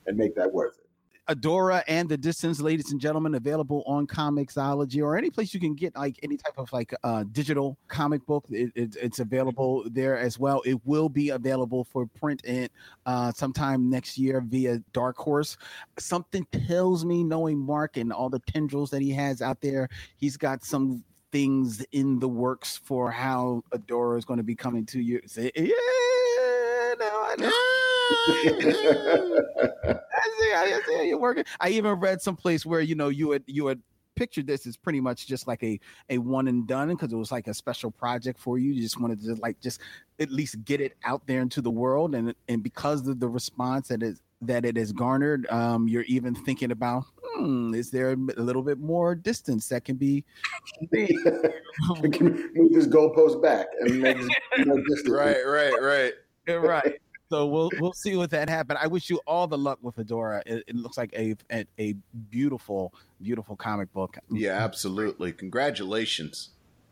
and 0.06 0.16
make 0.16 0.34
that 0.34 0.52
worth 0.52 0.78
it. 0.78 0.88
Adora 1.28 1.82
and 1.86 2.08
the 2.08 2.16
Distance, 2.16 2.58
ladies 2.58 2.90
and 2.90 2.98
gentlemen, 2.98 3.34
available 3.34 3.84
on 3.86 4.06
Comixology 4.06 5.02
or 5.02 5.14
any 5.14 5.28
place 5.28 5.52
you 5.52 5.60
can 5.60 5.74
get 5.74 5.94
like 5.94 6.18
any 6.22 6.38
type 6.38 6.54
of 6.56 6.72
like 6.72 6.94
uh, 7.04 7.24
digital 7.32 7.76
comic 7.88 8.24
book. 8.24 8.46
It, 8.48 8.72
it, 8.74 8.96
it's 8.96 9.18
available 9.18 9.84
there 9.90 10.16
as 10.16 10.38
well. 10.38 10.62
It 10.64 10.80
will 10.86 11.10
be 11.10 11.28
available 11.30 11.84
for 11.84 12.06
print 12.06 12.42
in 12.46 12.70
uh, 13.04 13.30
sometime 13.32 13.90
next 13.90 14.16
year 14.16 14.40
via 14.40 14.78
Dark 14.94 15.18
Horse. 15.18 15.58
Something 15.98 16.46
tells 16.66 17.04
me, 17.04 17.22
knowing 17.22 17.58
Marc 17.58 17.98
and 17.98 18.10
all 18.10 18.30
the 18.30 18.40
tendrils 18.40 18.88
that 18.90 19.02
he 19.02 19.10
has 19.10 19.42
out 19.42 19.60
there, 19.60 19.90
he's 20.16 20.38
got 20.38 20.64
some 20.64 21.04
things 21.32 21.84
in 21.92 22.18
the 22.18 22.28
works 22.28 22.80
for 22.84 23.10
how 23.10 23.62
Adora 23.72 24.18
is 24.18 24.24
going 24.24 24.38
to 24.38 24.44
be 24.44 24.54
coming 24.54 24.86
to 24.86 25.00
you. 25.00 25.20
Say, 25.26 25.50
yeah, 25.54 26.94
now 26.98 27.24
I 27.24 27.34
know. 27.38 27.50
I 29.88 30.30
see, 30.40 30.52
I 30.54 30.80
see 30.86 31.08
you're 31.08 31.18
working. 31.18 31.44
I 31.60 31.70
even 31.70 31.92
read 31.94 32.22
someplace 32.22 32.64
where 32.64 32.80
you 32.80 32.94
know 32.94 33.08
you 33.08 33.32
had 33.32 33.42
you 33.46 33.66
had 33.66 33.80
pictured 34.18 34.48
this 34.48 34.66
as 34.66 34.76
pretty 34.76 35.00
much 35.00 35.26
just 35.26 35.46
like 35.46 35.62
a 35.62 35.78
a 36.10 36.18
one 36.18 36.48
and 36.48 36.66
done 36.66 36.88
because 36.88 37.12
it 37.12 37.16
was 37.16 37.30
like 37.30 37.46
a 37.46 37.54
special 37.54 37.90
project 37.90 38.38
for 38.38 38.58
you. 38.58 38.72
You 38.72 38.82
just 38.82 39.00
wanted 39.00 39.22
to 39.22 39.34
like 39.36 39.60
just 39.60 39.80
at 40.18 40.30
least 40.30 40.64
get 40.64 40.80
it 40.80 40.96
out 41.04 41.26
there 41.26 41.40
into 41.40 41.60
the 41.60 41.70
world, 41.70 42.14
and 42.14 42.34
and 42.48 42.62
because 42.62 43.06
of 43.06 43.20
the 43.20 43.28
response 43.28 43.88
that 43.88 44.02
is 44.02 44.20
that 44.40 44.64
it 44.64 44.76
has 44.76 44.92
garnered, 44.92 45.46
um, 45.50 45.88
you're 45.88 46.02
even 46.04 46.34
thinking 46.34 46.70
about, 46.70 47.04
hmm, 47.38 47.74
is 47.74 47.90
there 47.90 48.12
a 48.12 48.16
little 48.16 48.62
bit 48.62 48.78
more 48.78 49.14
distance 49.14 49.68
that 49.68 49.84
can 49.84 49.96
be? 49.96 50.24
we 50.90 52.10
can 52.10 52.50
move 52.54 52.72
this 52.72 52.86
goalpost 52.86 53.42
back 53.42 53.66
and 53.80 54.00
make 54.00 54.18
more 54.66 54.80
distant. 54.88 55.14
Right, 55.14 55.46
right, 55.46 55.80
right, 55.80 56.12
right 56.60 57.00
so 57.30 57.46
we'll 57.46 57.70
we'll 57.78 57.92
see 57.92 58.16
what 58.16 58.30
that 58.30 58.48
happens. 58.48 58.78
I 58.82 58.86
wish 58.86 59.10
you 59.10 59.20
all 59.26 59.46
the 59.46 59.58
luck 59.58 59.78
with 59.82 59.96
Adora. 59.96 60.42
It, 60.46 60.64
it 60.66 60.76
looks 60.76 60.96
like 60.96 61.12
a, 61.14 61.36
a, 61.50 61.64
a 61.78 61.94
beautiful 62.30 62.94
beautiful 63.20 63.56
comic 63.56 63.92
book. 63.92 64.16
Yeah, 64.30 64.52
absolutely. 64.52 65.32
Congratulations. 65.32 66.50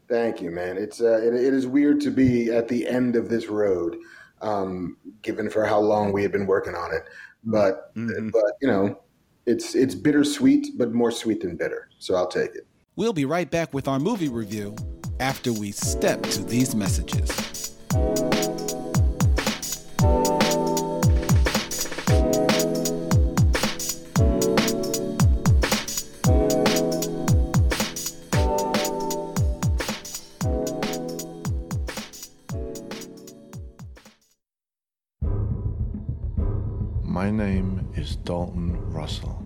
Thank 0.08 0.40
you, 0.40 0.50
man. 0.50 0.76
It's 0.76 1.00
uh, 1.00 1.20
it, 1.22 1.34
it 1.34 1.54
is 1.54 1.66
weird 1.66 2.00
to 2.02 2.10
be 2.10 2.50
at 2.50 2.68
the 2.68 2.86
end 2.86 3.16
of 3.16 3.28
this 3.28 3.46
road, 3.46 3.96
um, 4.42 4.96
given 5.22 5.48
for 5.50 5.64
how 5.64 5.80
long 5.80 6.12
we 6.12 6.22
had 6.22 6.32
been 6.32 6.46
working 6.46 6.74
on 6.74 6.94
it. 6.94 7.04
But 7.44 7.94
mm-hmm. 7.94 8.28
but 8.30 8.52
you 8.60 8.68
know, 8.68 9.00
it's 9.46 9.74
it's 9.74 9.94
bittersweet, 9.94 10.76
but 10.76 10.92
more 10.92 11.10
sweet 11.10 11.40
than 11.40 11.56
bitter. 11.56 11.88
So 11.98 12.14
I'll 12.14 12.28
take 12.28 12.54
it. 12.54 12.66
We'll 12.96 13.12
be 13.12 13.24
right 13.24 13.50
back 13.50 13.72
with 13.72 13.88
our 13.88 13.98
movie 13.98 14.28
review 14.28 14.74
after 15.20 15.52
we 15.52 15.72
step 15.72 16.22
to 16.22 16.42
these 16.44 16.74
messages. 16.74 17.76
Dalton 38.14 38.92
Russell. 38.92 39.44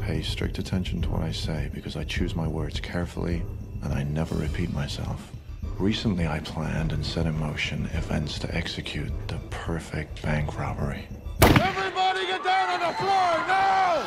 Pay 0.00 0.22
strict 0.22 0.58
attention 0.58 1.02
to 1.02 1.10
what 1.10 1.20
I 1.20 1.32
say 1.32 1.68
because 1.74 1.96
I 1.96 2.04
choose 2.04 2.34
my 2.34 2.48
words 2.48 2.80
carefully 2.80 3.42
and 3.82 3.92
I 3.92 4.04
never 4.04 4.36
repeat 4.36 4.72
myself. 4.72 5.30
Recently, 5.78 6.26
I 6.26 6.40
planned 6.40 6.92
and 6.92 7.04
set 7.04 7.26
in 7.26 7.38
motion 7.38 7.90
events 7.92 8.38
to 8.38 8.54
execute 8.54 9.12
the 9.28 9.36
perfect 9.50 10.22
bank 10.22 10.58
robbery. 10.58 11.06
Everybody 11.42 12.26
get 12.26 12.42
down 12.42 12.70
on 12.70 12.80
the 12.80 12.94
floor 12.96 13.46
now! 13.46 14.00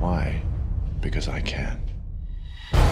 Why? 0.00 0.42
Because 1.00 1.28
I 1.28 1.40
can. 1.40 1.80
Are 2.74 2.84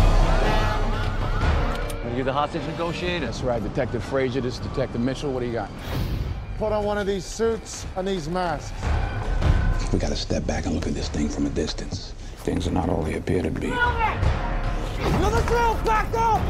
you 2.16 2.24
the 2.24 2.32
hostage 2.32 2.62
negotiator? 2.62 3.26
That's 3.26 3.42
right, 3.42 3.62
Detective 3.62 4.02
Frazier. 4.02 4.40
This 4.40 4.54
is 4.54 4.60
Detective 4.60 5.00
Mitchell. 5.00 5.32
What 5.32 5.40
do 5.40 5.46
you 5.46 5.52
got? 5.52 5.70
put 6.58 6.72
on 6.72 6.84
one 6.84 6.96
of 6.96 7.06
these 7.06 7.24
suits 7.24 7.86
and 7.96 8.08
these 8.08 8.28
masks. 8.28 8.72
We 9.92 9.98
gotta 10.00 10.16
step 10.16 10.46
back 10.46 10.66
and 10.66 10.74
look 10.74 10.86
at 10.86 10.94
this 10.94 11.08
thing 11.08 11.28
from 11.28 11.46
a 11.46 11.50
distance. 11.50 12.12
Things 12.38 12.66
are 12.66 12.72
not 12.72 12.88
all 12.88 13.02
they 13.02 13.14
appear 13.14 13.42
to 13.42 13.50
be. 13.50 13.68
Know 13.68 15.30
the 15.30 15.42
drill! 15.46 15.74
Back 15.84 16.12
up! 16.14 16.42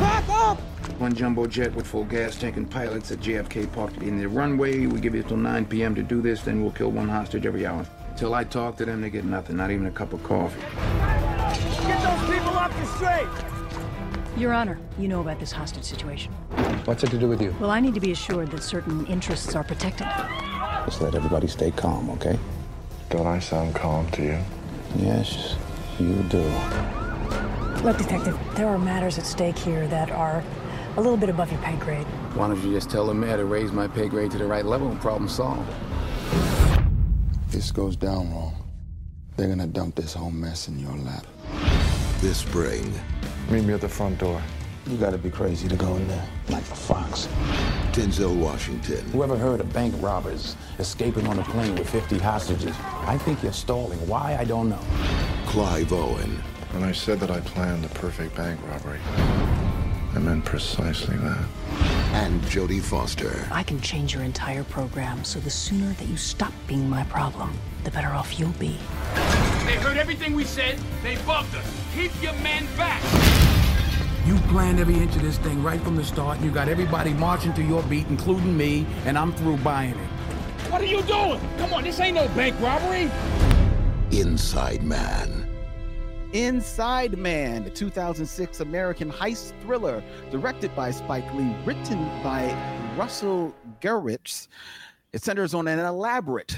Back 0.00 0.28
up! 0.28 0.58
One 0.98 1.14
jumbo 1.14 1.46
jet 1.46 1.74
with 1.74 1.86
full 1.86 2.04
gas 2.04 2.36
tank 2.36 2.56
and 2.56 2.70
pilots 2.70 3.10
at 3.10 3.20
JFK 3.20 3.72
parked 3.72 4.02
in 4.02 4.18
the 4.18 4.28
runway. 4.28 4.86
We 4.86 5.00
give 5.00 5.14
you 5.14 5.22
till 5.22 5.36
9 5.36 5.66
p.m. 5.66 5.94
to 5.94 6.02
do 6.02 6.20
this, 6.20 6.42
then 6.42 6.62
we'll 6.62 6.72
kill 6.72 6.90
one 6.90 7.08
hostage 7.08 7.46
every 7.46 7.64
hour. 7.64 7.86
Till 8.16 8.34
I 8.34 8.44
talk 8.44 8.76
to 8.78 8.84
them, 8.84 9.00
they 9.00 9.08
get 9.08 9.24
nothing, 9.24 9.56
not 9.56 9.70
even 9.70 9.86
a 9.86 9.90
cup 9.90 10.12
of 10.12 10.22
coffee. 10.22 10.60
Get 10.60 12.02
those 12.02 12.28
people 12.28 12.50
off 12.50 12.76
the 12.78 12.86
straight! 12.96 14.38
Your 14.38 14.52
Honor, 14.52 14.78
you 14.98 15.08
know 15.08 15.20
about 15.20 15.38
this 15.38 15.52
hostage 15.52 15.84
situation. 15.84 16.32
What's 16.84 17.04
it 17.04 17.10
to 17.10 17.18
do 17.18 17.28
with 17.28 17.40
you? 17.40 17.54
Well, 17.60 17.70
I 17.70 17.80
need 17.80 17.94
to 17.94 18.00
be 18.00 18.12
assured 18.12 18.50
that 18.50 18.62
certain 18.62 19.06
interests 19.06 19.54
are 19.54 19.64
protected. 19.64 20.06
Just 20.86 21.00
let 21.00 21.14
everybody 21.14 21.46
stay 21.46 21.70
calm, 21.70 22.10
okay? 22.10 22.38
Don't 23.10 23.26
I 23.26 23.38
sound 23.38 23.74
calm 23.74 24.08
to 24.12 24.22
you? 24.22 24.38
Yes, 24.96 25.56
you 25.98 26.14
do. 26.28 26.42
Look, 27.82 27.98
Detective, 27.98 28.38
there 28.54 28.68
are 28.68 28.78
matters 28.78 29.18
at 29.18 29.26
stake 29.26 29.58
here 29.58 29.86
that 29.88 30.10
are 30.10 30.42
a 30.96 31.00
little 31.00 31.16
bit 31.16 31.28
above 31.28 31.50
your 31.52 31.60
pay 31.60 31.76
grade. 31.76 32.06
Why 32.34 32.48
don't 32.48 32.62
you 32.64 32.72
just 32.72 32.90
tell 32.90 33.06
the 33.06 33.14
mayor 33.14 33.36
to 33.36 33.44
raise 33.44 33.72
my 33.72 33.88
pay 33.88 34.08
grade 34.08 34.30
to 34.30 34.38
the 34.38 34.46
right 34.46 34.64
level 34.64 34.88
and 34.88 35.00
problem 35.00 35.28
solved? 35.28 35.70
This 37.48 37.70
goes 37.70 37.96
down 37.96 38.32
wrong. 38.32 38.54
They're 39.36 39.48
gonna 39.48 39.66
dump 39.66 39.96
this 39.96 40.14
whole 40.14 40.30
mess 40.30 40.68
in 40.68 40.78
your 40.78 40.96
lap. 40.96 41.26
This 42.20 42.38
spring, 42.38 42.92
Meet 43.50 43.64
me 43.64 43.74
at 43.74 43.80
the 43.80 43.88
front 43.88 44.16
door. 44.18 44.40
You 44.86 44.96
gotta 44.96 45.18
be 45.18 45.30
crazy 45.30 45.68
to 45.68 45.76
go 45.76 45.94
in 45.96 46.08
there 46.08 46.26
like 46.48 46.62
a 46.64 46.74
fox. 46.74 47.28
Denzel 47.92 48.34
Washington, 48.36 49.04
Whoever 49.10 49.36
heard 49.36 49.60
of 49.60 49.72
bank 49.72 49.94
robbers 49.98 50.56
escaping 50.78 51.26
on 51.26 51.38
a 51.38 51.42
plane 51.44 51.74
with 51.76 51.88
50 51.90 52.18
hostages? 52.18 52.74
I 53.06 53.18
think 53.18 53.42
you're 53.42 53.52
stalling. 53.52 53.98
Why? 54.08 54.36
I 54.38 54.44
don't 54.44 54.68
know. 54.68 54.80
Clive 55.46 55.92
Owen, 55.92 56.42
When 56.72 56.82
I 56.82 56.92
said 56.92 57.20
that 57.20 57.30
I 57.30 57.40
planned 57.40 57.84
the 57.84 57.88
perfect 57.90 58.34
bank 58.36 58.58
robbery, 58.68 59.00
I 60.14 60.18
meant 60.18 60.44
precisely 60.44 61.16
that. 61.18 61.44
and 62.12 62.40
Jodie 62.42 62.80
Foster. 62.82 63.46
I 63.52 63.62
can 63.62 63.80
change 63.80 64.14
your 64.14 64.24
entire 64.24 64.64
program, 64.64 65.22
so 65.24 65.38
the 65.40 65.50
sooner 65.50 65.92
that 65.92 66.08
you 66.08 66.16
stop 66.16 66.52
being 66.66 66.88
my 66.90 67.04
problem, 67.04 67.52
the 67.84 67.90
better 67.92 68.08
off 68.08 68.38
you'll 68.38 68.50
be. 68.58 68.76
They 69.66 69.76
heard 69.76 69.96
everything 69.98 70.34
we 70.34 70.44
said. 70.44 70.78
They 71.02 71.16
bugged 71.26 71.54
us. 71.54 71.66
Keep 71.94 72.10
your 72.22 72.32
men 72.34 72.66
back. 72.76 73.00
You 74.26 74.36
planned 74.48 74.78
every 74.78 74.96
inch 74.96 75.16
of 75.16 75.22
this 75.22 75.38
thing 75.38 75.62
right 75.62 75.80
from 75.80 75.96
the 75.96 76.04
start, 76.04 76.36
and 76.36 76.44
you 76.44 76.52
got 76.52 76.68
everybody 76.68 77.14
marching 77.14 77.54
to 77.54 77.62
your 77.62 77.82
beat, 77.84 78.06
including 78.08 78.54
me, 78.54 78.86
and 79.06 79.16
I'm 79.16 79.32
through 79.32 79.56
buying 79.58 79.94
it. 79.94 80.10
What 80.70 80.82
are 80.82 80.86
you 80.86 81.02
doing? 81.02 81.40
Come 81.56 81.72
on, 81.72 81.84
this 81.84 81.98
ain't 82.00 82.16
no 82.16 82.28
bank 82.28 82.54
robbery. 82.60 83.10
Inside 84.10 84.82
Man. 84.82 85.48
Inside 86.32 87.16
Man, 87.16 87.64
the 87.64 87.70
2006 87.70 88.60
American 88.60 89.10
heist 89.10 89.52
thriller, 89.62 90.02
directed 90.30 90.76
by 90.76 90.90
Spike 90.90 91.32
Lee, 91.34 91.56
written 91.64 92.04
by 92.22 92.54
Russell 92.96 93.54
Gewirtz. 93.80 94.48
It 95.12 95.22
centers 95.22 95.54
on 95.54 95.66
an 95.66 95.78
elaborate, 95.78 96.56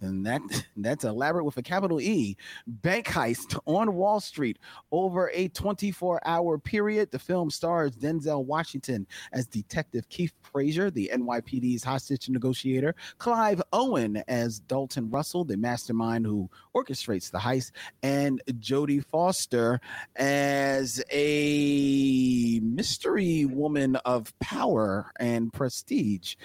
and 0.00 0.24
that 0.26 0.40
that's 0.76 1.04
elaborate 1.04 1.44
with 1.44 1.56
a 1.56 1.62
capital 1.62 2.00
E, 2.00 2.36
bank 2.66 3.06
heist 3.06 3.58
on 3.66 3.94
Wall 3.94 4.20
Street 4.20 4.58
over 4.92 5.30
a 5.34 5.48
24-hour 5.50 6.58
period. 6.58 7.10
The 7.10 7.18
film 7.18 7.50
stars 7.50 7.96
Denzel 7.96 8.44
Washington 8.44 9.06
as 9.32 9.46
Detective 9.46 10.08
Keith 10.08 10.32
Frazier, 10.42 10.90
the 10.90 11.10
NYPD's 11.12 11.84
hostage 11.84 12.28
negotiator, 12.28 12.94
Clive 13.18 13.62
Owen 13.72 14.22
as 14.28 14.60
Dalton 14.60 15.10
Russell, 15.10 15.44
the 15.44 15.56
mastermind 15.56 16.26
who 16.26 16.48
orchestrates 16.74 17.30
the 17.30 17.38
heist, 17.38 17.72
and 18.02 18.42
Jodie 18.58 19.04
Foster 19.04 19.80
as 20.16 21.02
a 21.10 22.60
mystery 22.62 23.44
woman 23.44 23.96
of 23.96 24.36
power 24.38 25.12
and 25.18 25.52
prestige. 25.52 26.36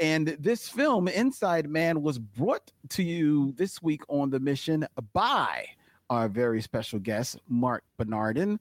And 0.00 0.28
this 0.40 0.66
film, 0.66 1.08
Inside 1.08 1.68
Man, 1.68 2.00
was 2.00 2.18
brought 2.18 2.72
to 2.88 3.02
you 3.02 3.52
this 3.52 3.82
week 3.82 4.00
on 4.08 4.30
the 4.30 4.40
mission 4.40 4.86
by 5.12 5.66
our 6.08 6.26
very 6.26 6.62
special 6.62 6.98
guest, 6.98 7.38
Marc 7.48 7.84
Bernardin. 7.98 8.58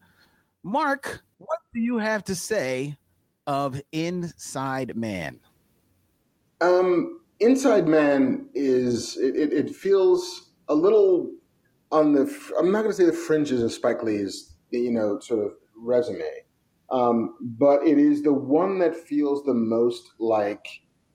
Marc, 0.64 1.24
what 1.38 1.60
do 1.74 1.80
you 1.80 1.98
have 1.98 2.26
to 2.26 2.36
say 2.36 2.98
of 3.48 3.82
Inside 3.94 4.98
Man? 4.98 5.40
Um, 6.60 7.22
Inside 7.40 7.88
Man 7.88 8.50
is 8.54 9.16
it, 9.16 9.54
it, 9.54 9.74
feels 9.74 10.52
a 10.68 10.76
little 10.76 11.32
on 11.94 12.12
the 12.12 12.24
I'm 12.60 12.70
not 12.70 12.82
going 12.82 12.92
to 12.92 12.98
say 12.98 13.06
the 13.06 13.14
fringes 13.14 13.64
of 13.64 13.72
Spike 13.72 14.04
Lee's 14.04 14.56
you 14.72 14.92
know 14.92 15.20
sort 15.20 15.46
of 15.46 15.54
resume, 15.78 16.44
um, 16.92 17.36
but 17.40 17.88
it 17.88 17.98
is 17.98 18.24
the 18.24 18.34
one 18.34 18.78
that 18.80 18.94
feels 18.94 19.46
the 19.46 19.54
most 19.54 20.12
like 20.20 20.68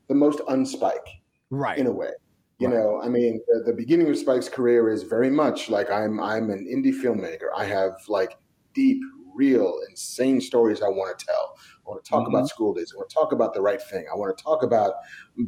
the 0.09 0.15
most 0.15 0.39
unspike 0.41 1.07
Right. 1.51 1.79
in 1.79 1.87
a 1.87 1.93
way. 1.93 2.11
You 2.59 2.69
Right. 2.69 2.77
know, 2.77 3.01
I 3.03 3.09
mean, 3.09 3.41
the, 3.49 3.65
the 3.67 3.73
beginning 3.73 4.09
of 4.09 4.17
Spike's 4.17 4.49
career 4.49 4.89
is 4.89 5.03
very 5.03 5.31
much 5.31 5.69
like 5.71 5.91
I'm 5.91 6.21
I'm 6.21 6.51
an 6.51 6.67
indie 6.73 6.95
filmmaker. 6.95 7.49
I 7.57 7.65
have 7.65 7.97
like 8.09 8.37
deep, 8.75 9.01
real, 9.35 9.81
insane 9.91 10.41
stories 10.41 10.81
I 10.83 10.89
want 10.89 11.19
to 11.19 11.27
tell. 11.27 11.57
I 11.85 11.91
want 11.91 12.05
to 12.05 12.09
talk 12.09 12.29
about 12.29 12.49
school 12.49 12.73
days. 12.73 12.93
I 12.95 12.97
want 12.99 13.11
to 13.11 13.15
talk 13.15 13.33
about 13.33 13.53
the 13.55 13.61
right 13.61 13.83
thing. 13.83 14.07
I 14.13 14.17
want 14.17 14.37
to 14.37 14.43
talk 14.43 14.63
about 14.63 14.95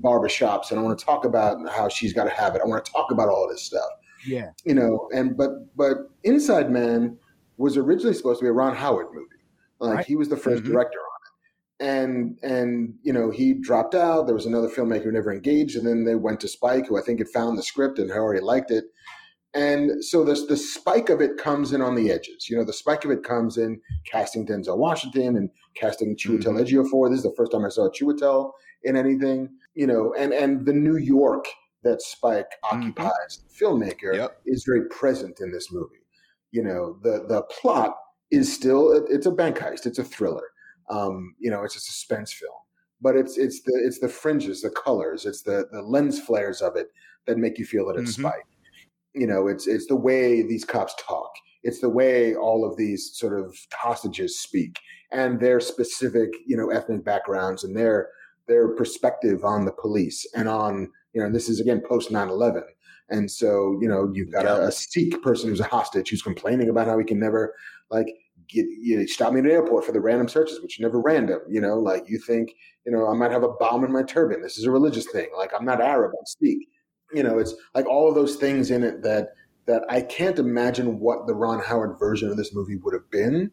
barbershops, 0.02 0.70
and 0.70 0.80
I 0.80 0.82
want 0.82 0.98
to 0.98 1.04
talk 1.04 1.24
about 1.24 1.68
how 1.70 1.88
she's 1.88 2.12
got 2.12 2.24
to 2.24 2.30
have 2.30 2.54
it. 2.56 2.62
I 2.62 2.66
want 2.66 2.84
to 2.84 2.90
talk 2.92 3.10
about 3.10 3.28
all 3.28 3.48
this 3.48 3.62
stuff. 3.62 3.88
Yeah. 4.26 4.50
You 4.64 4.74
know, 4.74 5.08
and 5.14 5.36
but 5.36 5.74
but 5.76 6.10
Inside 6.24 6.70
Man 6.70 7.16
was 7.56 7.76
originally 7.76 8.14
supposed 8.14 8.40
to 8.40 8.44
be 8.44 8.48
a 8.48 8.52
Ron 8.52 8.74
Howard 8.74 9.06
movie. 9.12 9.28
Like 9.78 9.96
Right. 9.98 10.06
he 10.06 10.16
was 10.16 10.28
the 10.28 10.36
1st 10.36 10.62
Mhm. 10.64 10.72
director 10.72 10.98
and 11.80 12.38
and 12.42 12.94
you 13.02 13.12
know 13.12 13.30
he 13.30 13.54
dropped 13.54 13.94
out. 13.94 14.26
There 14.26 14.34
was 14.34 14.46
another 14.46 14.68
filmmaker 14.68 15.04
who 15.04 15.12
never 15.12 15.32
engaged, 15.32 15.76
and 15.76 15.86
then 15.86 16.04
they 16.04 16.14
went 16.14 16.40
to 16.40 16.48
Spike, 16.48 16.86
who 16.86 16.98
I 16.98 17.02
think 17.02 17.18
had 17.18 17.28
found 17.28 17.58
the 17.58 17.62
script 17.62 17.98
and 17.98 18.10
had 18.10 18.18
already 18.18 18.40
liked 18.40 18.70
it. 18.70 18.84
And 19.54 20.04
so 20.04 20.22
the 20.22 20.34
the 20.48 20.56
spike 20.56 21.08
of 21.08 21.22
it 21.22 21.38
comes 21.38 21.72
in 21.72 21.80
on 21.80 21.94
the 21.94 22.10
edges. 22.10 22.48
You 22.48 22.58
know, 22.58 22.64
the 22.64 22.74
spike 22.74 23.06
of 23.06 23.10
it 23.10 23.22
comes 23.22 23.56
in 23.56 23.80
casting 24.04 24.46
Denzel 24.46 24.76
Washington 24.76 25.36
and 25.36 25.48
casting 25.74 26.14
Chiwetel 26.14 26.44
mm-hmm. 26.44 26.58
Ejiofor. 26.58 27.08
This 27.08 27.18
is 27.18 27.24
the 27.24 27.34
first 27.36 27.52
time 27.52 27.64
I 27.64 27.70
saw 27.70 27.88
Chiwetel 27.88 28.50
in 28.82 28.96
anything. 28.96 29.48
You 29.74 29.86
know, 29.86 30.14
and 30.18 30.34
and 30.34 30.66
the 30.66 30.74
New 30.74 30.98
York 30.98 31.46
that 31.84 32.02
Spike 32.02 32.50
mm-hmm. 32.64 32.76
occupies, 32.80 33.44
the 33.48 33.64
filmmaker, 33.64 34.14
Yep. 34.14 34.40
is 34.44 34.64
very 34.66 34.86
present 34.88 35.40
in 35.40 35.52
this 35.52 35.72
movie. 35.72 36.04
You 36.52 36.62
know, 36.62 36.98
the 37.02 37.24
the 37.26 37.42
plot 37.42 37.96
is 38.30 38.52
still 38.52 39.06
it's 39.08 39.26
a 39.26 39.30
bank 39.30 39.56
heist, 39.56 39.86
it's 39.86 39.98
a 39.98 40.04
thriller. 40.04 40.48
Um, 40.88 41.34
you 41.38 41.50
know, 41.50 41.64
it's 41.64 41.76
a 41.76 41.80
suspense 41.80 42.32
film, 42.32 42.52
but 43.00 43.16
it's 43.16 43.36
it's 43.38 43.62
the 43.62 43.72
it's 43.84 43.98
the 44.00 44.08
fringes, 44.08 44.62
the 44.62 44.70
colors, 44.70 45.26
it's 45.26 45.42
the 45.42 45.66
the 45.72 45.82
lens 45.82 46.20
flares 46.20 46.62
of 46.62 46.76
it 46.76 46.88
that 47.26 47.38
make 47.38 47.58
you 47.58 47.64
feel 47.66 47.86
that 47.86 47.96
it's 48.00 48.16
Mhm. 48.16 48.20
Spike. 48.20 48.46
You 49.14 49.26
know, 49.26 49.48
it's 49.48 49.66
it's 49.66 49.86
the 49.86 49.96
way 49.96 50.42
these 50.42 50.64
cops 50.64 50.94
talk. 51.00 51.32
It's 51.62 51.80
the 51.80 51.88
way 51.88 52.34
all 52.34 52.64
of 52.64 52.76
these 52.76 53.10
sort 53.14 53.38
of 53.38 53.56
hostages 53.72 54.38
speak 54.40 54.78
and 55.10 55.40
their 55.40 55.58
specific, 55.60 56.30
you 56.46 56.56
know, 56.56 56.70
ethnic 56.70 57.04
backgrounds 57.04 57.64
and 57.64 57.76
their 57.76 58.10
their 58.46 58.68
perspective 58.76 59.44
on 59.44 59.64
the 59.64 59.72
police 59.72 60.24
and 60.34 60.48
on, 60.48 60.92
you 61.12 61.20
know, 61.20 61.30
this 61.30 61.48
is 61.48 61.58
again 61.60 61.82
post 61.88 62.10
9-11. 62.12 62.62
And 63.08 63.30
so, 63.30 63.78
you 63.80 63.88
know, 63.88 64.10
you've 64.12 64.32
got 64.32 64.46
a, 64.46 64.66
a 64.66 64.72
Sikh 64.72 65.20
person 65.22 65.48
who's 65.48 65.60
a 65.60 65.64
hostage 65.64 66.10
who's 66.10 66.22
complaining 66.22 66.68
about 66.68 66.86
how 66.86 66.98
he 66.98 67.04
can 67.04 67.18
never 67.18 67.54
like 67.90 68.06
get 68.48 68.66
you 68.80 68.98
know, 68.98 69.06
stop 69.06 69.32
me 69.32 69.40
at 69.40 69.46
an 69.46 69.50
airport 69.50 69.84
for 69.84 69.92
the 69.92 70.00
random 70.00 70.28
searches, 70.28 70.60
which 70.60 70.78
are 70.78 70.82
never 70.82 71.00
random. 71.00 71.40
You 71.48 71.60
know, 71.60 71.78
like 71.78 72.08
you 72.08 72.18
think, 72.18 72.54
you 72.84 72.92
know, 72.92 73.08
I 73.08 73.14
might 73.14 73.30
have 73.30 73.42
a 73.42 73.52
bomb 73.52 73.84
in 73.84 73.92
my 73.92 74.02
turban. 74.02 74.42
This 74.42 74.58
is 74.58 74.64
a 74.64 74.70
religious 74.70 75.10
thing. 75.10 75.28
Like 75.36 75.52
I'm 75.58 75.64
not 75.64 75.80
Arab, 75.80 76.12
I'm 76.18 76.26
Sikh. 76.26 76.68
You 77.12 77.22
know, 77.22 77.38
it's 77.38 77.54
like 77.74 77.86
all 77.86 78.08
of 78.08 78.14
those 78.14 78.36
things 78.36 78.70
in 78.70 78.82
it 78.82 79.02
that 79.02 79.28
that 79.66 79.82
I 79.88 80.00
can't 80.00 80.38
imagine 80.38 81.00
what 81.00 81.26
the 81.26 81.34
Ron 81.34 81.60
Howard 81.60 81.98
version 81.98 82.30
of 82.30 82.36
this 82.36 82.54
movie 82.54 82.76
would 82.76 82.94
have 82.94 83.10
been, 83.10 83.50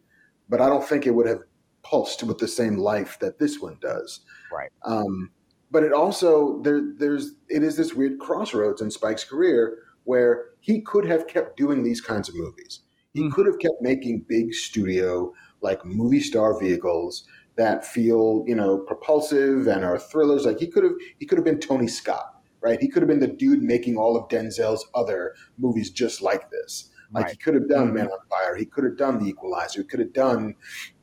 but 0.47 0.61
I 0.61 0.67
don't 0.67 0.87
think 0.87 1.07
it 1.07 1.11
would 1.11 1.27
have 1.27 1.41
pulsed 1.83 2.23
with 2.23 2.37
the 2.37 2.47
same 2.47 2.77
life 2.77 3.17
that 3.19 3.39
this 3.39 3.59
one 3.59 3.77
does. 3.81 4.21
Right. 4.51 4.69
Um, 4.83 5.31
but 5.71 5.83
it 5.83 5.91
also 5.91 6.61
there 6.61 6.93
there's 6.97 7.35
it 7.49 7.63
is 7.63 7.75
this 7.75 7.93
weird 7.93 8.19
crossroads 8.19 8.81
in 8.81 8.91
Spike's 8.91 9.23
career 9.23 9.79
where 10.03 10.45
he 10.59 10.81
could 10.81 11.05
have 11.05 11.27
kept 11.27 11.57
doing 11.57 11.83
these 11.83 11.99
kinds 11.99 12.29
of 12.29 12.35
movies. 12.35 12.81
He 13.13 13.29
could 13.29 13.45
have 13.45 13.59
kept 13.59 13.81
making 13.81 14.25
big 14.27 14.53
studio 14.53 15.33
like 15.61 15.85
movie 15.85 16.19
star 16.19 16.59
vehicles 16.59 17.25
that 17.55 17.85
feel 17.85 18.43
you 18.47 18.55
know 18.55 18.79
propulsive 18.79 19.67
and 19.67 19.83
are 19.85 19.99
thrillers. 19.99 20.45
Like 20.45 20.59
he 20.59 20.67
could 20.67 20.83
have 20.83 20.93
he 21.19 21.25
could 21.25 21.37
have 21.37 21.45
been 21.45 21.59
Tony 21.59 21.87
Scott, 21.87 22.41
right? 22.61 22.79
He 22.81 22.89
could 22.89 23.01
have 23.03 23.07
been 23.09 23.19
the 23.19 23.27
dude 23.27 23.61
making 23.61 23.97
all 23.97 24.17
of 24.17 24.27
Denzel's 24.29 24.85
other 24.95 25.35
movies 25.57 25.91
just 25.91 26.21
like 26.21 26.49
this. 26.49 26.89
Like 27.13 27.29
he 27.29 27.37
could 27.37 27.53
have 27.53 27.69
done 27.69 27.89
Mhm. 27.91 27.93
Man 27.93 28.07
on 28.07 28.19
Fire. 28.29 28.55
He 28.55 28.65
could 28.65 28.83
have 28.83 28.97
done 28.97 29.19
The 29.19 29.29
Equalizer. 29.29 29.81
He 29.81 29.87
could 29.87 29.99
have 29.99 30.13
done 30.13 30.55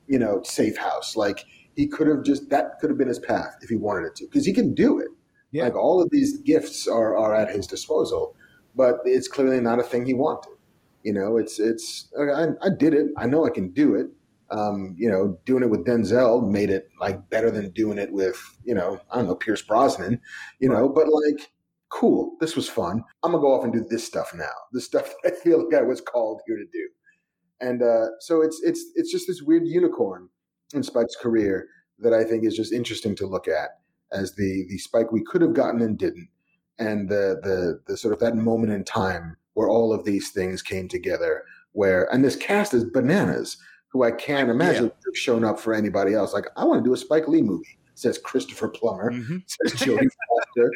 you 0.09 0.19
know 0.19 0.43
Safe 0.43 0.77
House. 0.77 1.17
Like 1.17 1.45
he 1.77 1.87
could 1.87 2.09
have 2.09 2.25
just 2.25 2.51
that 2.51 2.79
could 2.81 2.91
have 2.91 2.99
been 2.99 3.09
his 3.09 3.21
path 3.21 3.57
if 3.63 3.69
he 3.69 3.77
wanted 3.77 4.07
it 4.07 4.17
to 4.17 4.25
because 4.27 4.45
he 4.47 4.53
can 4.53 4.75
do 4.75 4.99
it. 4.99 5.09
Yeah. 5.53 5.65
Like 5.65 5.77
all 5.77 6.03
of 6.03 6.11
these 6.11 6.39
gifts 6.39 6.89
are 6.89 7.17
are 7.17 7.35
at 7.35 7.51
his 7.55 7.67
disposal, 7.69 8.35
but 8.75 8.99
it's 9.05 9.29
clearly 9.29 9.61
not 9.61 9.79
a 9.79 9.85
thing 9.85 10.07
he 10.07 10.15
wanted. 10.15 10.53
You 11.03 11.13
know, 11.13 11.37
it's 11.37 11.59
it's 11.59 12.09
I, 12.19 12.49
I 12.63 12.69
did 12.69 12.95
it. 12.95 13.07
I 13.17 13.27
know 13.27 13.47
I 13.47 13.51
can 13.51 13.71
do 13.71 13.95
it. 13.95 14.09
Um, 14.51 14.97
you 14.99 15.09
know, 15.09 15.39
doing 15.45 15.63
it 15.63 15.71
with 15.71 15.87
Denzel 15.87 16.49
made 16.49 16.71
it 16.71 16.89
like 17.01 17.31
better 17.31 17.51
than 17.51 17.71
doing 17.71 17.99
it 17.99 18.13
with 18.13 18.37
you 18.65 18.75
know 18.75 19.01
I 19.11 19.17
don't 19.17 19.27
know 19.27 19.35
Pierce 19.35 19.63
Brosnan. 19.63 20.21
You 20.59 20.69
know, 20.69 20.89
but 20.89 21.07
like 21.09 21.51
cool, 21.91 22.37
this 22.41 22.57
was 22.57 22.69
fun. 22.69 23.05
I'm 23.23 23.33
gonna 23.33 23.43
go 23.43 23.53
off 23.53 23.65
and 23.65 23.73
do 23.73 23.85
this 23.89 24.07
stuff 24.07 24.33
now. 24.35 24.47
The 24.73 24.81
stuff 24.81 25.13
that 25.23 25.33
I 25.33 25.37
feel 25.37 25.65
like 25.65 25.75
I 25.75 25.83
was 25.83 26.01
called 26.01 26.41
here 26.47 26.57
to 26.57 26.65
do. 26.65 26.89
And 27.61 27.83
uh, 27.83 28.07
so 28.21 28.41
it's 28.41 28.61
it's 28.63 28.83
it's 28.95 29.13
just 29.13 29.27
this 29.27 29.43
weird 29.43 29.67
unicorn 29.67 30.29
in 30.73 30.83
Spike's 30.83 31.17
career 31.17 31.69
that 31.99 32.15
I 32.15 32.25
think 32.25 32.45
is 32.45 32.57
just 32.57 32.73
interesting 32.73 33.15
to 33.17 33.27
look 33.27 33.49
at 33.49 33.71
as 34.13 34.35
the 34.35 34.65
the 34.69 34.79
Spike 34.79 35.13
we 35.13 35.23
could 35.23 35.43
have 35.43 35.53
gotten 35.53 35.83
and 35.83 35.99
didn't, 35.99 36.29
and 36.79 37.09
the 37.09 37.39
the 37.43 37.81
the 37.87 37.97
sort 37.97 38.15
of 38.15 38.21
that 38.21 38.37
moment 38.37 38.73
in 38.73 38.85
time 38.85 39.37
where 39.61 39.69
all 39.69 39.93
of 39.93 40.07
these 40.07 40.31
things 40.31 40.63
came 40.63 40.89
together. 40.89 41.45
Where 41.73 42.13
and 42.15 42.25
this 42.25 42.35
cast 42.35 42.73
is 42.73 42.83
bananas, 42.83 43.59
who 43.89 44.03
I 44.03 44.11
can't 44.11 44.49
imagine 44.49 44.85
would 44.85 44.93
have 44.93 45.17
shown 45.17 45.45
up 45.45 45.61
for 45.61 45.75
anybody 45.75 46.15
else. 46.15 46.33
Like 46.33 46.47
I 46.57 46.65
want 46.65 46.83
to 46.83 46.89
do 46.89 46.95
a 46.95 46.97
Spike 46.97 47.29
Lee 47.29 47.43
movie. 47.43 47.79
Says 47.95 48.17
Christopher 48.17 48.69
Plummer. 48.69 49.13
Says 49.47 49.75
Jodie 49.75 50.09
Foster. 50.57 50.71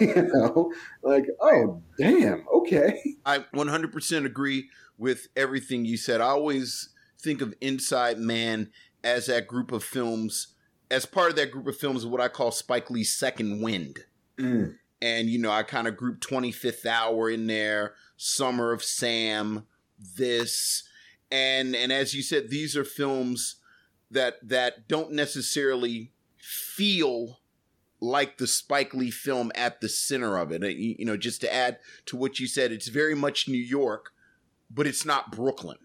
you 0.00 0.28
know, 0.34 0.70
like 1.02 1.24
oh 1.40 1.82
damn, 1.98 2.44
okay. 2.52 3.00
I 3.24 3.38
100% 3.54 4.26
agree 4.26 4.68
with 4.98 5.28
everything 5.34 5.86
you 5.86 5.96
said. 5.96 6.20
I 6.20 6.26
always 6.26 6.90
think 7.18 7.40
of 7.40 7.54
Inside 7.62 8.18
Man 8.18 8.70
as 9.02 9.26
that 9.26 9.48
group 9.48 9.72
of 9.72 9.82
films, 9.82 10.48
as 10.90 11.06
part 11.06 11.30
of 11.30 11.36
that 11.36 11.50
group 11.50 11.66
of 11.66 11.78
films, 11.78 12.04
what 12.04 12.20
I 12.20 12.28
call 12.28 12.50
Spike 12.50 12.90
Lee's 12.90 13.14
second 13.14 13.62
wind. 13.62 14.00
Mm. 14.38 14.74
And, 15.04 15.28
you 15.28 15.38
know, 15.38 15.50
I 15.50 15.64
kind 15.64 15.86
of 15.86 15.98
grouped 15.98 16.26
25th 16.26 16.86
Hour 16.86 17.28
in 17.28 17.46
there, 17.46 17.92
Summer 18.16 18.72
of 18.72 18.82
Sam, 18.82 19.66
this. 20.16 20.88
And, 21.30 21.76
and 21.76 21.92
as 21.92 22.14
you 22.14 22.22
said, 22.22 22.48
these 22.48 22.74
are 22.74 22.84
films 22.84 23.56
that, 24.10 24.36
that 24.48 24.88
don't 24.88 25.12
necessarily 25.12 26.12
feel 26.38 27.40
like 28.00 28.38
the 28.38 28.46
Spike 28.46 28.94
Lee 28.94 29.10
film 29.10 29.52
at 29.54 29.82
the 29.82 29.90
center 29.90 30.38
of 30.38 30.50
it. 30.50 30.62
Uh, 30.62 30.68
You, 30.68 30.96
you 30.98 31.04
know, 31.04 31.18
just 31.18 31.42
to 31.42 31.52
add 31.52 31.80
to 32.06 32.16
what 32.16 32.40
you 32.40 32.46
said, 32.46 32.72
it's 32.72 32.88
very 32.88 33.14
much 33.14 33.46
New 33.46 33.58
York, 33.58 34.12
but 34.70 34.86
it's 34.86 35.04
not 35.04 35.32
Brooklyn, 35.32 35.78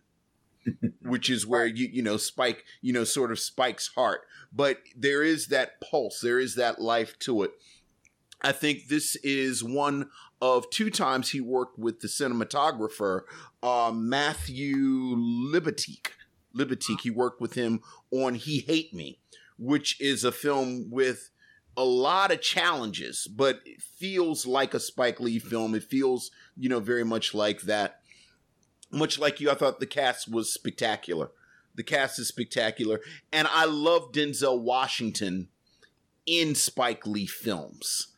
which 1.01 1.29
is 1.29 1.45
where 1.45 1.65
you 1.65 1.89
you 1.91 2.01
know 2.01 2.17
Spike 2.17 2.65
you 2.81 2.91
know 2.93 3.03
sort 3.03 3.31
of 3.31 3.39
Spike's 3.39 3.87
heart. 3.95 4.21
But 4.51 4.79
there 4.95 5.23
is 5.23 5.47
that 5.47 5.79
pulse, 5.81 6.21
there 6.21 6.39
is 6.39 6.55
that 6.55 6.81
life 6.81 7.17
to 7.19 7.43
it. 7.43 7.51
I 8.41 8.51
think 8.51 8.87
this 8.87 9.15
is 9.17 9.63
one 9.63 10.09
of 10.41 10.69
two 10.69 10.89
times 10.89 11.31
he 11.31 11.41
worked 11.41 11.77
with 11.77 11.99
the 11.99 12.07
cinematographer 12.07 13.21
uh, 13.61 13.91
Matthew 13.93 15.15
Libatique. 15.15 16.11
Libatique. 16.55 17.01
He 17.01 17.09
worked 17.09 17.41
with 17.41 17.53
him 17.53 17.81
on 18.11 18.35
He 18.35 18.59
Hate 18.59 18.93
Me, 18.93 19.19
which 19.57 19.99
is 19.99 20.23
a 20.23 20.31
film 20.31 20.89
with 20.89 21.29
a 21.75 21.83
lot 21.83 22.31
of 22.31 22.41
challenges, 22.41 23.27
but 23.27 23.59
it 23.65 23.81
feels 23.81 24.45
like 24.45 24.73
a 24.73 24.79
Spike 24.79 25.19
Lee 25.19 25.39
film. 25.39 25.75
It 25.75 25.83
feels, 25.83 26.31
you 26.57 26.69
know, 26.69 26.79
very 26.79 27.05
much 27.05 27.33
like 27.33 27.61
that. 27.61 28.01
Much 28.91 29.19
like 29.19 29.39
you, 29.39 29.51
I 29.51 29.55
thought 29.55 29.79
the 29.79 29.85
cast 29.85 30.31
was 30.31 30.53
spectacular. 30.53 31.31
The 31.75 31.83
cast 31.83 32.19
is 32.19 32.27
spectacular. 32.27 32.99
And 33.31 33.47
I 33.51 33.65
love 33.65 34.11
Denzel 34.11 34.59
Washington 34.59 35.49
in 36.25 36.55
Spike 36.55 37.05
Lee 37.05 37.27
films. 37.27 38.08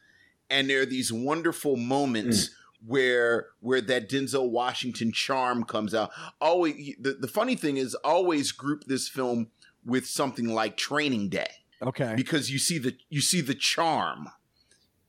And 0.52 0.70
there 0.70 0.82
are 0.82 0.86
these 0.86 1.12
wonderful 1.12 1.78
moments 1.78 2.50
where 2.86 3.48
where 3.60 3.82
that 3.82 4.10
Denzel 4.10 4.50
Washington 4.52 5.12
charm 5.12 5.64
comes 5.64 5.94
out. 5.96 6.12
Always 6.40 6.96
the, 7.00 7.14
the 7.14 7.28
funny 7.28 7.56
thing 7.56 7.78
is 7.78 7.96
always 7.96 8.52
group 8.52 8.84
this 8.86 9.08
film 9.08 9.48
with 9.86 10.06
something 10.06 10.50
like 10.50 10.78
Training 10.78 11.30
Day 11.30 11.48
Okay. 11.82 12.14
because 12.16 12.52
you 12.52 12.60
see 12.60 12.78
the 12.78 12.96
you 13.10 13.22
see 13.22 13.42
the 13.42 13.56
charm 13.56 14.30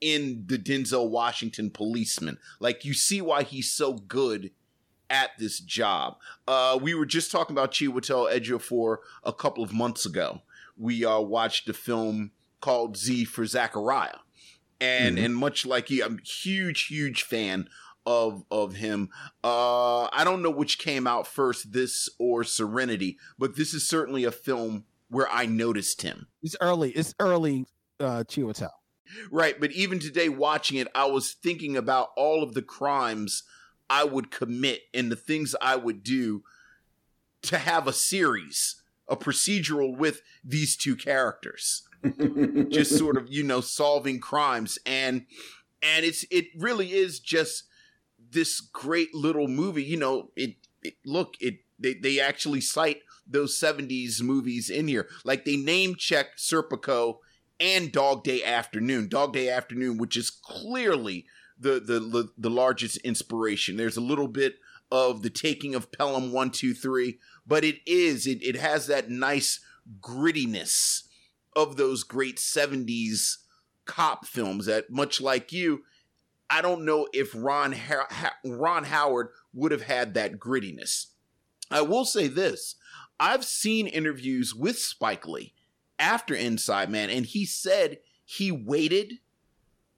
in 0.00 0.44
the 0.46 0.58
Denzel 0.58 1.08
Washington 1.10 1.70
policeman. 1.70 2.38
Like 2.60 2.84
you 2.84 2.94
see 2.94 3.20
why 3.20 3.42
he's 3.42 3.70
so 3.70 3.94
good 3.94 4.50
at 5.10 5.30
this 5.38 5.60
job. 5.60 6.16
Uh, 6.48 6.78
we 6.80 6.94
were 6.94 7.06
just 7.06 7.30
talking 7.30 7.54
about 7.54 7.72
Chiwetel 7.72 8.32
Ejiofor 8.32 8.98
a 9.24 9.32
couple 9.32 9.62
of 9.62 9.72
months 9.72 10.06
ago. 10.06 10.40
We 10.76 11.04
uh, 11.04 11.20
watched 11.20 11.68
a 11.68 11.72
film 11.74 12.30
called 12.60 12.96
Z 12.96 13.26
for 13.26 13.44
Zachariah, 13.44 14.16
and 14.82 15.18
and 15.18 15.36
much 15.36 15.64
like 15.64 15.90
you, 15.90 16.04
I'm 16.04 16.18
huge 16.18 16.86
huge 16.86 17.22
fan 17.22 17.68
of 18.04 18.44
of 18.50 18.74
him. 18.74 19.10
Uh, 19.44 20.04
I 20.12 20.24
don't 20.24 20.42
know 20.42 20.50
which 20.50 20.78
came 20.78 21.06
out 21.06 21.26
first, 21.26 21.72
this 21.72 22.08
or 22.18 22.44
Serenity, 22.44 23.18
but 23.38 23.56
this 23.56 23.72
is 23.72 23.88
certainly 23.88 24.24
a 24.24 24.32
film 24.32 24.84
where 25.08 25.28
I 25.30 25.46
noticed 25.46 26.02
him. 26.02 26.26
It's 26.42 26.56
early. 26.60 26.90
It's 26.90 27.14
early. 27.20 27.66
Uh, 28.00 28.24
Chiwetel. 28.24 28.70
Right, 29.30 29.60
but 29.60 29.72
even 29.72 29.98
today 29.98 30.28
watching 30.30 30.78
it, 30.78 30.88
I 30.94 31.04
was 31.04 31.32
thinking 31.32 31.76
about 31.76 32.08
all 32.16 32.42
of 32.42 32.54
the 32.54 32.62
crimes 32.62 33.42
I 33.90 34.04
would 34.04 34.30
commit 34.30 34.80
and 34.94 35.12
the 35.12 35.16
things 35.16 35.54
I 35.60 35.76
would 35.76 36.02
do 36.02 36.42
to 37.42 37.58
have 37.58 37.86
a 37.86 37.92
series, 37.92 38.82
a 39.06 39.16
procedural 39.16 39.94
with 39.96 40.22
these 40.42 40.76
two 40.76 40.96
characters. 40.96 41.82
Just 42.70 42.96
sort 42.98 43.16
of, 43.16 43.32
you 43.32 43.42
know, 43.42 43.60
solving 43.60 44.20
crimes 44.20 44.78
and 44.86 45.26
and 45.82 46.04
it's 46.04 46.24
it 46.30 46.46
really 46.56 46.92
is 46.92 47.20
just 47.20 47.64
this 48.30 48.60
great 48.60 49.14
little 49.14 49.48
movie, 49.48 49.82
you 49.82 49.96
know, 49.96 50.30
it, 50.36 50.56
it 50.82 50.94
look, 51.04 51.34
it 51.40 51.58
they 51.78 51.94
they 51.94 52.20
actually 52.20 52.60
cite 52.60 53.02
those 53.26 53.58
70s 53.58 54.22
movies 54.22 54.70
in 54.70 54.88
here. 54.88 55.08
Like 55.24 55.44
they 55.44 55.56
name 55.56 55.96
check 55.96 56.36
Serpico 56.36 57.18
and 57.60 57.92
Dog 57.92 58.24
Day 58.24 58.42
Afternoon. 58.42 59.08
Dog 59.08 59.32
Day 59.32 59.48
Afternoon, 59.48 59.98
which 59.98 60.16
is 60.16 60.30
clearly 60.30 61.26
the 61.58 61.80
the 61.80 62.30
the, 62.36 62.50
largest 62.50 62.98
inspiration. 62.98 63.76
There's 63.76 63.96
a 63.96 64.02
little 64.02 64.28
bit 64.28 64.56
of 64.90 65.22
the 65.22 65.30
taking 65.30 65.74
of 65.74 65.92
Pelham 65.92 66.32
one 66.32 66.50
two 66.50 66.74
three, 66.74 67.18
but 67.46 67.64
it 67.64 67.76
is 67.86 68.26
it 68.26 68.42
it 68.42 68.56
has 68.56 68.86
that 68.86 69.10
nice 69.10 69.60
grittiness 70.00 71.02
of 71.54 71.76
those 71.76 72.04
great 72.04 72.36
'70s 72.36 73.38
cop 73.84 74.26
films. 74.26 74.66
That 74.66 74.90
much 74.90 75.20
like 75.20 75.52
you, 75.52 75.82
I 76.50 76.62
don't 76.62 76.84
know 76.84 77.08
if 77.12 77.32
Ron 77.34 77.72
ha- 77.72 78.06
ha- 78.10 78.36
Ron 78.44 78.84
Howard 78.84 79.28
would 79.52 79.72
have 79.72 79.82
had 79.82 80.14
that 80.14 80.38
grittiness. 80.38 81.06
I 81.70 81.82
will 81.82 82.04
say 82.04 82.28
this: 82.28 82.76
I've 83.18 83.44
seen 83.44 83.86
interviews 83.86 84.54
with 84.54 84.78
Spike 84.78 85.26
Lee 85.26 85.54
after 85.98 86.34
Inside 86.34 86.90
Man, 86.90 87.10
and 87.10 87.26
he 87.26 87.44
said 87.46 87.98
he 88.24 88.50
waited 88.50 89.14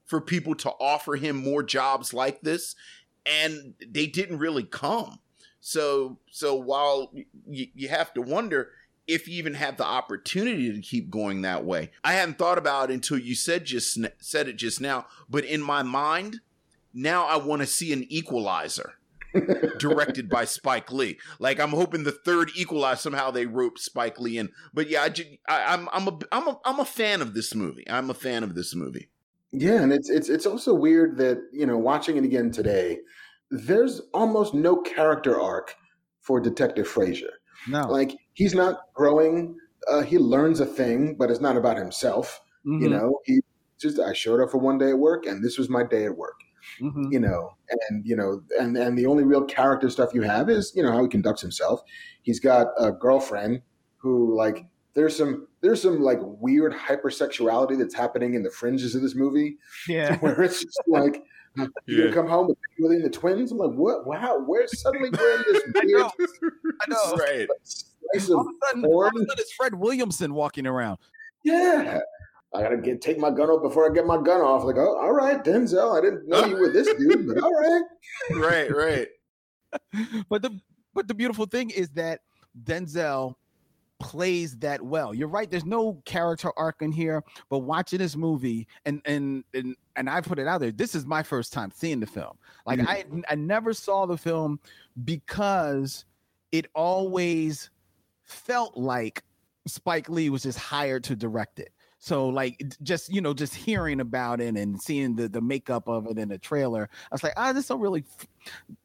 for 0.05 0.21
people 0.21 0.55
to 0.55 0.69
offer 0.79 1.15
him 1.15 1.35
more 1.35 1.63
jobs 1.63 2.13
like 2.13 2.41
this, 2.41 2.75
and 3.25 3.73
they 3.85 4.05
didn't 4.05 4.37
really 4.37 4.63
come. 4.63 5.19
So, 5.59 6.19
so 6.29 6.53
while 6.53 7.11
you 7.47 7.89
have 7.89 8.13
to 8.13 8.21
wonder 8.21 8.69
if 9.07 9.27
you 9.27 9.37
even 9.37 9.53
have 9.53 9.77
the 9.77 9.85
opportunity 9.85 10.71
to 10.71 10.81
keep 10.81 11.09
going 11.09 11.41
that 11.41 11.65
way, 11.65 11.91
I 12.03 12.13
hadn't 12.13 12.37
thought 12.37 12.57
about 12.57 12.89
it 12.89 12.93
until 12.93 13.17
you 13.17 13.35
said 13.35 13.65
just 13.65 13.99
said 14.19 14.47
it 14.47 14.55
just 14.57 14.81
now. 14.81 15.05
But 15.29 15.45
in 15.45 15.61
my 15.61 15.83
mind, 15.83 16.41
now 16.93 17.25
I 17.25 17.37
want 17.37 17.61
to 17.61 17.67
see 17.67 17.93
an 17.93 18.05
Equalizer 18.09 18.95
directed 19.79 20.29
by 20.29 20.45
Spike 20.45 20.91
Lee. 20.91 21.19
Like 21.39 21.59
I'm 21.59 21.71
hoping 21.71 22.03
the 22.03 22.11
third 22.11 22.51
Equalizer 22.55 23.01
somehow 23.01 23.31
they 23.31 23.45
rope 23.45 23.77
Spike 23.77 24.19
Lee 24.19 24.37
in. 24.37 24.49
But 24.73 24.89
yeah, 24.89 25.03
I, 25.03 25.09
ju- 25.09 25.37
I, 25.47 25.73
I'm 25.73 25.89
I'm 25.91 26.07
a 26.07 26.19
I'm 26.31 26.47
a 26.47 26.59
I'm 26.65 26.79
a 26.79 26.85
fan 26.85 27.21
of 27.21 27.33
this 27.33 27.53
movie. 27.53 27.87
I'm 27.89 28.09
a 28.09 28.15
fan 28.15 28.43
of 28.43 28.55
this 28.55 28.73
movie. 28.73 29.09
Yeah, 29.51 29.81
and 29.81 29.93
it's 29.93 30.09
it's 30.09 30.29
it's 30.29 30.45
also 30.45 30.73
weird 30.73 31.17
that 31.17 31.37
you 31.51 31.65
know 31.65 31.77
watching 31.77 32.17
it 32.17 32.23
again 32.23 32.51
today, 32.51 32.99
there's 33.51 34.01
almost 34.13 34.53
no 34.53 34.81
character 34.81 35.39
arc 35.39 35.75
for 36.21 36.39
Detective 36.39 36.87
Frazier. 36.87 37.33
No. 37.67 37.87
Like 37.87 38.17
he's 38.35 38.53
not 38.53 38.81
growing. 38.93 39.57
Uh, 39.89 40.01
he 40.01 40.17
learns 40.19 40.59
a 40.59 40.65
thing, 40.65 41.15
but 41.15 41.29
it's 41.31 41.41
not 41.41 41.57
about 41.57 41.77
himself. 41.77 42.39
You 42.63 42.87
Mhm. 42.87 42.91
know, 42.91 43.19
he 43.25 43.41
just 43.79 43.99
I 43.99 44.13
showed 44.13 44.39
up 44.41 44.51
for 44.51 44.57
one 44.59 44.77
day 44.77 44.89
at 44.91 44.97
work, 44.99 45.25
and 45.25 45.43
this 45.43 45.57
was 45.57 45.69
my 45.69 45.83
day 45.83 46.05
at 46.05 46.15
work. 46.15 46.39
Mhm. 46.81 47.11
You 47.11 47.19
know, 47.19 47.51
and 47.89 48.05
you 48.05 48.15
know, 48.15 48.41
and 48.59 48.75
and 48.77 48.97
the 48.97 49.05
only 49.05 49.23
real 49.23 49.43
character 49.45 49.89
stuff 49.89 50.13
you 50.13 50.21
have 50.23 50.49
is 50.49 50.71
you 50.75 50.81
know 50.83 50.91
how 50.91 51.01
he 51.03 51.07
conducts 51.09 51.41
himself. 51.41 51.81
He's 52.23 52.39
got 52.39 52.67
a 52.79 52.91
girlfriend 52.91 53.61
who 53.97 54.35
like 54.35 54.65
there's 54.95 55.15
some 55.15 55.47
there's 55.61 55.81
some 55.81 55.99
like 56.01 56.19
weird 56.21 56.73
hypersexuality 56.73 57.77
that's 57.77 57.93
happening 57.93 58.33
in 58.33 58.41
the 58.43 58.49
fringes 58.49 58.95
of 58.95 59.01
this 59.03 59.13
movie 59.15 59.57
Yeah. 59.87 60.17
where 60.19 60.41
it's 60.41 60.63
just 60.63 60.81
like 60.87 61.23
you 61.57 61.69
Yeah. 61.85 62.05
gonna 62.05 62.13
come 62.15 62.27
home 62.27 62.47
with 62.47 62.57
within 62.79 63.03
the 63.03 63.09
twins. 63.09 63.51
I'm 63.51 63.59
like, 63.59 63.71
what? 63.77 64.07
Wow, 64.07 64.39
where 64.45 64.65
suddenly 64.67 65.09
we're 65.11 65.35
in 65.37 65.43
this 65.53 65.63
I 65.75 65.81
weird 65.85 65.99
know. 66.01 66.11
I 66.81 66.89
know. 66.89 67.15
Right. 67.17 67.47
All 68.13 68.39
of 68.41 68.47
sudden, 68.67 68.85
all 68.85 69.05
of 69.05 69.13
a 69.15 69.19
sudden 69.19 69.35
it's 69.37 69.53
Fred 69.53 69.75
Williamson 69.75 70.33
walking 70.33 70.67
around. 70.67 70.97
Yeah. 71.43 71.99
I 72.53 72.61
gotta 72.61 72.77
get 72.77 73.01
take 73.01 73.17
my 73.17 73.31
gun 73.31 73.49
off 73.49 73.61
before 73.61 73.89
I 73.89 73.93
get 73.93 74.05
my 74.05 74.21
gun 74.21 74.41
off. 74.41 74.63
Like, 74.63 74.77
oh, 74.77 74.97
all 74.97 75.11
right, 75.11 75.43
Denzel. 75.43 75.97
I 75.97 76.01
didn't 76.01 76.27
know 76.27 76.45
you 76.45 76.55
were 76.55 76.69
this 76.69 76.87
dude, 76.95 77.27
but 77.27 77.43
all 77.43 77.51
right. 77.51 77.83
right, 78.31 78.75
right. 78.75 79.07
but 80.29 80.41
the 80.41 80.57
but 80.93 81.07
the 81.07 81.13
beautiful 81.13 81.45
thing 81.45 81.69
is 81.69 81.89
that 81.91 82.21
Denzel 82.63 83.35
plays 83.99 84.57
that 84.57 84.81
well. 84.81 85.13
You're 85.13 85.27
right. 85.27 85.49
There's 85.49 85.65
no 85.65 86.01
character 86.05 86.51
arc 86.57 86.81
in 86.81 86.91
here, 86.91 87.23
but 87.49 87.59
watching 87.59 87.99
this 87.99 88.15
movie 88.15 88.67
and 88.85 89.01
and 89.05 89.43
and 89.53 89.75
and 89.97 90.09
I 90.09 90.21
put 90.21 90.39
it 90.39 90.47
out 90.47 90.61
there. 90.61 90.71
This 90.71 90.95
is 90.95 91.05
my 91.05 91.23
first 91.23 91.51
time 91.51 91.71
seeing 91.73 91.99
the 91.99 92.07
film. 92.07 92.37
Like 92.65 92.79
mm-hmm. 92.79 93.19
I 93.27 93.33
I 93.33 93.35
never 93.35 93.73
saw 93.73 94.05
the 94.05 94.17
film 94.17 94.59
because 95.03 96.05
it 96.51 96.67
always 96.73 97.69
felt 98.25 98.75
like 98.77 99.23
Spike 99.67 100.09
Lee 100.09 100.29
was 100.29 100.43
just 100.43 100.59
hired 100.59 101.03
to 101.05 101.15
direct 101.15 101.59
it. 101.59 101.71
So 101.97 102.27
like 102.27 102.63
just 102.83 103.11
you 103.11 103.19
know 103.19 103.33
just 103.33 103.55
hearing 103.55 103.99
about 103.99 104.39
it 104.39 104.55
and 104.55 104.79
seeing 104.79 105.15
the 105.15 105.27
the 105.27 105.41
makeup 105.41 105.87
of 105.87 106.05
it 106.05 106.19
in 106.19 106.29
the 106.29 106.37
trailer, 106.37 106.87
I 107.11 107.15
was 107.15 107.23
like, 107.23 107.33
ah, 107.35 107.51
this 107.51 107.67
don't 107.67 107.81
really. 107.81 108.03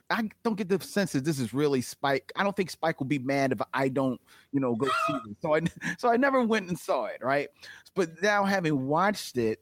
I 0.09 0.29
don't 0.43 0.57
get 0.57 0.69
the 0.69 0.81
sense 0.81 1.13
that 1.13 1.25
this 1.25 1.39
is 1.39 1.53
really 1.53 1.83
Spike. 1.83 2.33
I 2.35 2.43
don't 2.43 2.57
think 2.57 2.71
Spike 2.71 2.99
will 2.99 3.07
be 3.07 3.19
mad 3.19 3.53
if 3.53 3.61
I 3.73 3.89
don't, 3.89 4.21
you 4.53 4.59
know, 4.59 4.75
go 4.75 4.87
see 4.87 5.15
it. 5.15 5.37
So 5.43 5.55
I 5.55 5.61
so 5.99 6.09
I 6.09 6.17
never 6.17 6.43
went 6.43 6.69
and 6.69 6.79
saw 6.79 7.05
it, 7.07 7.19
right? 7.23 7.49
But 7.95 8.23
now 8.23 8.45
having 8.45 8.87
watched 8.87 9.37
it, 9.37 9.61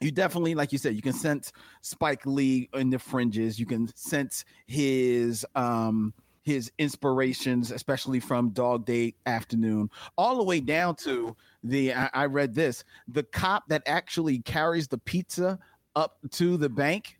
you 0.00 0.10
definitely, 0.10 0.54
like 0.54 0.72
you 0.72 0.78
said, 0.78 0.94
you 0.94 1.02
can 1.02 1.12
sense 1.12 1.52
Spike 1.80 2.24
Lee 2.26 2.68
in 2.74 2.90
the 2.90 2.98
fringes. 2.98 3.58
You 3.58 3.66
can 3.66 3.88
sense 3.96 4.44
his 4.66 5.44
um 5.54 6.14
his 6.42 6.70
inspirations, 6.78 7.70
especially 7.70 8.20
from 8.20 8.50
Dog 8.50 8.84
Day 8.84 9.14
Afternoon, 9.26 9.90
all 10.18 10.36
the 10.36 10.42
way 10.42 10.60
down 10.60 10.96
to 10.96 11.36
the. 11.64 11.94
I, 11.94 12.10
I 12.12 12.26
read 12.26 12.54
this: 12.54 12.84
the 13.08 13.22
cop 13.22 13.68
that 13.68 13.82
actually 13.86 14.40
carries 14.40 14.88
the 14.88 14.98
pizza 14.98 15.58
up 15.94 16.18
to 16.32 16.56
the 16.56 16.68
bank 16.68 17.18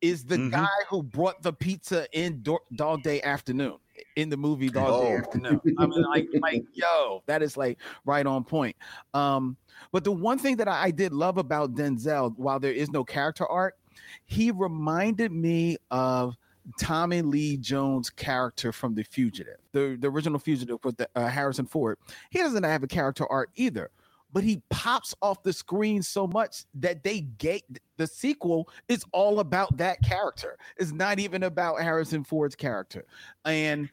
is 0.00 0.24
the 0.24 0.36
mm-hmm. 0.36 0.50
guy 0.50 0.68
who 0.88 1.02
brought 1.02 1.42
the 1.42 1.52
pizza 1.52 2.06
in 2.12 2.40
Do- 2.42 2.58
Dog 2.76 3.02
Day 3.02 3.20
Afternoon 3.22 3.78
in 4.16 4.28
the 4.28 4.36
movie 4.36 4.68
Dog 4.68 4.88
oh. 4.88 5.02
Day 5.02 5.16
Afternoon. 5.16 5.60
I 5.78 5.86
mean, 5.86 6.02
like, 6.02 6.28
like, 6.40 6.64
yo, 6.72 7.22
that 7.26 7.42
is 7.42 7.56
like 7.56 7.78
right 8.04 8.26
on 8.26 8.44
point. 8.44 8.76
Um, 9.14 9.56
but 9.92 10.04
the 10.04 10.12
one 10.12 10.38
thing 10.38 10.56
that 10.56 10.68
I, 10.68 10.84
I 10.84 10.90
did 10.90 11.12
love 11.12 11.38
about 11.38 11.74
Denzel, 11.74 12.36
while 12.36 12.60
there 12.60 12.72
is 12.72 12.90
no 12.90 13.04
character 13.04 13.46
art, 13.46 13.76
he 14.24 14.50
reminded 14.50 15.32
me 15.32 15.78
of 15.90 16.36
Tommy 16.78 17.22
Lee 17.22 17.56
Jones 17.56 18.10
character 18.10 18.72
from 18.72 18.94
The 18.94 19.02
Fugitive, 19.02 19.58
the, 19.72 19.96
the 19.98 20.08
original 20.08 20.38
Fugitive 20.38 20.78
with 20.84 20.96
the, 20.96 21.08
uh, 21.14 21.28
Harrison 21.28 21.66
Ford. 21.66 21.98
He 22.30 22.38
doesn't 22.38 22.62
have 22.62 22.82
a 22.82 22.86
character 22.86 23.26
arc 23.30 23.50
either, 23.54 23.90
but 24.32 24.44
he 24.44 24.60
pops 24.70 25.14
off 25.22 25.42
the 25.42 25.52
screen 25.52 26.02
so 26.02 26.26
much 26.26 26.64
that 26.74 27.02
they 27.02 27.20
get 27.20 27.62
the 27.96 28.06
sequel 28.06 28.68
is 28.88 29.04
all 29.12 29.40
about 29.40 29.76
that 29.78 30.02
character. 30.02 30.58
It's 30.76 30.92
not 30.92 31.18
even 31.18 31.44
about 31.44 31.80
Harrison 31.80 32.24
Ford's 32.24 32.56
character. 32.56 33.06
And 33.44 33.88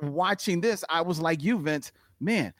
watching 0.00 0.60
this, 0.60 0.84
I 0.90 1.00
was 1.00 1.20
like 1.20 1.42
you, 1.42 1.58
Vince, 1.58 1.92
man, 2.20 2.52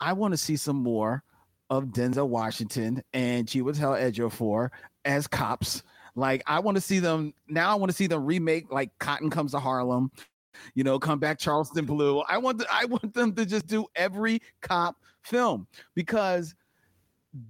I 0.00 0.12
want 0.12 0.32
to 0.32 0.38
see 0.38 0.56
some 0.56 0.76
more 0.76 1.22
of 1.70 1.86
Denzel 1.86 2.28
Washington 2.28 3.02
and 3.12 3.46
Chiwetel 3.46 4.00
Ejiofor 4.00 4.70
as 5.04 5.26
cops 5.26 5.82
like 6.16 6.42
I 6.46 6.58
want 6.58 6.76
to 6.76 6.80
see 6.80 6.98
them 6.98 7.32
now. 7.46 7.70
I 7.70 7.74
want 7.74 7.90
to 7.90 7.96
see 7.96 8.06
them 8.06 8.24
remake 8.24 8.72
like 8.72 8.90
Cotton 8.98 9.30
Comes 9.30 9.52
to 9.52 9.60
Harlem. 9.60 10.10
You 10.74 10.82
know, 10.82 10.98
come 10.98 11.18
back 11.18 11.38
Charleston 11.38 11.84
Blue. 11.84 12.20
I 12.20 12.38
want 12.38 12.58
to, 12.60 12.66
I 12.72 12.86
want 12.86 13.12
them 13.12 13.34
to 13.34 13.44
just 13.44 13.66
do 13.66 13.86
every 13.94 14.40
cop 14.62 14.96
film 15.22 15.66
because 15.94 16.54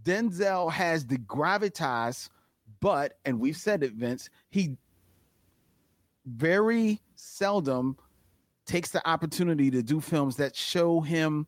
Denzel 0.02 0.70
has 0.72 1.06
the 1.06 1.18
gravitas, 1.18 2.28
but 2.80 3.14
and 3.24 3.38
we've 3.38 3.56
said 3.56 3.84
it, 3.84 3.92
Vince. 3.92 4.28
He 4.50 4.76
very 6.26 7.00
seldom 7.14 7.96
takes 8.66 8.90
the 8.90 9.08
opportunity 9.08 9.70
to 9.70 9.84
do 9.84 10.00
films 10.00 10.34
that 10.36 10.56
show 10.56 11.00
him 11.00 11.46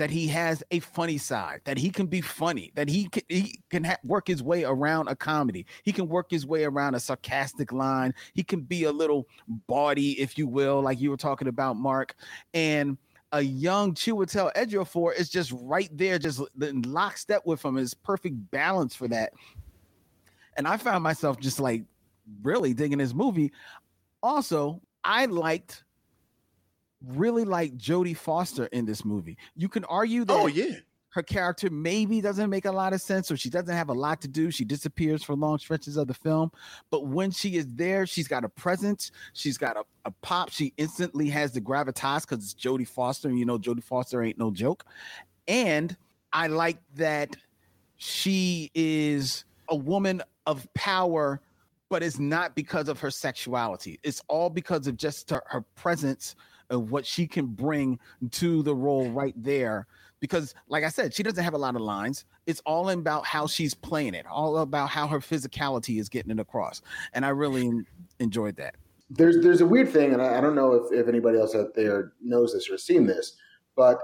that 0.00 0.08
he 0.08 0.26
has 0.26 0.62
a 0.70 0.80
funny 0.80 1.18
side, 1.18 1.60
that 1.64 1.76
he 1.76 1.90
can 1.90 2.06
be 2.06 2.22
funny, 2.22 2.72
that 2.74 2.88
he 2.88 3.06
can, 3.10 3.22
he 3.28 3.60
can 3.68 3.84
ha- 3.84 3.98
work 4.02 4.26
his 4.26 4.42
way 4.42 4.64
around 4.64 5.08
a 5.08 5.14
comedy. 5.14 5.66
He 5.82 5.92
can 5.92 6.08
work 6.08 6.30
his 6.30 6.46
way 6.46 6.64
around 6.64 6.94
a 6.94 7.00
sarcastic 7.00 7.70
line. 7.70 8.14
He 8.32 8.42
can 8.42 8.62
be 8.62 8.84
a 8.84 8.92
little 8.92 9.28
bawdy, 9.66 10.18
if 10.18 10.38
you 10.38 10.46
will, 10.46 10.80
like 10.80 11.02
you 11.02 11.10
were 11.10 11.18
talking 11.18 11.48
about, 11.48 11.76
Marc. 11.76 12.14
And 12.54 12.96
a 13.32 13.42
young 13.42 13.92
Chiwetel 13.92 14.54
Ejiofor 14.54 15.14
is 15.14 15.28
just 15.28 15.52
right 15.60 15.90
there, 15.92 16.18
just 16.18 16.40
in 16.62 16.80
lockstep 16.80 17.44
with 17.44 17.62
him. 17.62 17.76
Is 17.76 17.92
perfect 17.92 18.50
balance 18.50 18.94
for 18.94 19.06
that. 19.08 19.34
And 20.56 20.66
I 20.66 20.78
found 20.78 21.04
myself 21.04 21.38
just 21.38 21.60
like 21.60 21.84
really 22.42 22.72
digging 22.72 22.96
this 22.96 23.12
movie. 23.12 23.52
Also, 24.22 24.80
I 25.04 25.26
liked 25.26 25.84
really 27.06 27.44
like 27.44 27.76
Jodie 27.76 28.16
Foster 28.16 28.66
in 28.66 28.84
this 28.84 29.04
movie. 29.04 29.36
You 29.56 29.68
can 29.68 29.84
argue 29.84 30.22
oh, 30.22 30.24
that 30.24 30.34
oh 30.34 30.46
yeah, 30.46 30.76
her 31.10 31.22
character 31.22 31.68
maybe 31.70 32.20
doesn't 32.20 32.50
make 32.50 32.64
a 32.64 32.72
lot 32.72 32.92
of 32.92 33.00
sense 33.00 33.30
or 33.30 33.36
she 33.36 33.50
doesn't 33.50 33.74
have 33.74 33.88
a 33.88 33.94
lot 33.94 34.20
to 34.22 34.28
do. 34.28 34.50
She 34.50 34.64
disappears 34.64 35.22
for 35.22 35.34
long 35.34 35.58
stretches 35.58 35.96
of 35.96 36.06
the 36.06 36.14
film, 36.14 36.52
but 36.90 37.06
when 37.06 37.30
she 37.30 37.56
is 37.56 37.66
there, 37.74 38.06
she's 38.06 38.28
got 38.28 38.44
a 38.44 38.48
presence, 38.48 39.10
she's 39.32 39.58
got 39.58 39.76
a, 39.76 39.82
a 40.04 40.10
pop. 40.22 40.50
She 40.50 40.72
instantly 40.76 41.28
has 41.30 41.52
the 41.52 41.60
gravitas 41.60 42.22
because 42.22 42.44
it's 42.44 42.54
Jodie 42.54 42.88
Foster, 42.88 43.28
and 43.28 43.38
you 43.38 43.44
know 43.44 43.58
Jodie 43.58 43.84
Foster 43.84 44.22
ain't 44.22 44.38
no 44.38 44.50
joke. 44.50 44.84
And 45.48 45.96
I 46.32 46.46
like 46.46 46.78
that 46.94 47.36
she 47.96 48.70
is 48.74 49.44
a 49.68 49.76
woman 49.76 50.22
of 50.46 50.66
power 50.74 51.40
but 51.90 52.04
it's 52.04 52.20
not 52.20 52.54
because 52.54 52.88
of 52.88 53.00
her 53.00 53.10
sexuality. 53.10 53.98
It's 54.04 54.22
all 54.28 54.48
because 54.48 54.86
of 54.86 54.96
just 54.96 55.28
her, 55.30 55.42
her 55.46 55.62
presence 55.74 56.36
of 56.70 56.90
what 56.90 57.04
she 57.04 57.26
can 57.26 57.46
bring 57.46 57.98
to 58.32 58.62
the 58.62 58.74
role 58.74 59.10
right 59.10 59.34
there. 59.36 59.86
Because, 60.20 60.54
like 60.68 60.84
I 60.84 60.88
said, 60.88 61.14
she 61.14 61.22
doesn't 61.22 61.42
have 61.42 61.54
a 61.54 61.58
lot 61.58 61.76
of 61.76 61.82
lines. 61.82 62.24
It's 62.46 62.60
all 62.66 62.90
about 62.90 63.26
how 63.26 63.46
she's 63.46 63.74
playing 63.74 64.14
it, 64.14 64.26
all 64.26 64.58
about 64.58 64.90
how 64.90 65.06
her 65.08 65.18
physicality 65.18 65.98
is 65.98 66.08
getting 66.08 66.30
it 66.30 66.38
across. 66.38 66.82
And 67.14 67.24
I 67.24 67.30
really 67.30 67.70
enjoyed 68.18 68.56
that. 68.56 68.76
There's 69.08 69.42
there's 69.42 69.60
a 69.60 69.66
weird 69.66 69.88
thing, 69.88 70.12
and 70.12 70.22
I, 70.22 70.38
I 70.38 70.40
don't 70.40 70.54
know 70.54 70.74
if, 70.74 70.92
if 70.92 71.08
anybody 71.08 71.38
else 71.38 71.54
out 71.54 71.74
there 71.74 72.12
knows 72.22 72.52
this 72.52 72.70
or 72.70 72.78
seen 72.78 73.06
this, 73.06 73.36
but 73.76 73.98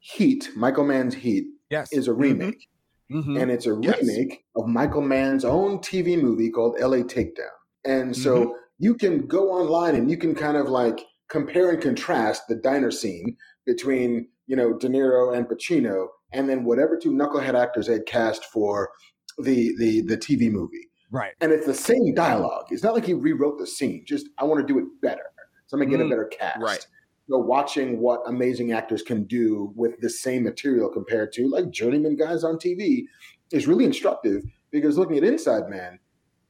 Heat, 0.00 0.50
Michael 0.54 0.84
Mann's 0.84 1.14
Heat, 1.14 1.46
yes. 1.70 1.92
is 1.92 2.08
a 2.08 2.10
mm-hmm. 2.10 2.20
remake. 2.20 2.68
Mm-hmm. 3.10 3.38
And 3.38 3.50
it's 3.50 3.66
a 3.66 3.76
yes. 3.80 4.00
remake 4.00 4.44
of 4.54 4.66
Michael 4.68 5.00
Mann's 5.00 5.44
own 5.44 5.78
TV 5.78 6.20
movie 6.20 6.48
called 6.48 6.78
LA 6.78 6.98
Takedown. 6.98 7.48
And 7.84 8.16
so 8.16 8.40
mm-hmm. 8.40 8.52
you 8.78 8.94
can 8.94 9.26
go 9.26 9.50
online 9.50 9.96
and 9.96 10.08
you 10.08 10.16
can 10.16 10.32
kind 10.34 10.56
of 10.56 10.68
like 10.68 11.00
compare 11.30 11.70
and 11.70 11.80
contrast 11.80 12.42
the 12.48 12.56
diner 12.56 12.90
scene 12.90 13.36
between 13.64 14.28
you 14.46 14.56
know 14.56 14.76
De 14.76 14.88
Niro 14.88 15.36
and 15.36 15.46
Pacino, 15.46 16.08
and 16.32 16.48
then 16.48 16.64
whatever 16.64 16.98
two 16.98 17.12
knucklehead 17.12 17.54
actors 17.54 17.86
they 17.86 17.94
had 17.94 18.06
cast 18.06 18.44
for 18.46 18.90
the 19.38 19.74
the 19.78 20.02
the 20.02 20.18
TV 20.18 20.50
movie. 20.50 20.88
Right. 21.12 21.32
And 21.40 21.50
it's 21.50 21.66
the 21.66 21.74
same 21.74 22.14
dialogue. 22.14 22.66
It's 22.70 22.84
not 22.84 22.94
like 22.94 23.04
he 23.04 23.14
rewrote 23.14 23.58
the 23.58 23.66
scene. 23.66 24.04
Just 24.06 24.28
I 24.38 24.44
want 24.44 24.66
to 24.66 24.72
do 24.72 24.78
it 24.78 24.84
better. 25.02 25.24
So 25.66 25.76
I'm 25.76 25.82
gonna 25.82 25.90
get 25.90 26.02
mm, 26.02 26.06
a 26.06 26.10
better 26.10 26.26
cast. 26.26 26.60
Right. 26.60 26.86
So 27.28 27.38
watching 27.38 28.00
what 28.00 28.20
amazing 28.26 28.72
actors 28.72 29.02
can 29.02 29.24
do 29.24 29.72
with 29.76 30.00
the 30.00 30.10
same 30.10 30.42
material 30.42 30.88
compared 30.88 31.32
to 31.34 31.48
like 31.48 31.70
journeyman 31.70 32.16
guys 32.16 32.42
on 32.42 32.56
TV 32.56 33.04
is 33.52 33.68
really 33.68 33.84
instructive 33.84 34.42
because 34.70 34.98
looking 34.98 35.16
at 35.16 35.24
Inside 35.24 35.68
Man, 35.68 35.98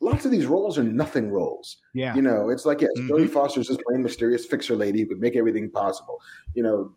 lots 0.01 0.25
of 0.25 0.31
these 0.31 0.47
roles 0.47 0.79
are 0.79 0.83
nothing 0.83 1.31
roles. 1.31 1.77
Yeah. 1.95 2.15
You 2.15 2.23
know, 2.23 2.49
it's 2.49 2.65
like, 2.65 2.81
yes, 2.81 2.91
mm-hmm. 2.97 3.13
Jodie 3.13 3.31
Foster's 3.31 3.69
just 3.69 3.81
playing 3.87 4.03
mysterious 4.03 4.47
fixer 4.47 4.75
lady 4.75 5.01
who 5.01 5.07
could 5.07 5.21
make 5.21 5.37
everything 5.37 5.71
possible. 5.71 6.19
You 6.55 6.63
know, 6.63 6.95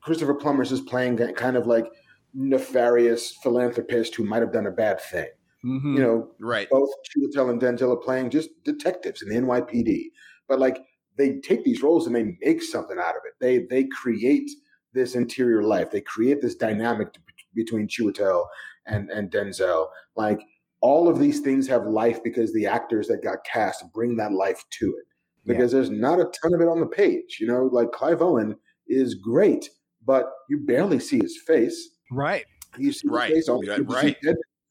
Christopher 0.00 0.34
Plummer's 0.34 0.70
just 0.70 0.86
playing 0.86 1.18
kind 1.34 1.56
of 1.56 1.66
like 1.66 1.86
nefarious 2.32 3.36
philanthropist 3.42 4.14
who 4.14 4.24
might 4.24 4.42
have 4.42 4.52
done 4.52 4.66
a 4.66 4.70
bad 4.70 5.00
thing. 5.00 5.28
Mm-hmm. 5.64 5.96
You 5.96 6.02
know, 6.02 6.28
right. 6.40 6.68
Both 6.70 6.90
Chiwetel 7.08 7.50
and 7.50 7.60
Denzel 7.60 7.92
are 7.92 7.96
playing 7.96 8.30
just 8.30 8.50
detectives 8.64 9.22
in 9.22 9.30
the 9.30 9.36
NYPD. 9.36 10.10
But 10.46 10.58
like 10.58 10.78
they 11.16 11.38
take 11.38 11.64
these 11.64 11.82
roles 11.82 12.06
and 12.06 12.14
they 12.14 12.36
make 12.40 12.62
something 12.62 12.98
out 12.98 13.16
of 13.16 13.22
it. 13.24 13.34
They 13.40 13.66
they 13.70 13.88
create 13.88 14.50
this 14.92 15.14
interior 15.14 15.62
life. 15.62 15.90
They 15.90 16.02
create 16.02 16.42
this 16.42 16.54
dynamic 16.54 17.08
between 17.54 17.88
Chiwetel 17.88 18.44
and 18.86 19.08
and 19.10 19.30
Denzel. 19.30 19.88
Like 20.16 20.40
all 20.84 21.08
of 21.08 21.18
these 21.18 21.40
things 21.40 21.66
have 21.66 21.86
life 21.86 22.22
because 22.22 22.52
the 22.52 22.66
actors 22.66 23.08
that 23.08 23.24
got 23.24 23.38
cast 23.50 23.90
bring 23.94 24.18
that 24.18 24.32
life 24.32 24.62
to 24.78 24.90
it. 24.90 25.06
Because 25.46 25.72
yeah. 25.72 25.78
there's 25.78 25.90
not 25.90 26.20
a 26.20 26.30
ton 26.42 26.52
of 26.52 26.60
it 26.60 26.68
on 26.68 26.78
the 26.78 26.86
page. 26.86 27.38
You 27.40 27.46
know, 27.46 27.70
like 27.72 27.90
Clive 27.90 28.20
Owen 28.20 28.54
is 28.86 29.14
great, 29.14 29.70
but 30.04 30.26
you 30.50 30.58
barely 30.58 31.00
see 31.00 31.18
his 31.18 31.38
face. 31.46 31.88
Right. 32.12 32.44
You 32.76 32.92
see 32.92 33.08
right. 33.08 33.32
face, 33.32 33.48
right. 33.48 33.88
right. 33.88 34.16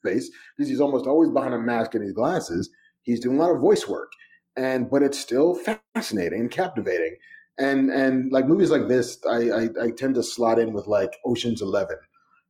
face 0.04 0.30
because 0.56 0.70
he's 0.70 0.80
almost 0.80 1.08
always 1.08 1.32
behind 1.32 1.56
a 1.56 1.60
mask 1.60 1.96
and 1.96 2.04
his 2.04 2.14
glasses. 2.14 2.70
He's 3.02 3.20
doing 3.20 3.38
a 3.38 3.42
lot 3.42 3.52
of 3.52 3.60
voice 3.60 3.88
work, 3.88 4.12
and 4.56 4.92
but 4.92 5.02
it's 5.02 5.18
still 5.18 5.60
fascinating 5.96 6.42
and 6.42 6.52
captivating. 6.52 7.16
And 7.58 7.90
and 7.90 8.32
like 8.32 8.48
movies 8.48 8.70
like 8.70 8.88
this, 8.88 9.18
I 9.28 9.50
I, 9.50 9.70
I 9.86 9.92
tend 9.98 10.14
to 10.16 10.24
slot 10.24 10.60
in 10.60 10.74
with 10.74 10.86
like 10.86 11.18
Ocean's 11.26 11.64
Eleven 11.64 11.98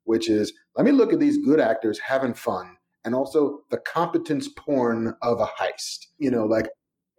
which 0.06 0.30
is 0.30 0.52
let 0.76 0.86
me 0.86 0.92
look 0.92 1.14
at 1.14 1.20
these 1.22 1.38
good 1.38 1.62
actors 1.62 1.98
having 1.98 2.34
fun 2.34 2.76
and 3.06 3.16
also 3.16 3.60
the 3.70 3.78
competence 3.78 4.48
porn 4.48 5.16
of 5.22 5.40
a 5.40 5.46
heist. 5.46 6.08
You 6.18 6.32
know, 6.32 6.46
like 6.46 6.68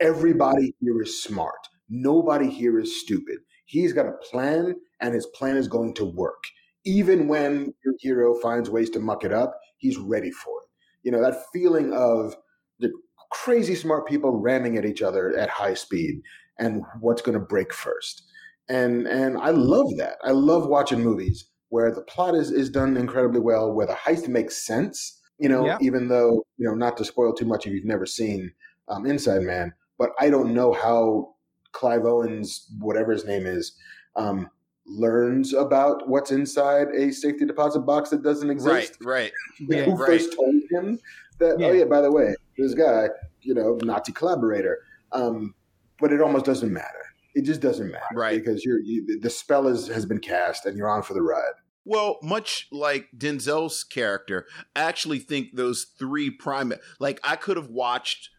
everybody 0.01 0.75
here 0.81 1.01
is 1.03 1.23
smart. 1.23 1.69
Nobody 1.89 2.49
here 2.51 2.79
is 2.79 3.01
stupid. 3.01 3.39
He's 3.67 3.93
got 3.93 4.07
a 4.07 4.13
plan 4.31 4.75
and 5.01 5.15
his 5.15 5.27
plan 5.27 5.57
is 5.57 5.69
going 5.69 5.95
to 5.95 6.05
work. 6.05 6.45
Even 6.85 7.29
when 7.29 7.75
your 7.85 7.95
hero 7.99 8.35
finds 8.35 8.69
ways 8.69 8.91
to 8.91 9.01
muck 9.01 9.25
it 9.25 9.33
up, 9.33 9.59
he's 9.79 9.97
ready 9.97 10.31
for 10.31 10.61
it. 10.63 10.69
You 11.03 11.13
know, 11.13 11.23
that 11.23 11.45
feeling 11.53 11.93
of 11.93 12.37
the 12.79 12.93
crazy 13.31 13.75
smart 13.75 14.07
people 14.07 14.39
ramming 14.39 14.77
at 14.77 14.85
each 14.85 15.03
other 15.03 15.37
at 15.37 15.51
high 15.51 15.75
speed 15.75 16.21
and 16.59 16.83
what's 17.01 17.23
going 17.23 17.39
to 17.39 17.45
break 17.45 17.73
first. 17.73 18.25
And 18.69 19.07
and 19.07 19.37
I 19.39 19.51
love 19.51 19.97
that. 19.99 20.17
I 20.25 20.31
love 20.31 20.67
watching 20.67 21.03
movies 21.03 21.47
where 21.69 21.91
the 21.93 22.03
plot 22.03 22.35
is 22.35 22.51
is 22.51 22.71
done 22.71 22.97
incredibly 22.97 23.41
well, 23.41 23.73
where 23.73 23.87
the 23.87 23.95
heist 23.95 24.29
makes 24.29 24.65
sense, 24.65 25.21
you 25.39 25.49
know, 25.49 25.67
Yeah. 25.67 25.79
even 25.81 26.09
though, 26.09 26.45
you 26.57 26.67
know, 26.67 26.75
not 26.75 26.97
to 26.99 27.05
spoil 27.05 27.33
too 27.33 27.45
much 27.45 27.67
if 27.67 27.73
you've 27.73 27.85
never 27.85 28.07
seen 28.07 28.53
um, 28.89 29.07
Inside 29.07 29.43
Man, 29.43 29.73
but 29.99 30.11
I 30.21 30.31
don't 30.31 30.55
know 30.55 30.73
how 30.73 31.35
Clive 31.73 32.05
Owens, 32.05 32.69
whatever 32.79 33.13
his 33.13 33.25
name 33.25 33.47
is, 33.47 33.77
um, 34.17 34.49
learns 34.87 35.55
about 35.55 36.09
what's 36.09 36.31
inside 36.31 36.89
a 36.95 37.11
safety 37.11 37.47
deposit 37.47 37.81
box 37.81 38.11
that 38.11 38.23
doesn't 38.23 38.51
exist. 38.51 38.99
Right, 39.03 39.33
right. 39.61 39.77
Yeah, 39.77 39.85
Who 39.85 39.97
right. 39.97 40.07
first 40.07 40.35
told 40.37 40.55
him 40.71 40.99
that? 41.39 41.59
Yeah. 41.59 41.67
Oh 41.67 41.73
yeah, 41.73 41.85
by 41.85 42.01
the 42.01 42.13
way, 42.13 42.35
this 42.59 42.75
guy, 42.75 43.09
you 43.41 43.55
know, 43.55 43.79
Nazi 43.83 44.13
collaborator. 44.13 44.79
Um, 45.13 45.55
but 46.01 46.13
it 46.13 46.21
almost 46.21 46.45
doesn't 46.45 46.73
matter. 46.73 47.05
It 47.35 47.43
just 47.45 47.61
doesn't 47.61 47.91
matter, 47.91 48.05
Right. 48.15 48.39
Because 48.39 48.65
you're 48.65 48.81
you, 48.81 49.19
the 49.21 49.31
spell 49.31 49.67
is 49.69 49.89
has 49.89 50.05
been 50.07 50.19
cast 50.21 50.67
and 50.67 50.77
you're 50.77 50.89
on 50.91 51.03
for 51.03 51.15
the 51.15 51.23
ride. 51.23 51.55
Well, 51.85 52.19
much 52.23 52.69
like 52.73 53.09
Denzel's 53.17 53.85
character, 53.85 54.47
I 54.75 54.81
actually 54.83 55.19
think 55.19 55.55
those 55.57 55.85
three 55.85 56.31
prime 56.31 56.73
like 56.99 57.21
I 57.23 57.37
could 57.37 57.57
have 57.57 57.69
watched 57.69 58.31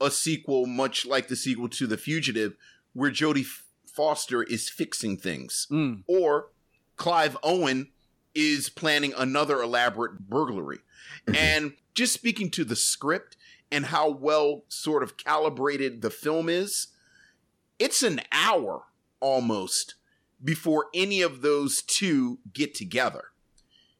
a 0.00 0.10
sequel 0.10 0.66
much 0.66 1.06
like 1.06 1.28
the 1.28 1.36
sequel 1.36 1.68
to 1.68 1.86
The 1.86 1.96
Fugitive 1.98 2.56
where 2.92 3.10
Jodie 3.10 3.46
Foster 3.86 4.42
is 4.42 4.68
fixing 4.68 5.16
things 5.16 5.66
Mm. 5.70 6.02
or 6.06 6.48
Clive 6.96 7.36
Owen 7.42 7.90
is 8.34 8.68
planning 8.70 9.12
another 9.16 9.60
elaborate 9.62 10.28
burglary. 10.28 10.78
and 11.34 11.74
just 11.94 12.12
speaking 12.14 12.50
to 12.50 12.64
the 12.64 12.76
script 12.76 13.36
and 13.72 13.86
how 13.86 14.08
well 14.08 14.64
sort 14.68 15.02
of 15.02 15.16
calibrated 15.16 16.02
the 16.02 16.10
film 16.10 16.48
is, 16.48 16.88
it's 17.78 18.02
an 18.02 18.20
hour 18.32 18.84
almost 19.20 19.94
before 20.42 20.86
any 20.94 21.22
of 21.22 21.42
those 21.42 21.82
two 21.82 22.38
get 22.52 22.74
together. 22.74 23.24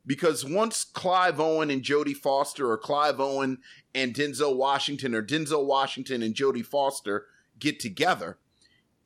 Because 0.06 0.44
once 0.44 0.84
Clive 0.84 1.38
Owen 1.38 1.70
and 1.70 1.82
Jodie 1.82 2.16
Foster, 2.16 2.70
or 2.70 2.78
Clive 2.78 3.20
Owen 3.20 3.58
and 3.94 4.14
Denzel 4.14 4.56
Washington, 4.56 5.14
or 5.14 5.22
Denzel 5.22 5.66
Washington 5.66 6.22
and 6.22 6.34
Jodie 6.34 6.64
Foster 6.64 7.26
get 7.58 7.78
together, 7.78 8.38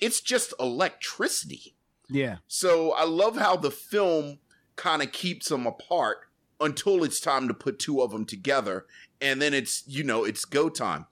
it's 0.01 0.21
just 0.21 0.55
electricity. 0.61 1.75
Yeah. 2.09 2.37
So 2.47 2.93
I 2.93 3.05
love 3.05 3.37
how 3.37 3.57
the 3.57 3.71
film 3.71 4.39
kind 4.77 5.03
of 5.03 5.13
keeps 5.13 5.49
them 5.49 5.67
apart 5.67 6.19
until 6.61 7.03
it's 7.03 7.21
time 7.21 7.49
to 7.49 7.55
put 7.55 7.79
two 7.79 8.01
of 8.01 8.13
them 8.13 8.25
together. 8.25 8.87
And 9.21 9.43
then 9.43 9.53
it's, 9.53 9.83
you 9.87 10.05
know, 10.05 10.25
it's 10.25 10.45
go 10.45 10.69
time. 10.69 11.07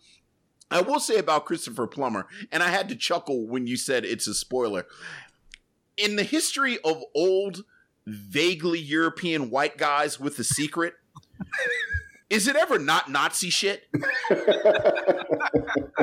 I 0.71 0.81
will 0.81 1.01
say 1.01 1.19
about 1.19 1.45
Christopher 1.45 1.87
Plummer, 1.87 2.27
and 2.51 2.63
I 2.63 2.69
had 2.69 2.89
to 2.89 2.97
chuckle 2.97 3.47
when 3.47 3.67
you 3.67 3.77
said 3.77 4.07
it's 4.07 4.27
a 4.27 4.33
spoiler. 4.33 4.87
In 5.97 6.17
the 6.17 6.23
history 6.23 6.79
of 6.85 7.03
old, 7.15 7.65
vaguely 8.07 8.79
European 8.81 9.51
white 9.51 9.77
guys 9.77 10.19
with 10.19 10.39
a 10.39 10.45
secret, 10.45 10.95
is 12.31 12.47
it 12.49 12.57
ever 12.57 12.79
not 12.79 13.11
Nazi 13.11 13.51
shit? 13.51 13.85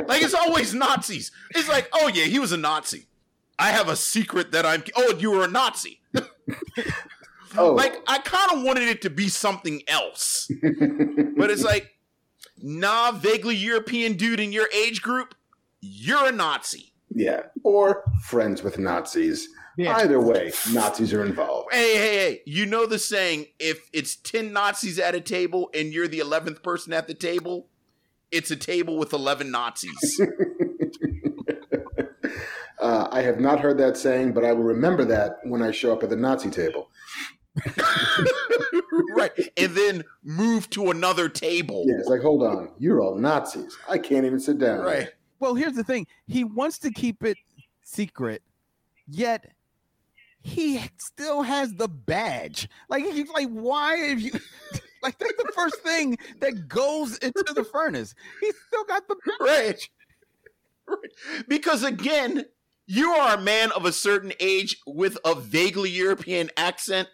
Like 0.06 0.22
it's 0.22 0.34
always 0.34 0.74
Nazis. 0.74 1.30
It's 1.54 1.68
like, 1.68 1.88
oh 1.92 2.08
yeah, 2.08 2.24
he 2.24 2.38
was 2.40 2.50
a 2.52 2.56
Nazi. 2.56 3.06
I 3.58 3.70
have 3.70 3.88
a 3.88 3.94
secret 3.94 4.50
that 4.52 4.66
I'm. 4.66 4.82
Oh, 4.96 5.14
you 5.18 5.30
were 5.30 5.44
a 5.44 5.48
Nazi. 5.48 6.00
oh, 7.56 7.72
Like 7.74 7.94
I 8.08 8.18
kind 8.18 8.52
of 8.58 8.64
wanted 8.64 8.88
it 8.88 9.02
to 9.02 9.10
be 9.10 9.28
something 9.28 9.82
else, 9.86 10.50
but 11.36 11.50
it's 11.50 11.62
like, 11.62 11.94
nah, 12.60 13.12
vaguely 13.12 13.54
European 13.54 14.14
dude 14.14 14.40
in 14.40 14.50
your 14.52 14.68
age 14.74 15.00
group, 15.02 15.34
you're 15.80 16.26
a 16.26 16.32
Nazi. 16.32 16.92
yeah, 17.14 17.42
or 17.62 18.02
friends 18.24 18.62
with 18.64 18.78
Nazis. 18.78 19.48
Yeah. 19.76 19.96
Either 19.96 20.20
way, 20.20 20.52
Nazis 20.72 21.12
are 21.12 21.24
involved. 21.24 21.72
Hey, 21.72 21.94
hey, 21.94 22.14
hey! 22.16 22.42
You 22.44 22.66
know 22.66 22.86
the 22.86 22.98
saying: 22.98 23.46
if 23.58 23.88
it's 23.92 24.16
ten 24.16 24.52
Nazis 24.52 24.98
at 24.98 25.14
a 25.14 25.20
table 25.20 25.70
and 25.72 25.92
you're 25.92 26.08
the 26.08 26.18
eleventh 26.18 26.62
person 26.62 26.92
at 26.92 27.06
the 27.06 27.14
table, 27.14 27.68
it's 28.30 28.50
a 28.50 28.56
table 28.56 28.98
with 28.98 29.12
eleven 29.12 29.50
Nazis. 29.50 30.20
Uh, 32.80 33.08
I 33.12 33.20
have 33.20 33.38
not 33.38 33.60
heard 33.60 33.76
that 33.78 33.98
saying, 33.98 34.32
but 34.32 34.42
I 34.44 34.52
will 34.52 34.64
remember 34.64 35.04
that 35.04 35.40
when 35.44 35.60
I 35.60 35.70
show 35.70 35.92
up 35.92 36.02
at 36.02 36.08
the 36.08 36.16
Nazi 36.16 36.48
table. 36.48 36.88
right, 39.14 39.32
and 39.56 39.74
then 39.74 40.04
move 40.22 40.70
to 40.70 40.90
another 40.90 41.28
table. 41.28 41.84
Yeah, 41.86 41.96
it's 41.98 42.08
like, 42.08 42.22
hold 42.22 42.42
on, 42.42 42.70
you're 42.78 43.02
all 43.02 43.16
Nazis. 43.16 43.76
I 43.88 43.98
can't 43.98 44.24
even 44.24 44.40
sit 44.40 44.58
down. 44.58 44.80
Right. 44.80 45.10
Well, 45.40 45.54
here's 45.54 45.74
the 45.74 45.84
thing. 45.84 46.06
He 46.26 46.42
wants 46.42 46.78
to 46.78 46.90
keep 46.90 47.22
it 47.22 47.36
secret, 47.82 48.42
yet 49.06 49.52
he 50.42 50.80
still 50.98 51.42
has 51.42 51.74
the 51.74 51.88
badge. 51.88 52.68
Like 52.88 53.04
he's 53.04 53.28
like, 53.30 53.48
why 53.48 53.96
have 53.96 54.20
you 54.20 54.32
like 55.02 55.18
that's 55.18 55.36
the 55.36 55.52
first 55.54 55.76
thing 55.82 56.18
that 56.40 56.68
goes 56.68 57.18
into 57.18 57.52
the 57.54 57.64
furnace. 57.64 58.14
He's 58.40 58.54
still 58.68 58.84
got 58.84 59.06
the 59.08 59.16
Right. 59.40 59.88
right. 60.88 60.98
Because 61.48 61.82
again, 61.84 62.44
you 62.86 63.10
are 63.10 63.36
a 63.36 63.40
man 63.40 63.70
of 63.72 63.84
a 63.84 63.92
certain 63.92 64.32
age 64.40 64.76
with 64.86 65.16
a 65.24 65.34
vaguely 65.34 65.90
European 65.90 66.50
accent. 66.56 67.08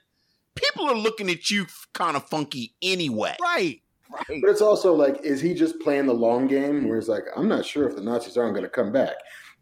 People 0.55 0.87
are 0.89 0.97
looking 0.97 1.29
at 1.29 1.51
you 1.51 1.67
kind 1.93 2.17
of 2.17 2.27
funky 2.29 2.75
anyway. 2.83 3.37
right. 3.43 3.83
Right. 4.09 4.41
But 4.41 4.51
it's 4.51 4.63
also 4.63 4.95
like, 4.95 5.21
is 5.25 5.41
he 5.41 5.53
just 5.53 5.81
playing 5.81 6.07
the 6.07 6.15
long 6.15 6.47
game 6.47 6.87
where 6.89 6.97
he's 6.97 7.09
like, 7.09 7.25
I'm 7.37 7.49
not 7.49 7.67
sure 7.67 7.89
if 7.89 7.97
the 7.97 8.03
Nazis 8.03 8.37
aren't 8.37 8.55
going 8.55 8.63
to 8.65 8.71
come 8.71 8.93
back? 8.93 9.17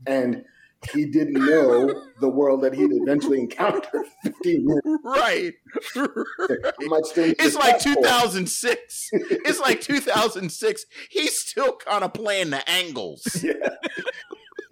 And 0.06 0.44
he 0.92 1.04
didn't 1.06 1.34
know 1.44 2.02
the 2.20 2.28
world 2.28 2.62
that 2.62 2.74
he'd 2.74 2.90
eventually 2.92 3.40
encounter 3.40 4.04
15 4.24 4.68
years. 4.68 4.80
Right. 5.04 5.54
It's 5.96 7.56
like 7.56 7.78
2006. 7.80 9.08
It's 9.12 9.60
like 9.60 9.80
2006. 9.80 10.86
He's 11.10 11.38
still 11.38 11.76
kind 11.76 12.04
of 12.04 12.12
playing 12.12 12.50
the 12.50 12.68
angles. 12.68 13.44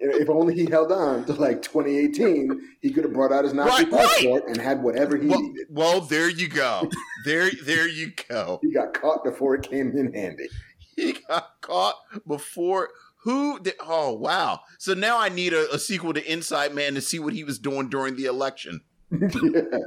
Yeah. 0.04 0.14
If 0.18 0.28
only 0.28 0.54
he 0.56 0.68
held 0.68 0.90
on 0.90 1.24
to 1.26 1.32
like 1.34 1.62
2018, 1.62 2.60
he 2.80 2.90
could 2.90 3.04
have 3.04 3.12
brought 3.12 3.30
out 3.30 3.44
his 3.44 3.54
Nazi 3.54 3.84
Right, 3.84 3.92
right. 4.24 4.42
and 4.48 4.56
had 4.56 4.82
whatever 4.82 5.16
he 5.16 5.28
Well, 5.28 5.40
needed. 5.42 5.66
well, 5.70 6.00
there 6.00 6.28
you 6.28 6.48
go. 6.48 6.90
There, 7.24 7.48
there 7.64 7.86
you 7.88 8.10
go. 8.28 8.58
He 8.62 8.72
got 8.72 8.94
caught 8.94 9.22
before 9.22 9.54
it 9.54 9.62
came 9.62 9.96
in 9.96 10.12
handy. 10.12 10.48
He 10.96 11.12
got 11.28 11.52
caught 11.60 11.94
before 12.26 12.88
who 13.22 13.58
did 13.60 13.74
oh 13.80 14.12
wow 14.12 14.60
so 14.78 14.94
now 14.94 15.18
i 15.18 15.28
need 15.28 15.52
a, 15.52 15.72
a 15.72 15.78
sequel 15.78 16.12
to 16.12 16.32
inside 16.32 16.74
man 16.74 16.94
to 16.94 17.00
see 17.00 17.18
what 17.18 17.32
he 17.32 17.44
was 17.44 17.58
doing 17.58 17.88
during 17.88 18.16
the 18.16 18.26
election 18.26 18.80
yeah. 19.10 19.28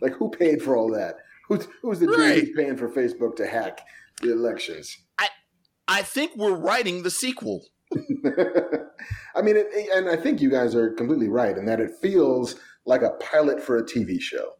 Like, 0.00 0.14
who 0.14 0.28
paid 0.30 0.60
for 0.60 0.76
all 0.76 0.90
that? 0.92 1.16
Who's, 1.48 1.68
who's 1.82 2.00
the 2.00 2.08
Right. 2.08 2.34
dude 2.34 2.44
who's 2.48 2.56
paying 2.56 2.76
for 2.76 2.88
Facebook 2.88 3.36
to 3.36 3.46
hack 3.46 3.80
the 4.22 4.32
elections? 4.32 4.98
i 5.86 6.00
think 6.02 6.32
we're 6.36 6.54
writing 6.54 7.02
the 7.02 7.10
sequel 7.10 7.66
I 9.36 9.42
mean, 9.42 9.56
it, 9.56 9.66
and 9.94 10.08
I 10.08 10.16
think 10.16 10.40
you 10.40 10.50
guys 10.50 10.74
are 10.74 10.90
completely 10.92 11.28
right 11.28 11.56
in 11.56 11.66
that 11.66 11.80
it 11.80 11.92
feels 12.00 12.56
like 12.86 13.02
a 13.02 13.10
pilot 13.20 13.62
for 13.62 13.76
a 13.78 13.84
TV 13.84 14.20
show. 14.20 14.54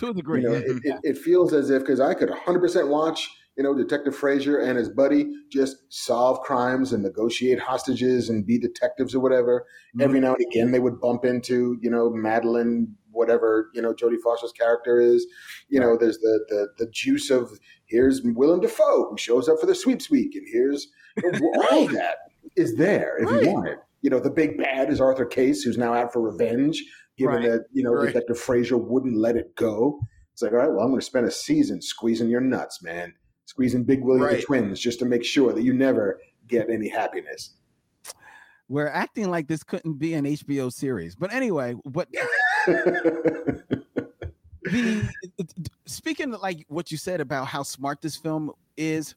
To 0.00 0.08
a 0.08 0.14
degree. 0.14 0.42
You 0.42 0.48
know, 0.48 0.54
yeah. 0.54 0.60
it, 0.60 0.80
it, 0.84 1.00
it 1.04 1.18
feels 1.18 1.52
as 1.52 1.70
if 1.70 1.82
because 1.82 2.00
I 2.00 2.14
could 2.14 2.28
100% 2.28 2.88
watch, 2.88 3.30
you 3.58 3.64
know, 3.64 3.74
Detective 3.74 4.14
Frazier 4.14 4.58
and 4.58 4.78
his 4.78 4.88
buddy 4.88 5.26
just 5.50 5.76
solve 5.88 6.40
crimes 6.42 6.92
and 6.92 7.02
negotiate 7.02 7.58
hostages 7.58 8.30
and 8.30 8.46
be 8.46 8.56
detectives 8.56 9.16
or 9.16 9.20
whatever. 9.20 9.66
Mhm. 9.96 10.02
Every 10.04 10.20
now 10.20 10.34
and 10.34 10.46
again, 10.46 10.70
they 10.70 10.78
would 10.78 11.00
bump 11.00 11.24
into, 11.24 11.76
you 11.82 11.90
know, 11.90 12.08
Madeline, 12.08 12.94
whatever, 13.10 13.68
you 13.74 13.82
know, 13.82 13.92
Jodie 13.92 14.20
Foster's 14.22 14.52
character 14.52 15.00
is. 15.00 15.26
You 15.68 15.80
know, 15.80 15.96
there's 15.98 16.18
the 16.18 16.44
the 16.48 16.68
the 16.84 16.90
juice 16.92 17.30
of 17.30 17.50
here's 17.86 18.22
Willem 18.22 18.60
Dafoe 18.60 19.10
who 19.10 19.16
shows 19.18 19.48
up 19.48 19.58
for 19.58 19.66
the 19.66 19.74
sweeps 19.74 20.08
week, 20.08 20.36
and 20.36 20.46
here's 20.52 20.86
all 21.72 21.84
of 21.86 21.92
that 21.92 22.16
is 22.56 22.76
there 22.76 23.18
if 23.18 23.28
Right. 23.28 23.42
you 23.42 23.52
want 23.52 23.68
it. 23.68 23.78
You 24.02 24.10
know, 24.10 24.20
the 24.20 24.30
big 24.30 24.56
bad 24.56 24.88
is 24.88 25.00
Arthur 25.00 25.26
Case, 25.26 25.62
who's 25.62 25.76
now 25.76 25.92
out 25.94 26.12
for 26.12 26.20
revenge, 26.22 26.80
given 27.16 27.34
Right. 27.40 27.50
that 27.50 27.64
you 27.72 27.82
know 27.82 27.90
Right. 27.92 28.06
Detective 28.06 28.38
Frazier 28.38 28.78
wouldn't 28.78 29.16
let 29.16 29.34
it 29.36 29.56
go. 29.56 29.98
It's 30.32 30.42
like, 30.42 30.52
all 30.52 30.58
right, 30.58 30.70
well, 30.70 30.82
I'm 30.84 30.90
going 30.90 31.00
to 31.00 31.04
spend 31.04 31.26
a 31.26 31.32
season 31.32 31.82
squeezing 31.82 32.28
your 32.28 32.40
nuts, 32.40 32.80
man, 32.80 33.14
squeezing 33.48 33.82
Big 33.82 34.02
Willie 34.02 34.28
and 34.28 34.38
the 34.38 34.42
twins, 34.42 34.78
just 34.78 34.98
to 34.98 35.06
make 35.06 35.24
sure 35.24 35.54
that 35.54 35.62
you 35.62 35.72
never 35.72 36.20
get 36.48 36.68
any 36.68 36.86
happiness. 36.86 37.54
We're 38.68 38.88
acting 38.88 39.30
like 39.30 39.48
this 39.48 39.62
couldn't 39.62 39.94
be 39.94 40.12
an 40.12 40.26
HBO 40.26 40.70
series. 40.70 41.16
But 41.16 41.32
anyway, 41.32 41.72
what 41.84 42.08
the 44.64 45.08
speaking 45.86 46.34
of 46.34 46.42
like 46.42 46.66
what 46.68 46.92
you 46.92 46.98
said 46.98 47.22
about 47.22 47.46
how 47.46 47.62
smart 47.62 48.02
this 48.02 48.16
film 48.16 48.52
is, 48.76 49.14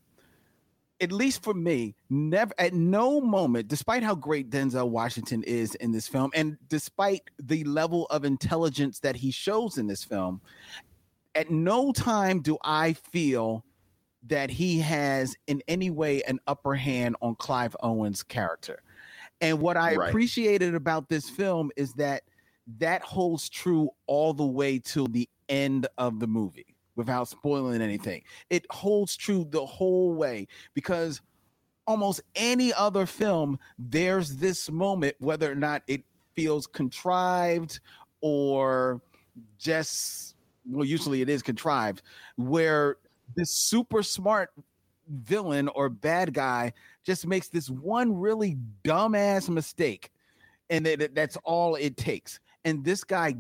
at 1.02 1.12
least 1.12 1.44
for 1.44 1.54
me, 1.54 1.94
never 2.10 2.54
at 2.58 2.74
no 2.74 3.20
moment, 3.20 3.68
despite 3.68 4.02
how 4.02 4.16
great 4.16 4.50
Denzel 4.50 4.90
Washington 4.90 5.44
is 5.44 5.76
in 5.76 5.92
this 5.92 6.08
film, 6.08 6.32
and 6.34 6.58
despite 6.70 7.24
the 7.38 7.66
level 7.66 8.06
of 8.06 8.24
intelligence 8.24 9.00
that 9.00 9.18
he 9.18 9.30
shows 9.30 9.78
in 9.78 9.88
this 9.88 10.06
film, 10.06 10.40
at 11.36 11.52
no 11.52 11.92
time 11.92 12.40
do 12.40 12.58
I 12.64 12.94
feel 12.94 13.66
that 14.28 14.50
he 14.50 14.80
has 14.80 15.36
in 15.48 15.62
any 15.68 15.90
way 15.90 16.22
an 16.24 16.40
upper 16.48 16.76
hand 16.76 17.16
on 17.22 17.36
Clive 17.36 17.76
Owen's 17.82 18.24
character. 18.24 18.84
And 19.40 19.60
what 19.60 19.78
I 19.78 19.96
Right. 19.96 20.10
appreciated 20.10 20.76
about 20.76 21.10
this 21.10 21.30
film 21.30 21.72
is 21.76 21.94
that 21.94 22.24
that 22.78 23.02
holds 23.02 23.50
true 23.50 23.90
all 24.06 24.34
the 24.34 24.46
way 24.46 24.80
to 24.80 25.08
the 25.08 25.28
end 25.50 25.88
of 25.98 26.20
the 26.20 26.28
movie 26.28 26.76
without 26.96 27.28
spoiling 27.28 27.82
anything. 27.82 28.24
It 28.50 28.66
holds 28.70 29.18
true 29.18 29.46
the 29.50 29.66
whole 29.66 30.14
way 30.14 30.48
because 30.76 31.22
almost 31.88 32.22
any 32.36 32.72
other 32.74 33.08
film, 33.08 33.58
there's 33.80 34.38
this 34.38 34.70
moment, 34.70 35.16
whether 35.20 35.52
or 35.52 35.56
not 35.56 35.82
it 35.88 36.04
feels 36.36 36.68
contrived 36.68 37.80
or 38.22 39.02
just, 39.58 40.36
well, 40.70 40.86
usually 40.86 41.22
it 41.22 41.30
is 41.30 41.42
contrived, 41.42 42.04
where 42.36 42.98
this 43.36 43.54
super 43.54 44.04
smart 44.04 44.50
villain 45.08 45.68
or 45.70 45.90
bad 45.90 46.34
guy 46.34 46.74
just 47.04 47.28
makes 47.28 47.50
this 47.50 47.70
one 47.70 48.16
really 48.16 48.58
dumbass 48.84 49.50
mistake. 49.50 50.12
And 50.70 50.86
that, 50.86 51.16
that's 51.16 51.38
all 51.44 51.76
it 51.76 51.98
takes. 51.98 52.40
And 52.64 52.84
this 52.84 53.04
guy 53.04 53.36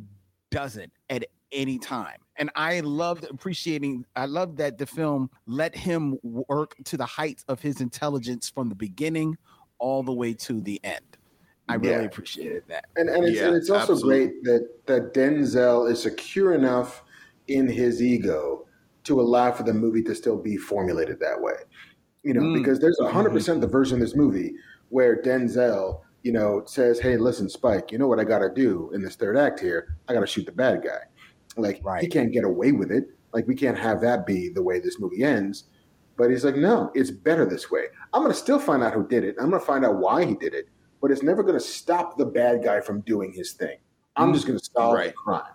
doesn't 0.49 0.91
at 1.09 1.25
any 1.51 1.77
time. 1.77 2.17
And 2.37 2.49
I 2.55 2.79
loved 2.79 3.25
appreciating, 3.25 4.05
I 4.15 4.25
loved 4.25 4.57
that 4.57 4.77
the 4.77 4.85
film 4.85 5.29
let 5.45 5.75
him 5.75 6.17
work 6.23 6.75
to 6.85 6.97
the 6.97 7.05
heights 7.05 7.45
of 7.47 7.61
his 7.61 7.81
intelligence 7.81 8.49
from 8.49 8.69
the 8.69 8.75
beginning 8.75 9.37
all 9.79 10.03
the 10.03 10.13
way 10.13 10.33
to 10.33 10.61
the 10.61 10.79
end. 10.83 11.17
I 11.69 11.75
really 11.75 11.93
Yeah. 11.93 12.01
appreciated 12.01 12.63
that. 12.67 12.85
And 12.95 13.09
and 13.09 13.25
it's, 13.25 13.37
Yeah, 13.37 13.47
and 13.47 13.55
it's 13.55 13.69
also 13.69 13.93
absolutely. 13.93 14.27
great 14.27 14.43
that 14.43 14.85
that 14.87 15.13
Denzel 15.13 15.89
is 15.89 16.01
secure 16.01 16.53
enough 16.53 17.03
in 17.47 17.67
his 17.67 18.01
ego 18.01 18.65
to 19.03 19.19
allow 19.21 19.51
for 19.51 19.63
the 19.63 19.73
movie 19.73 20.03
to 20.03 20.15
still 20.15 20.37
be 20.37 20.57
formulated 20.57 21.19
that 21.19 21.39
way. 21.41 21.55
You 22.23 22.33
know, 22.35 22.41
Mm. 22.41 22.53
because 22.57 22.79
there's 22.79 22.99
hundred 23.01 23.31
percent 23.31 23.61
the 23.61 23.67
version 23.67 23.95
of 23.95 24.01
this 24.01 24.15
movie 24.15 24.53
where 24.89 25.21
Denzel, 25.21 26.01
you 26.23 26.31
know, 26.31 26.63
says, 26.65 26.99
"Hey, 26.99 27.17
listen, 27.17 27.49
Spike, 27.49 27.91
you 27.91 27.97
know 27.97 28.07
what 28.07 28.19
I 28.19 28.23
got 28.23 28.39
to 28.39 28.49
do 28.53 28.91
in 28.93 29.01
this 29.01 29.15
third 29.15 29.37
act 29.37 29.59
here? 29.59 29.95
I 30.07 30.13
got 30.13 30.19
to 30.19 30.27
shoot 30.27 30.45
the 30.45 30.51
bad 30.51 30.83
guy. 30.83 30.99
Like 31.57 31.81
he 31.99 32.07
can't 32.07 32.31
get 32.31 32.43
away 32.43 32.71
with 32.73 32.91
it. 32.91 33.09
Like 33.33 33.47
we 33.47 33.55
can't 33.55 33.77
have 33.77 34.01
that 34.01 34.25
be 34.25 34.49
the 34.49 34.61
way 34.63 34.79
this 34.79 34.99
movie 34.99 35.23
ends." 35.23 35.65
But 36.17 36.29
he's 36.29 36.45
like, 36.45 36.55
"No, 36.57 36.91
it's 36.93 37.09
better 37.09 37.45
this 37.45 37.71
way. 37.71 37.85
I'm 38.13 38.21
going 38.21 38.31
to 38.33 38.37
still 38.37 38.59
find 38.59 38.83
out 38.83 38.93
who 38.93 39.07
did 39.07 39.23
it. 39.23 39.35
I'm 39.39 39.49
going 39.49 39.59
to 39.59 39.65
find 39.65 39.83
out 39.83 39.95
why 39.97 40.23
he 40.25 40.35
did 40.35 40.53
it." 40.53 40.67
But 41.01 41.09
it's 41.09 41.23
never 41.23 41.41
going 41.41 41.57
to 41.57 41.59
stop 41.65 42.17
the 42.19 42.25
bad 42.25 42.63
guy 42.63 42.79
from 42.81 43.01
doing 43.01 43.33
his 43.33 43.53
thing. 43.53 43.77
I'm 44.15 44.31
just 44.33 44.45
going 44.45 44.59
to 44.59 44.63
solve 44.65 44.91
the 44.93 44.97
Right. 44.99 45.15
crime. 45.15 45.53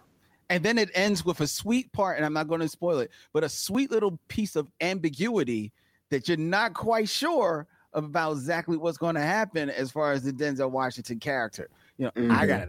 And 0.49 0.65
then 0.65 0.79
it 0.79 0.91
ends 0.95 1.25
with 1.25 1.41
a 1.41 1.47
sweet 1.47 1.93
part, 1.93 2.17
and 2.17 2.25
I'm 2.25 2.33
not 2.33 2.47
going 2.49 2.61
to 2.61 2.69
spoil 2.69 2.99
it, 3.01 3.11
but 3.33 3.43
a 3.43 3.49
sweet 3.49 3.91
little 3.91 4.19
piece 4.29 4.55
of 4.57 4.71
ambiguity 4.81 5.73
that 6.11 6.29
you're 6.29 6.37
not 6.37 6.75
quite 6.75 7.09
sure 7.09 7.67
about 7.93 8.33
exactly 8.33 8.77
what's 8.77 8.99
going 8.99 9.17
to 9.17 9.23
happen 9.23 9.71
as 9.71 9.91
far 9.91 10.13
as 10.13 10.23
the 10.23 10.33
Denzel 10.33 10.71
Washington 10.71 11.19
character. 11.19 11.69
You 11.99 12.05
know, 12.07 12.13
I 12.17 12.45
Mhm. 12.45 12.49
got 12.49 12.61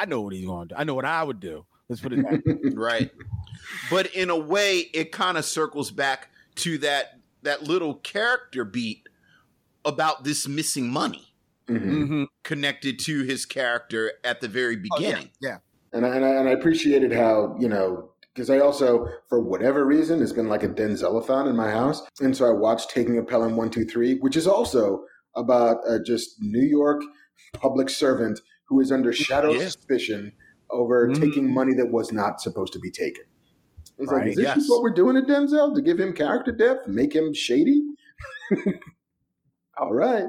I 0.00 0.04
know 0.06 0.22
what 0.22 0.32
he's 0.32 0.44
going 0.46 0.68
to 0.68 0.74
do. 0.74 0.78
I 0.80 0.84
know 0.84 0.94
what 0.94 1.04
I 1.04 1.22
would 1.22 1.38
do. 1.38 1.64
Let's 1.88 2.00
put 2.02 2.12
it 2.12 2.22
that 2.24 2.42
right 2.74 3.10
but 3.90 4.06
in 4.14 4.28
a 4.30 4.36
way 4.36 4.78
it 4.92 5.12
kind 5.12 5.38
of 5.38 5.44
circles 5.44 5.90
back 5.92 6.28
to 6.56 6.78
that 6.78 7.20
that 7.42 7.62
little 7.62 7.94
character 7.94 8.64
beat 8.64 9.08
about 9.84 10.24
this 10.24 10.48
missing 10.48 10.88
money 10.88 11.32
Mhm. 11.68 12.08
Mhm. 12.08 12.26
connected 12.42 12.98
to 13.00 13.22
his 13.22 13.46
character 13.46 14.12
at 14.24 14.40
the 14.40 14.48
very 14.48 14.74
Oh, 14.76 14.98
yeah, 14.98 15.10
beginning 15.10 15.30
yeah. 15.40 15.58
And 15.96 16.04
I, 16.04 16.14
and 16.16 16.24
I 16.24 16.28
and 16.28 16.48
I 16.48 16.52
appreciated 16.52 17.10
how 17.12 17.56
you 17.58 17.68
know 17.68 18.10
because 18.34 18.50
I 18.50 18.58
also 18.58 19.08
for 19.30 19.40
whatever 19.40 19.86
reason 19.86 20.20
it's 20.22 20.32
been 20.32 20.48
like 20.48 20.62
a 20.62 20.68
Denzelathon 20.68 21.48
in 21.48 21.56
my 21.56 21.70
house, 21.70 22.02
and 22.20 22.36
so 22.36 22.46
I 22.46 22.50
watched 22.52 22.90
Taking 22.90 23.16
a 23.18 23.22
Pelham 23.22 23.56
One 23.56 23.70
Two 23.70 23.86
Three, 23.86 24.18
which 24.18 24.36
is 24.36 24.46
also 24.46 25.04
about 25.36 25.78
uh, 25.88 25.98
just 26.04 26.36
New 26.42 26.64
York 26.66 27.00
public 27.54 27.88
servant 27.88 28.38
who 28.68 28.80
is 28.80 28.92
under 28.92 29.10
shadow 29.10 29.52
Yeah. 29.52 29.64
suspicion 29.68 30.32
over 30.68 31.08
Mhm. 31.08 31.18
taking 31.20 31.52
money 31.54 31.72
that 31.74 31.90
was 31.90 32.12
not 32.12 32.40
supposed 32.42 32.74
to 32.74 32.78
be 32.78 32.90
taken. 32.90 33.24
It's 33.98 34.10
like, 34.12 34.18
Right, 34.22 34.28
is 34.28 34.36
this 34.36 34.42
yes. 34.44 34.56
just 34.56 34.68
what 34.70 34.82
we're 34.82 34.92
doing 34.92 35.14
to 35.16 35.22
Denzel 35.22 35.74
to 35.74 35.80
give 35.80 35.98
him 35.98 36.12
character 36.12 36.52
depth, 36.52 36.88
make 36.88 37.14
him 37.14 37.32
shady? 37.32 37.82
All 39.78 39.94
right, 39.94 40.24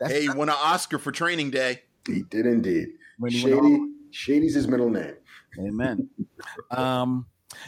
That's 0.00 0.12
hey 0.12 0.28
won 0.28 0.48
an 0.48 0.56
oscar 0.58 0.98
for 0.98 1.12
training 1.12 1.50
day 1.50 1.82
he 2.06 2.22
did 2.22 2.46
indeed. 2.46 2.88
when 3.18 3.30
he 3.32 3.38
Shady, 3.38 3.56
on. 3.56 3.94
Shady's 4.10 4.54
his 4.54 4.68
middle 4.68 4.90
name. 4.90 5.14
Amen. 5.58 6.08
um, 6.70 7.26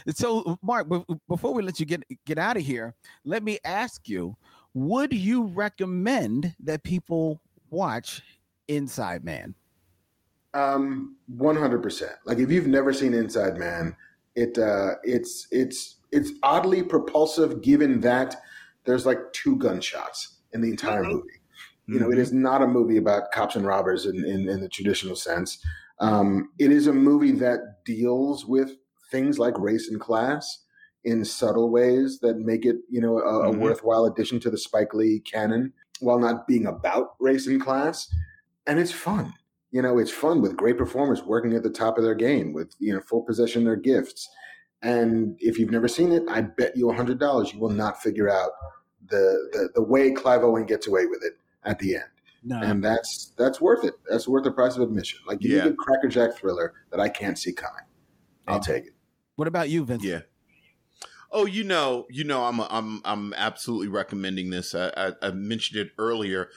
so 0.09 0.57
Marc, 0.61 0.87
before 1.27 1.53
we 1.53 1.63
let 1.63 1.79
you 1.79 1.85
get 1.85 2.03
get 2.25 2.37
out 2.37 2.57
of 2.57 2.63
here, 2.63 2.95
let 3.25 3.43
me 3.43 3.59
ask 3.63 4.07
you: 4.07 4.35
Would 4.73 5.13
you 5.13 5.45
recommend 5.47 6.55
that 6.61 6.83
people 6.83 7.41
watch 7.69 8.21
Inside 8.67 9.23
Man? 9.23 9.55
Um, 10.53 11.17
one 11.27 11.55
hundred 11.55 11.81
percent. 11.81 12.13
Like 12.25 12.37
if 12.37 12.51
you've 12.51 12.67
never 12.67 12.93
seen 12.93 13.13
Inside 13.13 13.57
Man, 13.57 13.95
it 14.35 14.57
uh, 14.57 14.95
it's 15.03 15.47
it's 15.51 15.97
it's 16.11 16.31
oddly 16.43 16.83
propulsive. 16.83 17.61
Given 17.61 17.99
that 18.01 18.37
there's 18.85 19.05
like 19.05 19.19
two 19.33 19.57
gunshots 19.57 20.37
in 20.53 20.61
the 20.61 20.69
entire 20.69 21.03
movie. 21.03 21.29
You 21.85 21.99
know, 21.99 22.11
it 22.11 22.17
is 22.17 22.31
not 22.31 22.61
a 22.61 22.67
movie 22.67 22.95
about 22.95 23.31
cops 23.33 23.57
and 23.57 23.67
robbers 23.67 24.05
in 24.05 24.23
in, 24.23 24.47
in 24.47 24.61
the 24.61 24.69
traditional 24.69 25.17
sense. 25.17 25.59
Um, 25.99 26.49
it 26.59 26.71
is 26.71 26.87
a 26.87 26.93
movie 26.93 27.31
that 27.33 27.59
deals 27.85 28.45
with 28.45 28.71
things 29.11 29.39
like 29.39 29.57
race 29.59 29.89
and 29.89 29.99
class 29.99 30.65
in 31.03 31.23
subtle 31.23 31.69
ways 31.69 32.19
that 32.19 32.37
make 32.37 32.65
it, 32.65 32.77
you 32.89 33.01
know, 33.01 33.19
a, 33.19 33.49
a 33.49 33.53
Mhm. 33.53 33.59
worthwhile 33.59 34.05
addition 34.05 34.39
to 34.41 34.49
the 34.49 34.57
Spike 34.57 34.93
Lee 34.93 35.19
canon, 35.19 35.73
while 35.99 36.19
not 36.19 36.47
being 36.47 36.65
about 36.65 37.15
race 37.19 37.45
and 37.47 37.61
class. 37.61 38.13
And 38.65 38.79
it's 38.79 38.91
fun 38.91 39.33
you 39.73 39.81
know, 39.81 39.97
it's 39.97 40.11
fun 40.11 40.39
with 40.39 40.55
great 40.55 40.77
performers 40.77 41.23
working 41.23 41.53
at 41.53 41.63
the 41.63 41.69
top 41.69 41.97
of 41.97 42.03
their 42.03 42.13
game 42.13 42.53
with, 42.53 42.75
you 42.77 42.93
know, 42.93 43.01
full 43.01 43.23
possession 43.23 43.63
of 43.63 43.65
their 43.65 43.75
gifts. 43.75 44.29
And 44.83 45.35
if 45.39 45.57
you've 45.57 45.71
never 45.71 45.87
seen 45.87 46.11
it, 46.11 46.21
I 46.29 46.41
bet 46.41 46.77
you 46.77 46.91
hundred 46.91 47.19
dollars 47.19 47.51
you 47.51 47.59
will 47.59 47.71
not 47.71 47.99
figure 47.99 48.29
out 48.29 48.51
the, 49.07 49.49
the 49.51 49.69
the 49.73 49.81
way 49.81 50.11
Clive 50.11 50.43
Owen 50.43 50.67
gets 50.67 50.85
away 50.85 51.07
with 51.07 51.23
it 51.23 51.33
at 51.63 51.79
the 51.79 51.95
end. 51.95 52.03
No. 52.45 52.59
And 52.61 52.83
that's 52.83 53.31
that's 53.37 53.61
worth 53.61 53.83
it. 53.85 53.93
That's 54.09 54.27
worth 54.27 54.43
the 54.43 54.51
price 54.51 54.75
of 54.75 54.81
admission. 54.81 55.19
Like 55.27 55.39
give 55.39 55.51
Yeah. 55.51 55.65
me 55.65 55.69
a 55.71 55.73
crackerjack 55.73 56.35
thriller 56.37 56.73
that 56.91 56.99
I 56.99 57.07
can't 57.09 57.37
see 57.39 57.53
coming. 57.53 57.83
I'll 58.47 58.59
take 58.59 58.85
it. 58.85 58.93
what 59.35 59.47
about 59.47 59.69
you, 59.69 59.85
Vince? 59.85 60.03
Yeah. 60.03 60.21
Oh, 61.31 61.45
you 61.45 61.63
know, 61.63 62.05
you 62.09 62.23
know, 62.23 62.43
I'm 62.45 62.59
I'm 62.59 63.01
I'm 63.05 63.33
absolutely 63.33 63.87
recommending 63.87 64.49
this. 64.51 64.75
I, 64.75 64.91
I, 64.95 65.11
I 65.21 65.31
mentioned 65.31 65.79
it 65.79 65.91
earlier. 65.97 66.49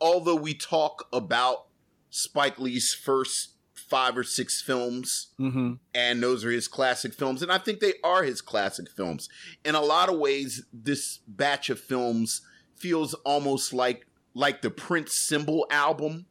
Although 0.00 0.34
we 0.36 0.54
talk 0.54 1.06
about 1.12 1.66
Spike 2.10 2.58
Lee's 2.58 2.92
first 2.92 3.54
five 3.74 4.18
or 4.18 4.24
six 4.24 4.60
films, 4.60 5.28
Mm-hmm. 5.40 5.74
and 5.94 6.22
those 6.22 6.44
are 6.44 6.50
his 6.50 6.68
classic 6.68 7.14
films, 7.14 7.42
and 7.42 7.50
I 7.50 7.56
think 7.58 7.80
they 7.80 7.94
are 8.04 8.22
his 8.24 8.42
classic 8.42 8.90
films. 8.90 9.28
In 9.64 9.74
a 9.74 9.80
lot 9.80 10.08
of 10.10 10.18
ways, 10.18 10.64
this 10.72 11.20
batch 11.26 11.70
of 11.70 11.80
films 11.80 12.42
feels 12.76 13.14
almost 13.24 13.72
like 13.72 14.06
like 14.38 14.62
the 14.62 14.70
Prince 14.70 15.14
Symbol 15.14 15.66
album 15.68 16.26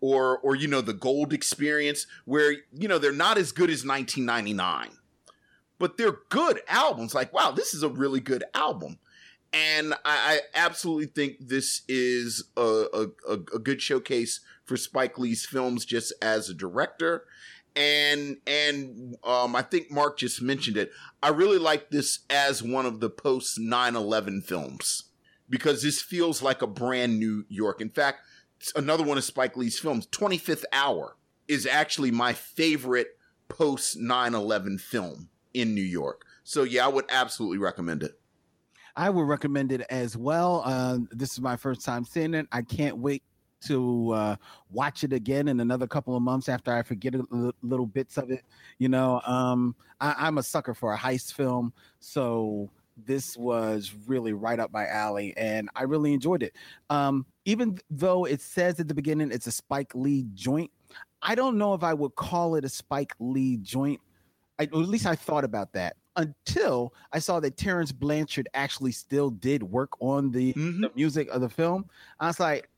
or 0.00 0.38
or 0.38 0.54
you 0.54 0.68
know 0.68 0.82
the 0.82 0.92
Gold 0.92 1.32
Experience, 1.32 2.06
where 2.26 2.52
you 2.70 2.86
know 2.86 2.98
they're 2.98 3.12
not 3.12 3.38
as 3.38 3.50
good 3.50 3.70
as 3.70 3.84
1999, 3.84 4.90
but 5.78 5.96
they're 5.96 6.18
good 6.28 6.60
albums. 6.68 7.14
Like 7.14 7.32
wow, 7.32 7.50
this 7.50 7.72
is 7.72 7.82
a 7.82 7.88
really 7.88 8.20
good 8.20 8.44
album, 8.54 8.98
and 9.54 9.94
I, 9.94 9.98
I 10.04 10.40
absolutely 10.54 11.06
think 11.06 11.48
this 11.48 11.80
is 11.88 12.44
a, 12.58 12.84
a, 12.92 13.32
a, 13.32 13.58
good 13.58 13.80
showcase 13.80 14.40
for 14.66 14.76
Spike 14.76 15.18
Lee's 15.18 15.46
films 15.46 15.86
just 15.86 16.12
as 16.20 16.50
a 16.50 16.54
director. 16.54 17.24
And 17.74 18.36
and 18.46 19.16
um, 19.24 19.56
I 19.56 19.62
think 19.62 19.90
Marc 19.90 20.18
just 20.18 20.42
mentioned 20.42 20.76
it. 20.76 20.92
I 21.22 21.30
really 21.30 21.58
like 21.58 21.88
this 21.88 22.20
as 22.28 22.62
one 22.62 22.84
of 22.84 23.00
the 23.00 23.10
post 23.10 23.58
9/11 23.58 24.44
films 24.44 25.04
because 25.48 25.82
this 25.82 26.00
feels 26.00 26.42
like 26.42 26.62
a 26.62 26.66
brand 26.66 27.18
New 27.18 27.44
York. 27.48 27.80
In 27.80 27.90
fact, 27.90 28.20
another 28.76 29.04
one 29.04 29.18
of 29.18 29.24
Spike 29.24 29.56
Lee's 29.56 29.78
films, 29.78 30.06
25th 30.08 30.64
Hour, 30.72 31.16
is 31.48 31.66
actually 31.66 32.10
my 32.10 32.32
favorite 32.32 33.18
post 33.48 33.98
9/11 33.98 34.80
film 34.80 35.28
in 35.52 35.74
New 35.74 35.82
York. 35.82 36.24
So 36.44 36.62
yeah, 36.62 36.84
I 36.84 36.88
would 36.88 37.06
absolutely 37.08 37.58
recommend 37.58 38.02
it. 38.02 38.18
I 38.96 39.10
would 39.10 39.24
recommend 39.24 39.72
it 39.72 39.82
as 39.90 40.16
well. 40.16 40.62
Uh, 40.64 40.98
this 41.10 41.32
is 41.32 41.40
my 41.40 41.56
first 41.56 41.84
time 41.84 42.04
seeing 42.04 42.34
it. 42.34 42.46
I 42.52 42.62
can't 42.62 42.98
wait 42.98 43.22
to 43.66 44.12
uh, 44.12 44.36
watch 44.70 45.04
it 45.04 45.12
again 45.12 45.48
in 45.48 45.60
another 45.60 45.86
couple 45.86 46.16
of 46.16 46.22
months 46.22 46.48
after 46.48 46.72
I 46.72 46.82
forget 46.82 47.14
a, 47.14 47.24
l- 47.32 47.54
little 47.62 47.86
bits 47.86 48.18
of 48.18 48.30
it. 48.30 48.44
You 48.78 48.88
know, 48.88 49.20
um, 49.26 49.74
I, 50.00 50.14
I'm 50.18 50.38
a 50.38 50.42
sucker 50.42 50.74
for 50.74 50.92
a 50.92 50.98
heist 50.98 51.32
film, 51.32 51.72
so 51.98 52.70
this 52.96 53.36
was 53.36 53.92
really 54.06 54.32
right 54.32 54.58
up 54.58 54.72
my 54.72 54.86
alley, 54.86 55.34
and 55.36 55.68
I 55.74 55.82
really 55.82 56.12
enjoyed 56.12 56.42
it. 56.42 56.54
Um, 56.90 57.26
even 57.44 57.78
though 57.90 58.24
it 58.24 58.40
says 58.40 58.80
at 58.80 58.88
the 58.88 58.94
beginning 58.94 59.30
it's 59.30 59.46
a 59.46 59.52
Spike 59.52 59.94
Lee 59.94 60.26
joint, 60.34 60.70
I 61.22 61.34
don't 61.34 61.58
know 61.58 61.74
if 61.74 61.82
I 61.82 61.94
would 61.94 62.14
call 62.14 62.54
it 62.54 62.64
a 62.64 62.68
Spike 62.68 63.14
Lee 63.18 63.56
joint. 63.58 64.00
I, 64.58 64.64
at 64.64 64.74
least 64.74 65.06
I 65.06 65.16
thought 65.16 65.44
about 65.44 65.72
that 65.72 65.96
until 66.16 66.94
I 67.12 67.18
saw 67.18 67.40
that 67.40 67.56
Terence 67.56 67.90
Blanchard 67.90 68.48
actually 68.54 68.92
still 68.92 69.30
did 69.30 69.62
work 69.62 69.90
on 70.00 70.30
the, 70.30 70.52
the 70.82 70.90
music 70.94 71.28
of 71.30 71.40
the 71.40 71.48
film. 71.48 71.86
I 72.20 72.28
was 72.28 72.38
like, 72.38 72.68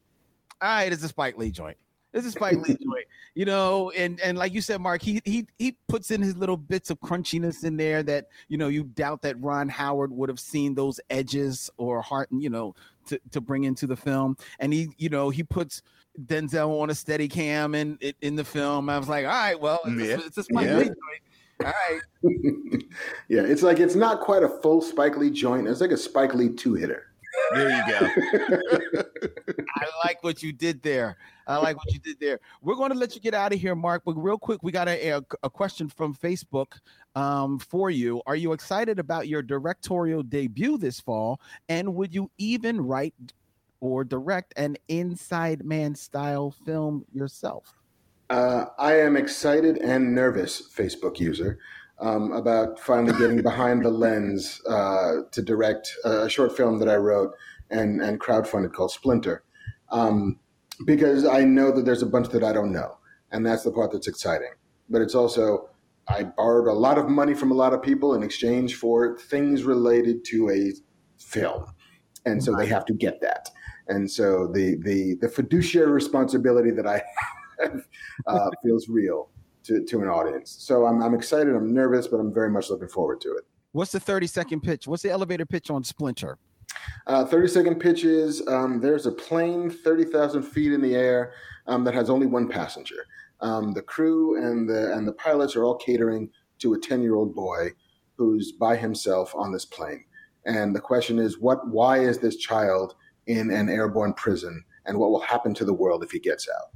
all 0.63 0.69
right, 0.69 0.91
it's 0.91 1.05
a 1.05 1.09
Spike 1.09 1.37
Lee 1.37 1.51
joint. 1.51 1.77
This 2.17 2.25
is 2.25 2.33
Spike 2.33 2.57
Lee 2.67 2.75
joint, 2.83 3.05
you 3.35 3.45
know, 3.45 3.91
and 3.91 4.19
and 4.23 4.39
like 4.39 4.55
you 4.55 4.63
said, 4.63 4.81
Marc, 4.81 5.03
he 5.03 5.21
he 5.27 5.47
he 5.59 5.77
puts 5.87 6.11
in 6.11 6.23
his 6.23 6.35
little 6.35 6.57
bits 6.57 6.89
of 6.89 6.99
crunchiness 7.01 7.63
in 7.63 7.77
there 7.77 8.03
that 8.05 8.29
you 8.49 8.57
know 8.57 8.69
you 8.69 8.85
doubt 8.85 9.21
that 9.21 9.39
Ron 9.39 9.69
Howard 9.69 10.11
would 10.13 10.31
have 10.31 10.41
seen 10.41 10.75
those 10.75 10.99
edges 11.11 11.69
or 11.77 12.01
heart, 12.01 12.29
you 12.33 12.49
know, 12.49 12.75
to 13.09 13.21
to 13.33 13.41
bring 13.43 13.65
into 13.65 13.87
the 13.87 13.97
film, 13.97 14.35
and 14.61 14.73
he 14.73 14.89
you 14.97 15.11
know 15.11 15.29
he 15.29 15.43
puts 15.43 15.83
Denzel 16.25 16.81
on 16.81 16.89
a 16.89 16.95
steady 16.95 17.29
cam 17.29 17.75
in 17.75 17.99
in 18.23 18.35
the 18.35 18.45
film. 18.45 18.89
I 18.89 18.97
was 18.99 19.11
like, 19.11 19.27
all 19.27 19.33
right, 19.33 19.61
well, 19.61 19.81
it's, 19.85 20.03
Yeah. 20.09 20.15
a, 20.15 20.27
it's 20.27 20.39
a 20.39 20.43
Spike 20.43 20.67
Yeah. 20.67 20.79
Lee 20.79 20.85
joint. 20.85 20.97
All 21.67 21.73
right. 21.91 22.01
yeah, 23.29 23.43
it's 23.43 23.63
like 23.63 23.79
it's 23.79 23.95
not 23.95 24.21
quite 24.23 24.43
a 24.43 24.49
full 24.63 24.81
Spike 24.81 25.19
Lee 25.19 25.31
joint. 25.31 25.69
It's 25.69 25.83
like 25.83 25.91
a 25.91 25.99
Spike 25.99 26.35
Lee 26.35 26.49
two 26.49 26.73
hitter. 26.73 27.09
There 27.53 27.71
you 27.71 27.83
go. 27.87 29.03
I 29.77 29.87
like 30.05 30.23
what 30.23 30.43
you 30.43 30.53
did 30.53 30.83
there. 30.83 31.17
I 31.47 31.59
like 31.59 31.77
what 31.77 31.93
you 31.93 31.99
did 32.01 32.19
there. 32.19 32.41
We're 32.63 32.75
going 32.75 32.91
to 32.91 32.99
let 32.99 33.15
you 33.15 33.21
get 33.21 33.35
out 33.35 33.53
of 33.53 33.61
here, 33.61 33.75
Marc. 33.75 34.03
But 34.05 34.15
real 34.15 34.39
quick, 34.39 34.63
we 34.63 34.73
got 34.73 34.89
a, 34.89 35.11
a, 35.11 35.23
a 35.45 35.51
question 35.51 35.89
from 35.89 36.15
Facebook 36.15 36.75
um, 37.15 37.59
for 37.59 37.91
you. 37.91 38.21
Are 38.27 38.37
you 38.37 38.53
excited 38.53 38.99
about 38.99 39.29
your 39.29 39.43
directorial 39.43 40.23
debut 40.23 40.77
this 40.79 41.01
fall? 41.01 41.41
And 41.69 41.95
would 41.95 42.15
you 42.15 42.31
even 42.39 42.81
write 42.81 43.15
or 43.81 44.05
direct 44.05 44.55
an 44.57 44.77
Inside 44.89 45.65
Man 45.65 45.95
style 45.95 46.51
film 46.65 47.05
yourself? 47.13 47.73
Uh, 48.29 48.67
I 48.79 48.95
am 48.95 49.17
excited 49.17 49.79
and 49.79 50.15
nervous, 50.15 50.69
Facebook 50.75 51.21
user, 51.21 51.59
um, 52.01 52.33
about 52.33 52.79
finally 52.79 53.17
getting 53.19 53.43
behind 53.43 53.85
the 53.85 53.91
lens 53.91 54.61
uh, 54.69 55.23
to 55.33 55.43
direct 55.43 55.91
a 56.05 56.29
short 56.29 56.57
film 56.57 56.79
that 56.79 56.89
I 56.89 56.97
wrote 56.97 57.33
and, 57.71 58.01
and 58.01 58.21
crowdfunded 58.21 58.73
called 58.73 58.93
Splinter. 58.93 59.45
Um, 59.91 60.39
because 60.85 61.25
I 61.25 61.43
know 61.45 61.73
that 61.73 61.85
there's 61.85 62.03
a 62.03 62.07
bunch 62.07 62.29
that 62.29 62.45
I 62.45 62.53
don't 62.53 62.73
know. 62.73 62.99
And 63.33 63.45
that's 63.45 63.63
the 63.63 63.73
part 63.73 63.93
that's 63.93 64.09
exciting. 64.09 64.51
But 64.91 65.03
it's 65.03 65.15
also, 65.15 65.71
I 66.09 66.25
borrowed 66.25 66.69
a 66.69 66.73
lot 66.73 66.99
of 66.99 67.09
money 67.09 67.35
from 67.35 67.51
a 67.51 67.55
lot 67.55 67.73
of 67.73 67.83
people 67.83 68.15
in 68.15 68.23
exchange 68.23 68.77
for 68.77 69.19
things 69.19 69.65
related 69.65 70.25
to 70.27 70.51
a 70.51 70.73
film. 71.19 71.65
And 72.27 72.43
so 72.43 72.55
they 72.55 72.67
have 72.67 72.85
to 72.87 72.93
get 72.93 73.21
that. 73.21 73.49
And 73.89 74.11
so 74.11 74.49
the, 74.49 74.77
the, 74.83 75.15
the 75.21 75.29
fiduciary 75.29 75.91
responsibility 75.91 76.73
that 76.73 76.87
I 76.87 77.03
have 77.61 77.87
uh, 78.27 78.51
feels 78.63 78.89
real 78.89 79.31
to, 79.67 79.85
to 79.85 80.03
an 80.03 80.09
audience. 80.09 80.57
So 80.59 80.87
I'm, 80.87 81.03
I'm 81.03 81.15
excited, 81.15 81.55
I'm 81.55 81.73
nervous, 81.73 82.07
but 82.07 82.19
I'm 82.19 82.33
very 82.33 82.51
much 82.51 82.71
looking 82.71 82.89
forward 82.89 83.21
to 83.23 83.37
it. 83.37 83.45
What's 83.73 83.93
the 83.93 84.01
30 84.01 84.27
second 84.27 84.63
pitch? 84.63 84.87
What's 84.87 85.03
the 85.03 85.11
elevator 85.11 85.45
pitch 85.45 85.71
on 85.71 85.85
Splinter? 85.85 86.39
Uh, 87.07 87.25
30 87.25 87.49
second 87.49 87.81
pitches. 87.81 88.47
Um, 88.49 88.81
there's 88.81 89.07
a 89.07 89.13
plane 89.13 89.71
30,000 89.71 90.43
feet 90.43 90.73
in 90.73 90.81
the 90.81 90.95
air 90.95 91.33
um, 91.67 91.85
that 91.85 91.95
has 91.95 92.11
only 92.11 92.27
one 92.27 92.49
passenger. 92.49 93.07
Um, 93.41 93.73
the 93.73 93.83
crew 93.83 94.43
and 94.43 94.69
the 94.69 94.95
and 94.95 95.07
the 95.07 95.13
pilots 95.13 95.57
are 95.57 95.65
all 95.65 95.77
catering 95.77 96.31
to 96.59 96.73
a 96.75 96.79
10 96.79 97.03
year 97.03 97.17
old 97.17 97.35
boy 97.35 97.69
who's 98.17 98.53
by 98.53 98.77
himself 98.77 99.35
on 99.35 99.53
this 99.53 99.67
plane. 99.67 100.05
And 100.47 100.75
the 100.75 100.81
question 100.81 101.19
is, 101.19 101.39
what? 101.39 101.69
Why 101.69 101.99
is 101.99 102.19
this 102.19 102.37
child 102.37 102.95
in 103.27 103.51
an 103.51 103.69
airborne 103.69 104.15
prison? 104.15 104.65
And 104.87 104.99
what 104.99 105.11
will 105.11 105.21
happen 105.21 105.53
to 105.55 105.65
the 105.65 105.75
world 105.75 106.03
if 106.03 106.13
he 106.13 106.19
gets 106.19 106.49
out? 106.49 106.71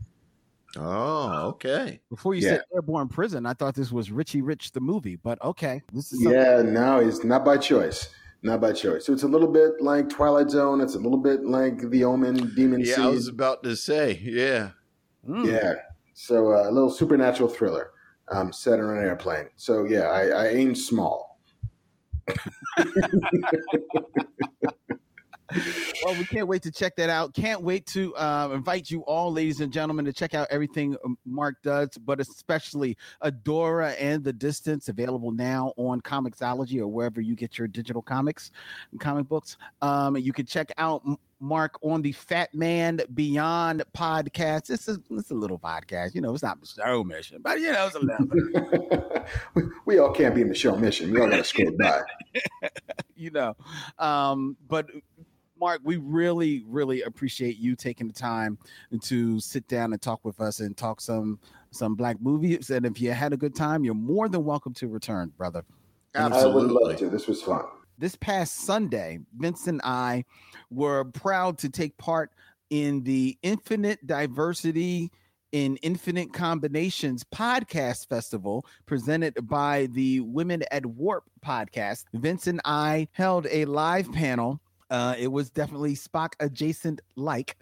Oh, 0.78 1.48
okay. 1.48 2.00
Before 2.10 2.34
you 2.34 2.42
Yeah. 2.42 2.50
said 2.50 2.64
airborne 2.74 3.08
prison, 3.08 3.44
I 3.46 3.54
thought 3.54 3.74
this 3.74 3.90
was 3.90 4.12
Richie 4.12 4.42
Rich 4.42 4.72
the 4.72 4.80
movie, 4.80 5.16
but 5.16 5.42
okay. 5.42 5.82
This 5.92 6.12
is 6.12 6.22
Yeah, 6.22 6.62
no, 6.62 7.00
it's 7.00 7.24
not 7.24 7.44
by 7.44 7.56
choice. 7.58 8.10
Not 8.42 8.60
by 8.60 8.72
choice. 8.72 9.04
So 9.04 9.12
it's 9.12 9.24
a 9.24 9.28
little 9.28 9.48
bit 9.48 9.80
like 9.80 10.08
Twilight 10.08 10.50
Zone. 10.50 10.80
It's 10.80 10.94
a 10.94 10.98
little 10.98 11.18
bit 11.18 11.44
like 11.44 11.90
The 11.90 12.04
Omen, 12.04 12.54
Demon 12.54 12.80
Yeah, 12.80 12.94
Seed. 12.94 13.04
I 13.04 13.08
was 13.08 13.28
about 13.28 13.62
to 13.64 13.76
say, 13.76 14.18
yeah. 14.22 14.70
Yeah. 15.28 15.74
So 16.14 16.52
uh, 16.52 16.68
a 16.68 16.70
little 16.70 16.90
supernatural 16.90 17.48
thriller 17.48 17.90
um, 18.30 18.52
set 18.52 18.78
on 18.80 18.96
an 18.96 19.02
airplane. 19.04 19.48
So 19.56 19.84
yeah, 19.84 20.02
I, 20.02 20.28
I 20.28 20.48
aim 20.48 20.74
small. 20.74 21.38
well, 26.10 26.18
we 26.18 26.24
can't 26.24 26.48
wait 26.48 26.62
to 26.62 26.72
check 26.72 26.96
that 26.96 27.08
out. 27.08 27.34
Can't 27.34 27.62
wait 27.62 27.86
to 27.86 28.14
uh, 28.16 28.50
invite 28.52 28.90
you 28.90 29.02
all, 29.02 29.32
ladies 29.32 29.60
and 29.60 29.72
gentlemen, 29.72 30.04
to 30.04 30.12
check 30.12 30.34
out 30.34 30.48
everything 30.50 30.96
um, 31.04 31.16
Marc 31.24 31.62
does, 31.62 31.90
but 31.98 32.20
especially 32.20 32.96
Adora 33.22 33.94
and 33.98 34.24
The 34.24 34.32
Distance, 34.32 34.88
available 34.88 35.30
now 35.30 35.72
on 35.76 36.00
Comixology 36.00 36.80
or 36.80 36.88
wherever 36.88 37.20
you 37.20 37.36
get 37.36 37.58
your 37.58 37.68
digital 37.68 38.02
comics 38.02 38.50
and 38.90 39.00
comic 39.00 39.28
books. 39.28 39.56
Um, 39.82 40.16
you 40.16 40.32
can 40.32 40.46
check 40.46 40.72
out 40.78 41.04
Marc 41.38 41.78
on 41.82 42.02
the 42.02 42.12
Fatman 42.12 43.02
Beyond 43.14 43.84
podcast. 43.96 44.70
It's 44.70 44.88
a, 44.88 44.98
it's 45.10 45.30
a 45.30 45.34
little 45.34 45.58
podcast, 45.58 46.14
you 46.14 46.20
know, 46.20 46.34
it's 46.34 46.42
not 46.42 46.60
Micheaux 46.60 47.04
Mission, 47.06 47.40
but 47.40 47.60
you 47.60 47.72
know, 47.72 47.86
it's 47.86 47.94
a 47.94 48.00
little. 48.00 49.24
we, 49.54 49.62
we 49.86 49.98
all 49.98 50.12
can't 50.12 50.34
be 50.34 50.42
in 50.42 50.48
the 50.48 50.54
Micheaux 50.54 50.78
Mission. 50.78 51.12
We 51.12 51.20
all 51.20 51.28
got 51.28 51.36
to 51.36 51.44
scroll 51.44 51.70
by. 51.78 52.02
you 53.20 53.30
know. 53.30 53.54
Um, 53.98 54.56
but 54.68 54.86
Marc, 55.60 55.80
we 55.84 55.98
really, 55.98 56.64
really 56.66 57.02
appreciate 57.02 57.58
you 57.58 57.76
taking 57.76 58.08
the 58.08 58.14
time 58.14 58.58
to 59.02 59.38
sit 59.40 59.68
down 59.68 59.92
and 59.92 60.00
talk 60.00 60.24
with 60.24 60.40
us 60.40 60.60
and 60.60 60.76
talk 60.76 61.00
some 61.00 61.38
some 61.70 61.94
black 61.94 62.20
movies. 62.20 62.70
And 62.70 62.86
if 62.86 63.00
you 63.00 63.12
had 63.12 63.32
a 63.32 63.36
good 63.36 63.54
time, 63.54 63.84
you're 63.84 63.94
more 63.94 64.28
than 64.28 64.44
welcome 64.44 64.74
to 64.74 64.88
return, 64.88 65.32
brother. 65.36 65.62
I 66.14 66.46
would 66.46 66.70
love 66.70 66.96
to. 66.98 67.08
This 67.08 67.26
was 67.26 67.42
fun. 67.42 67.62
This 67.98 68.16
past 68.16 68.62
Sunday, 68.62 69.20
Vince 69.36 69.66
and 69.66 69.80
I 69.84 70.24
were 70.70 71.04
proud 71.04 71.58
to 71.58 71.68
take 71.68 71.96
part 71.98 72.32
in 72.70 73.02
the 73.02 73.38
Infinite 73.42 74.04
Diversity 74.06 75.12
in 75.52 75.76
Infinite 75.78 76.32
Combinations 76.32 77.24
podcast 77.24 78.08
festival 78.08 78.64
presented 78.86 79.34
by 79.48 79.88
the 79.92 80.20
Women 80.20 80.62
at 80.70 80.86
Warp 80.86 81.24
podcast. 81.44 82.04
Vince 82.14 82.46
and 82.46 82.60
I 82.64 83.08
held 83.12 83.46
a 83.50 83.64
live 83.66 84.10
panel. 84.12 84.60
Uh, 84.90 85.14
it 85.18 85.28
was 85.28 85.50
definitely 85.50 85.94
Spock 85.94 86.34
adjacent 86.40 87.00
like. 87.16 87.56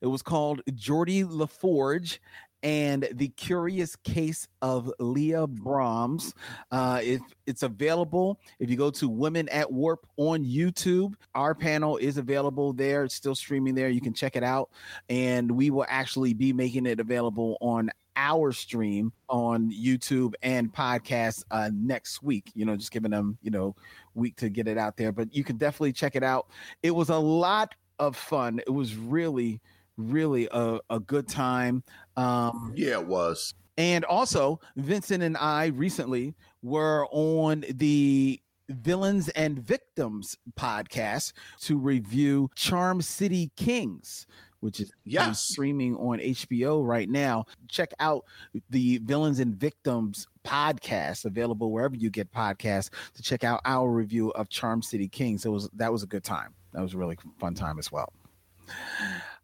It 0.00 0.06
was 0.06 0.22
called 0.22 0.62
Geordi 0.70 1.24
La 1.28 1.46
Forge 1.46 2.20
and 2.62 3.08
the 3.12 3.28
Curious 3.28 3.96
Case 3.96 4.46
of 4.60 4.92
Leah 4.98 5.46
Brahms. 5.46 6.34
Uh, 6.70 7.00
it, 7.02 7.20
it's 7.46 7.62
available 7.62 8.38
if 8.60 8.70
you 8.70 8.76
go 8.76 8.90
to 8.90 9.08
Women 9.08 9.48
at 9.48 9.70
Warp 9.70 10.06
on 10.16 10.44
YouTube. 10.44 11.14
Our 11.34 11.54
panel 11.54 11.96
is 11.96 12.18
available 12.18 12.72
there. 12.72 13.04
It's 13.04 13.14
still 13.14 13.34
streaming 13.34 13.74
there. 13.74 13.88
You 13.88 14.00
can 14.00 14.14
check 14.14 14.36
it 14.36 14.44
out. 14.44 14.70
And 15.08 15.50
we 15.50 15.70
will 15.70 15.86
actually 15.88 16.34
be 16.34 16.52
making 16.52 16.86
it 16.86 17.00
available 17.00 17.58
on 17.60 17.90
our 18.16 18.52
stream 18.52 19.12
on 19.28 19.72
YouTube 19.72 20.34
and 20.42 20.72
podcast 20.72 21.44
uh, 21.50 21.70
next 21.72 22.22
week. 22.22 22.50
You 22.54 22.64
know, 22.64 22.76
just 22.76 22.90
giving 22.90 23.10
them, 23.10 23.38
you 23.42 23.50
know, 23.50 23.74
week 24.14 24.36
to 24.36 24.48
get 24.48 24.68
it 24.68 24.78
out 24.78 24.96
there. 24.96 25.12
But 25.12 25.34
you 25.34 25.44
can 25.44 25.56
definitely 25.56 25.92
check 25.92 26.16
it 26.16 26.22
out. 26.22 26.48
It 26.82 26.92
was 26.92 27.08
a 27.08 27.18
lot 27.18 27.74
of 27.98 28.16
fun. 28.16 28.60
It 28.66 28.70
was 28.70 28.96
really, 28.96 29.60
really 29.96 30.48
a, 30.52 30.80
a 30.90 31.00
good 31.00 31.28
time. 31.28 31.82
Um, 32.16 32.72
yeah, 32.76 32.98
it 32.98 33.06
was. 33.06 33.54
And 33.78 34.04
also, 34.04 34.60
Vincent 34.76 35.22
and 35.22 35.36
I 35.36 35.66
recently 35.66 36.34
were 36.62 37.06
on 37.10 37.64
the 37.68 38.40
Villains 38.68 39.28
and 39.30 39.58
Victims 39.58 40.36
podcast 40.58 41.32
to 41.62 41.78
review 41.78 42.50
Charm 42.54 43.02
City 43.02 43.50
Kings, 43.56 44.26
which 44.62 44.80
is 44.80 44.92
yes. 45.04 45.40
streaming 45.40 45.96
on 45.96 46.18
HBO 46.18 46.86
right 46.86 47.10
now. 47.10 47.44
Check 47.68 47.92
out 47.98 48.24
the 48.70 48.98
Villains 48.98 49.40
and 49.40 49.54
Victims 49.56 50.28
podcast 50.44 51.24
available 51.24 51.72
wherever 51.72 51.96
you 51.96 52.10
get 52.10 52.32
podcasts 52.32 52.90
to 53.14 53.22
check 53.22 53.44
out 53.44 53.60
our 53.64 53.90
review 53.90 54.30
of 54.30 54.48
Charm 54.48 54.80
City 54.80 55.08
Kings. 55.08 55.44
It 55.44 55.50
was 55.50 55.68
that 55.74 55.92
was 55.92 56.04
a 56.04 56.06
good 56.06 56.24
time. 56.24 56.54
That 56.72 56.80
was 56.80 56.94
a 56.94 56.96
really 56.96 57.18
fun 57.38 57.54
time 57.54 57.78
as 57.78 57.90
well. 57.90 58.12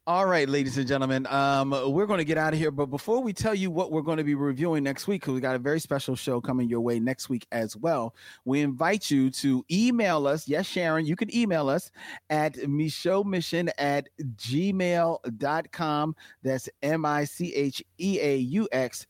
All 0.09 0.25
right, 0.25 0.49
ladies 0.49 0.79
and 0.79 0.89
gentlemen, 0.89 1.27
um, 1.27 1.69
we're 1.69 2.07
going 2.07 2.17
to 2.17 2.25
get 2.25 2.39
out 2.39 2.55
of 2.55 2.59
here. 2.59 2.71
But 2.71 2.87
before 2.87 3.23
we 3.23 3.35
tell 3.35 3.55
you 3.55 3.71
what 3.71 3.93
we're 3.93 4.01
going 4.01 4.17
to 4.17 4.25
be 4.25 4.35
reviewing 4.35 4.83
next 4.83 5.07
week, 5.07 5.21
because 5.21 5.35
we 5.35 5.41
got 5.41 5.55
a 5.55 5.59
very 5.59 5.79
special 5.79 6.17
show 6.17 6.41
coming 6.41 6.67
your 6.67 6.81
way 6.81 6.99
next 6.99 7.29
week 7.29 7.47
as 7.53 7.77
well, 7.77 8.15
we 8.47 8.63
invite 8.63 9.11
you 9.11 9.29
to 9.33 9.63
email 9.71 10.27
us. 10.27 10.49
Yes, 10.49 10.65
Sharon, 10.65 11.05
you 11.05 11.15
can 11.15 11.29
email 11.37 11.69
us 11.69 11.91
at 12.31 12.57
mission 12.67 13.69
at 13.77 14.09
gmail.com. 14.37 16.17
That's 16.43 16.69
M 16.83 17.05
I 17.05 17.25
C 17.25 17.55
H 17.55 17.85
E 17.99 18.19
A 18.19 18.37
U 18.39 18.67
X 18.73 19.07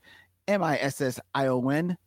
M 0.49 0.61
I 0.61 0.79
S 0.79 0.99
S 0.99 1.17
I 1.33 1.47
O 1.47 1.69
N 1.69 1.97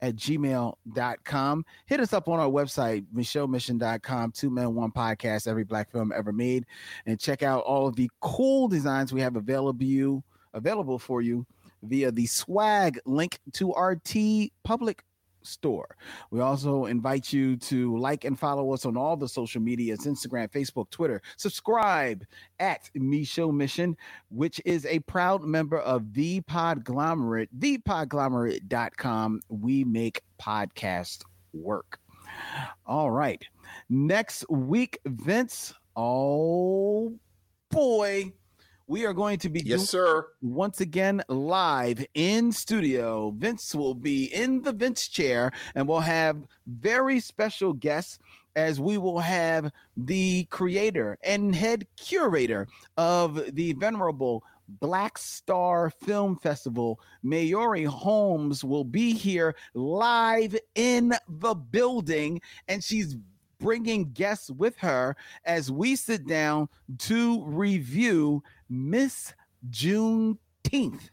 at 0.00 0.16
gmail.com. 0.16 1.64
Hit 1.86 2.00
us 2.00 2.12
up 2.12 2.28
on 2.28 2.38
our 2.38 2.48
website, 2.48 3.04
micheauxmission.com, 3.14 4.32
two 4.32 4.50
men, 4.50 4.74
one 4.74 4.92
podcast, 4.92 5.48
every 5.48 5.64
black 5.64 5.90
film 5.90 6.12
ever 6.14 6.32
made, 6.32 6.66
and 7.06 7.18
check 7.18 7.42
out 7.42 7.64
all 7.64 7.86
of 7.86 7.96
the 7.96 8.10
cool 8.20 8.68
designs 8.68 9.12
we 9.12 9.20
have 9.20 9.36
available 9.36 9.84
you 9.84 10.22
available 10.54 10.98
for 10.98 11.20
you 11.22 11.46
via 11.82 12.10
the 12.10 12.26
swag 12.26 12.98
link 13.04 13.38
to 13.52 13.72
our 13.74 13.94
T 13.94 14.52
public 14.64 15.02
store. 15.46 15.96
We 16.30 16.40
also 16.40 16.86
invite 16.86 17.32
you 17.32 17.56
to 17.58 17.96
like 17.96 18.24
and 18.24 18.38
follow 18.38 18.72
us 18.72 18.84
on 18.84 18.96
all 18.96 19.16
the 19.16 19.28
social 19.28 19.60
medias 19.60 20.00
Instagram, 20.00 20.50
Facebook, 20.50 20.90
Twitter. 20.90 21.22
Subscribe 21.36 22.24
at 22.58 22.90
Micheaux 22.96 23.54
Mission, 23.54 23.96
which 24.30 24.60
is 24.64 24.86
a 24.86 24.98
proud 25.00 25.42
member 25.42 25.78
of 25.78 26.12
the 26.12 26.40
Podglomerate, 26.42 27.48
thepodglomerate.com. 27.58 29.40
We 29.48 29.84
make 29.84 30.22
podcast 30.40 31.22
work. 31.52 31.98
All 32.86 33.10
right. 33.10 33.42
Next 33.88 34.48
week, 34.50 34.98
Vince. 35.06 35.72
Oh 35.96 37.14
boy 37.70 38.32
we 38.88 39.04
are 39.04 39.12
going 39.12 39.38
to 39.38 39.48
be 39.48 39.60
yes 39.60 39.88
sir 39.88 40.26
once 40.42 40.80
again 40.80 41.22
live 41.28 42.04
in 42.14 42.52
studio 42.52 43.32
vince 43.36 43.74
will 43.74 43.94
be 43.94 44.26
in 44.26 44.62
the 44.62 44.72
vince 44.72 45.08
chair 45.08 45.50
and 45.74 45.88
we'll 45.88 46.00
have 46.00 46.36
very 46.66 47.18
special 47.18 47.72
guests 47.72 48.18
as 48.54 48.80
we 48.80 48.96
will 48.96 49.18
have 49.18 49.70
the 49.96 50.44
creator 50.44 51.18
and 51.24 51.54
head 51.54 51.86
curator 51.96 52.66
of 52.96 53.54
the 53.54 53.72
venerable 53.74 54.42
Black 54.80 55.16
Star 55.16 55.90
Film 55.90 56.36
Festival. 56.36 56.98
Maori 57.22 57.84
Holmes 57.84 58.64
will 58.64 58.82
be 58.82 59.12
here 59.12 59.54
live 59.74 60.56
in 60.74 61.14
the 61.28 61.54
building, 61.54 62.40
and 62.66 62.82
she's 62.82 63.16
bringing 63.58 64.10
guests 64.12 64.50
with 64.50 64.76
her 64.78 65.16
as 65.44 65.70
we 65.70 65.96
sit 65.96 66.26
down 66.26 66.68
to 66.98 67.42
review 67.44 68.42
Miss 68.68 69.34
Juneteenth. 69.68 71.10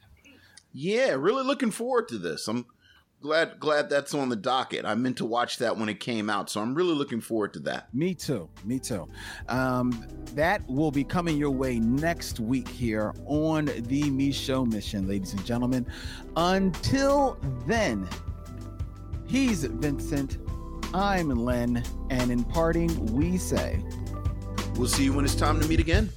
Yeah, 0.71 1.11
really 1.11 1.43
looking 1.43 1.71
forward 1.71 2.07
to 2.09 2.17
this. 2.17 2.47
I'm 2.47 2.65
glad 3.21 3.59
glad 3.59 3.89
that's 3.89 4.13
on 4.13 4.29
the 4.29 4.35
docket. 4.35 4.85
I 4.85 4.95
meant 4.95 5.17
to 5.17 5.25
watch 5.25 5.57
that 5.59 5.77
when 5.77 5.89
it 5.89 5.99
came 5.99 6.29
out, 6.29 6.49
so 6.49 6.61
I'm 6.61 6.75
really 6.75 6.93
looking 6.93 7.21
forward 7.21 7.53
to 7.53 7.59
that. 7.61 7.93
Me 7.93 8.13
too. 8.13 8.49
Me 8.65 8.79
too. 8.79 9.07
Um, 9.49 10.05
that 10.35 10.67
will 10.67 10.91
be 10.91 11.03
coming 11.03 11.37
your 11.37 11.51
way 11.51 11.79
next 11.79 12.39
week 12.39 12.67
here 12.67 13.13
on 13.25 13.65
the 13.65 14.03
Micheaux 14.03 14.71
Mission, 14.71 15.07
ladies 15.07 15.33
and 15.33 15.45
gentlemen. 15.45 15.87
Until 16.35 17.37
then, 17.65 18.07
he's 19.25 19.63
Vincent. 19.63 20.37
I'm 20.93 21.29
Len, 21.29 21.83
and 22.11 22.31
in 22.31 22.43
parting, 22.43 23.13
we 23.15 23.37
say, 23.37 23.81
We'll 24.75 24.87
see 24.87 25.05
you 25.05 25.13
when 25.13 25.23
it's 25.23 25.35
time 25.35 25.59
to 25.59 25.67
meet 25.67 25.79
again. 25.79 26.09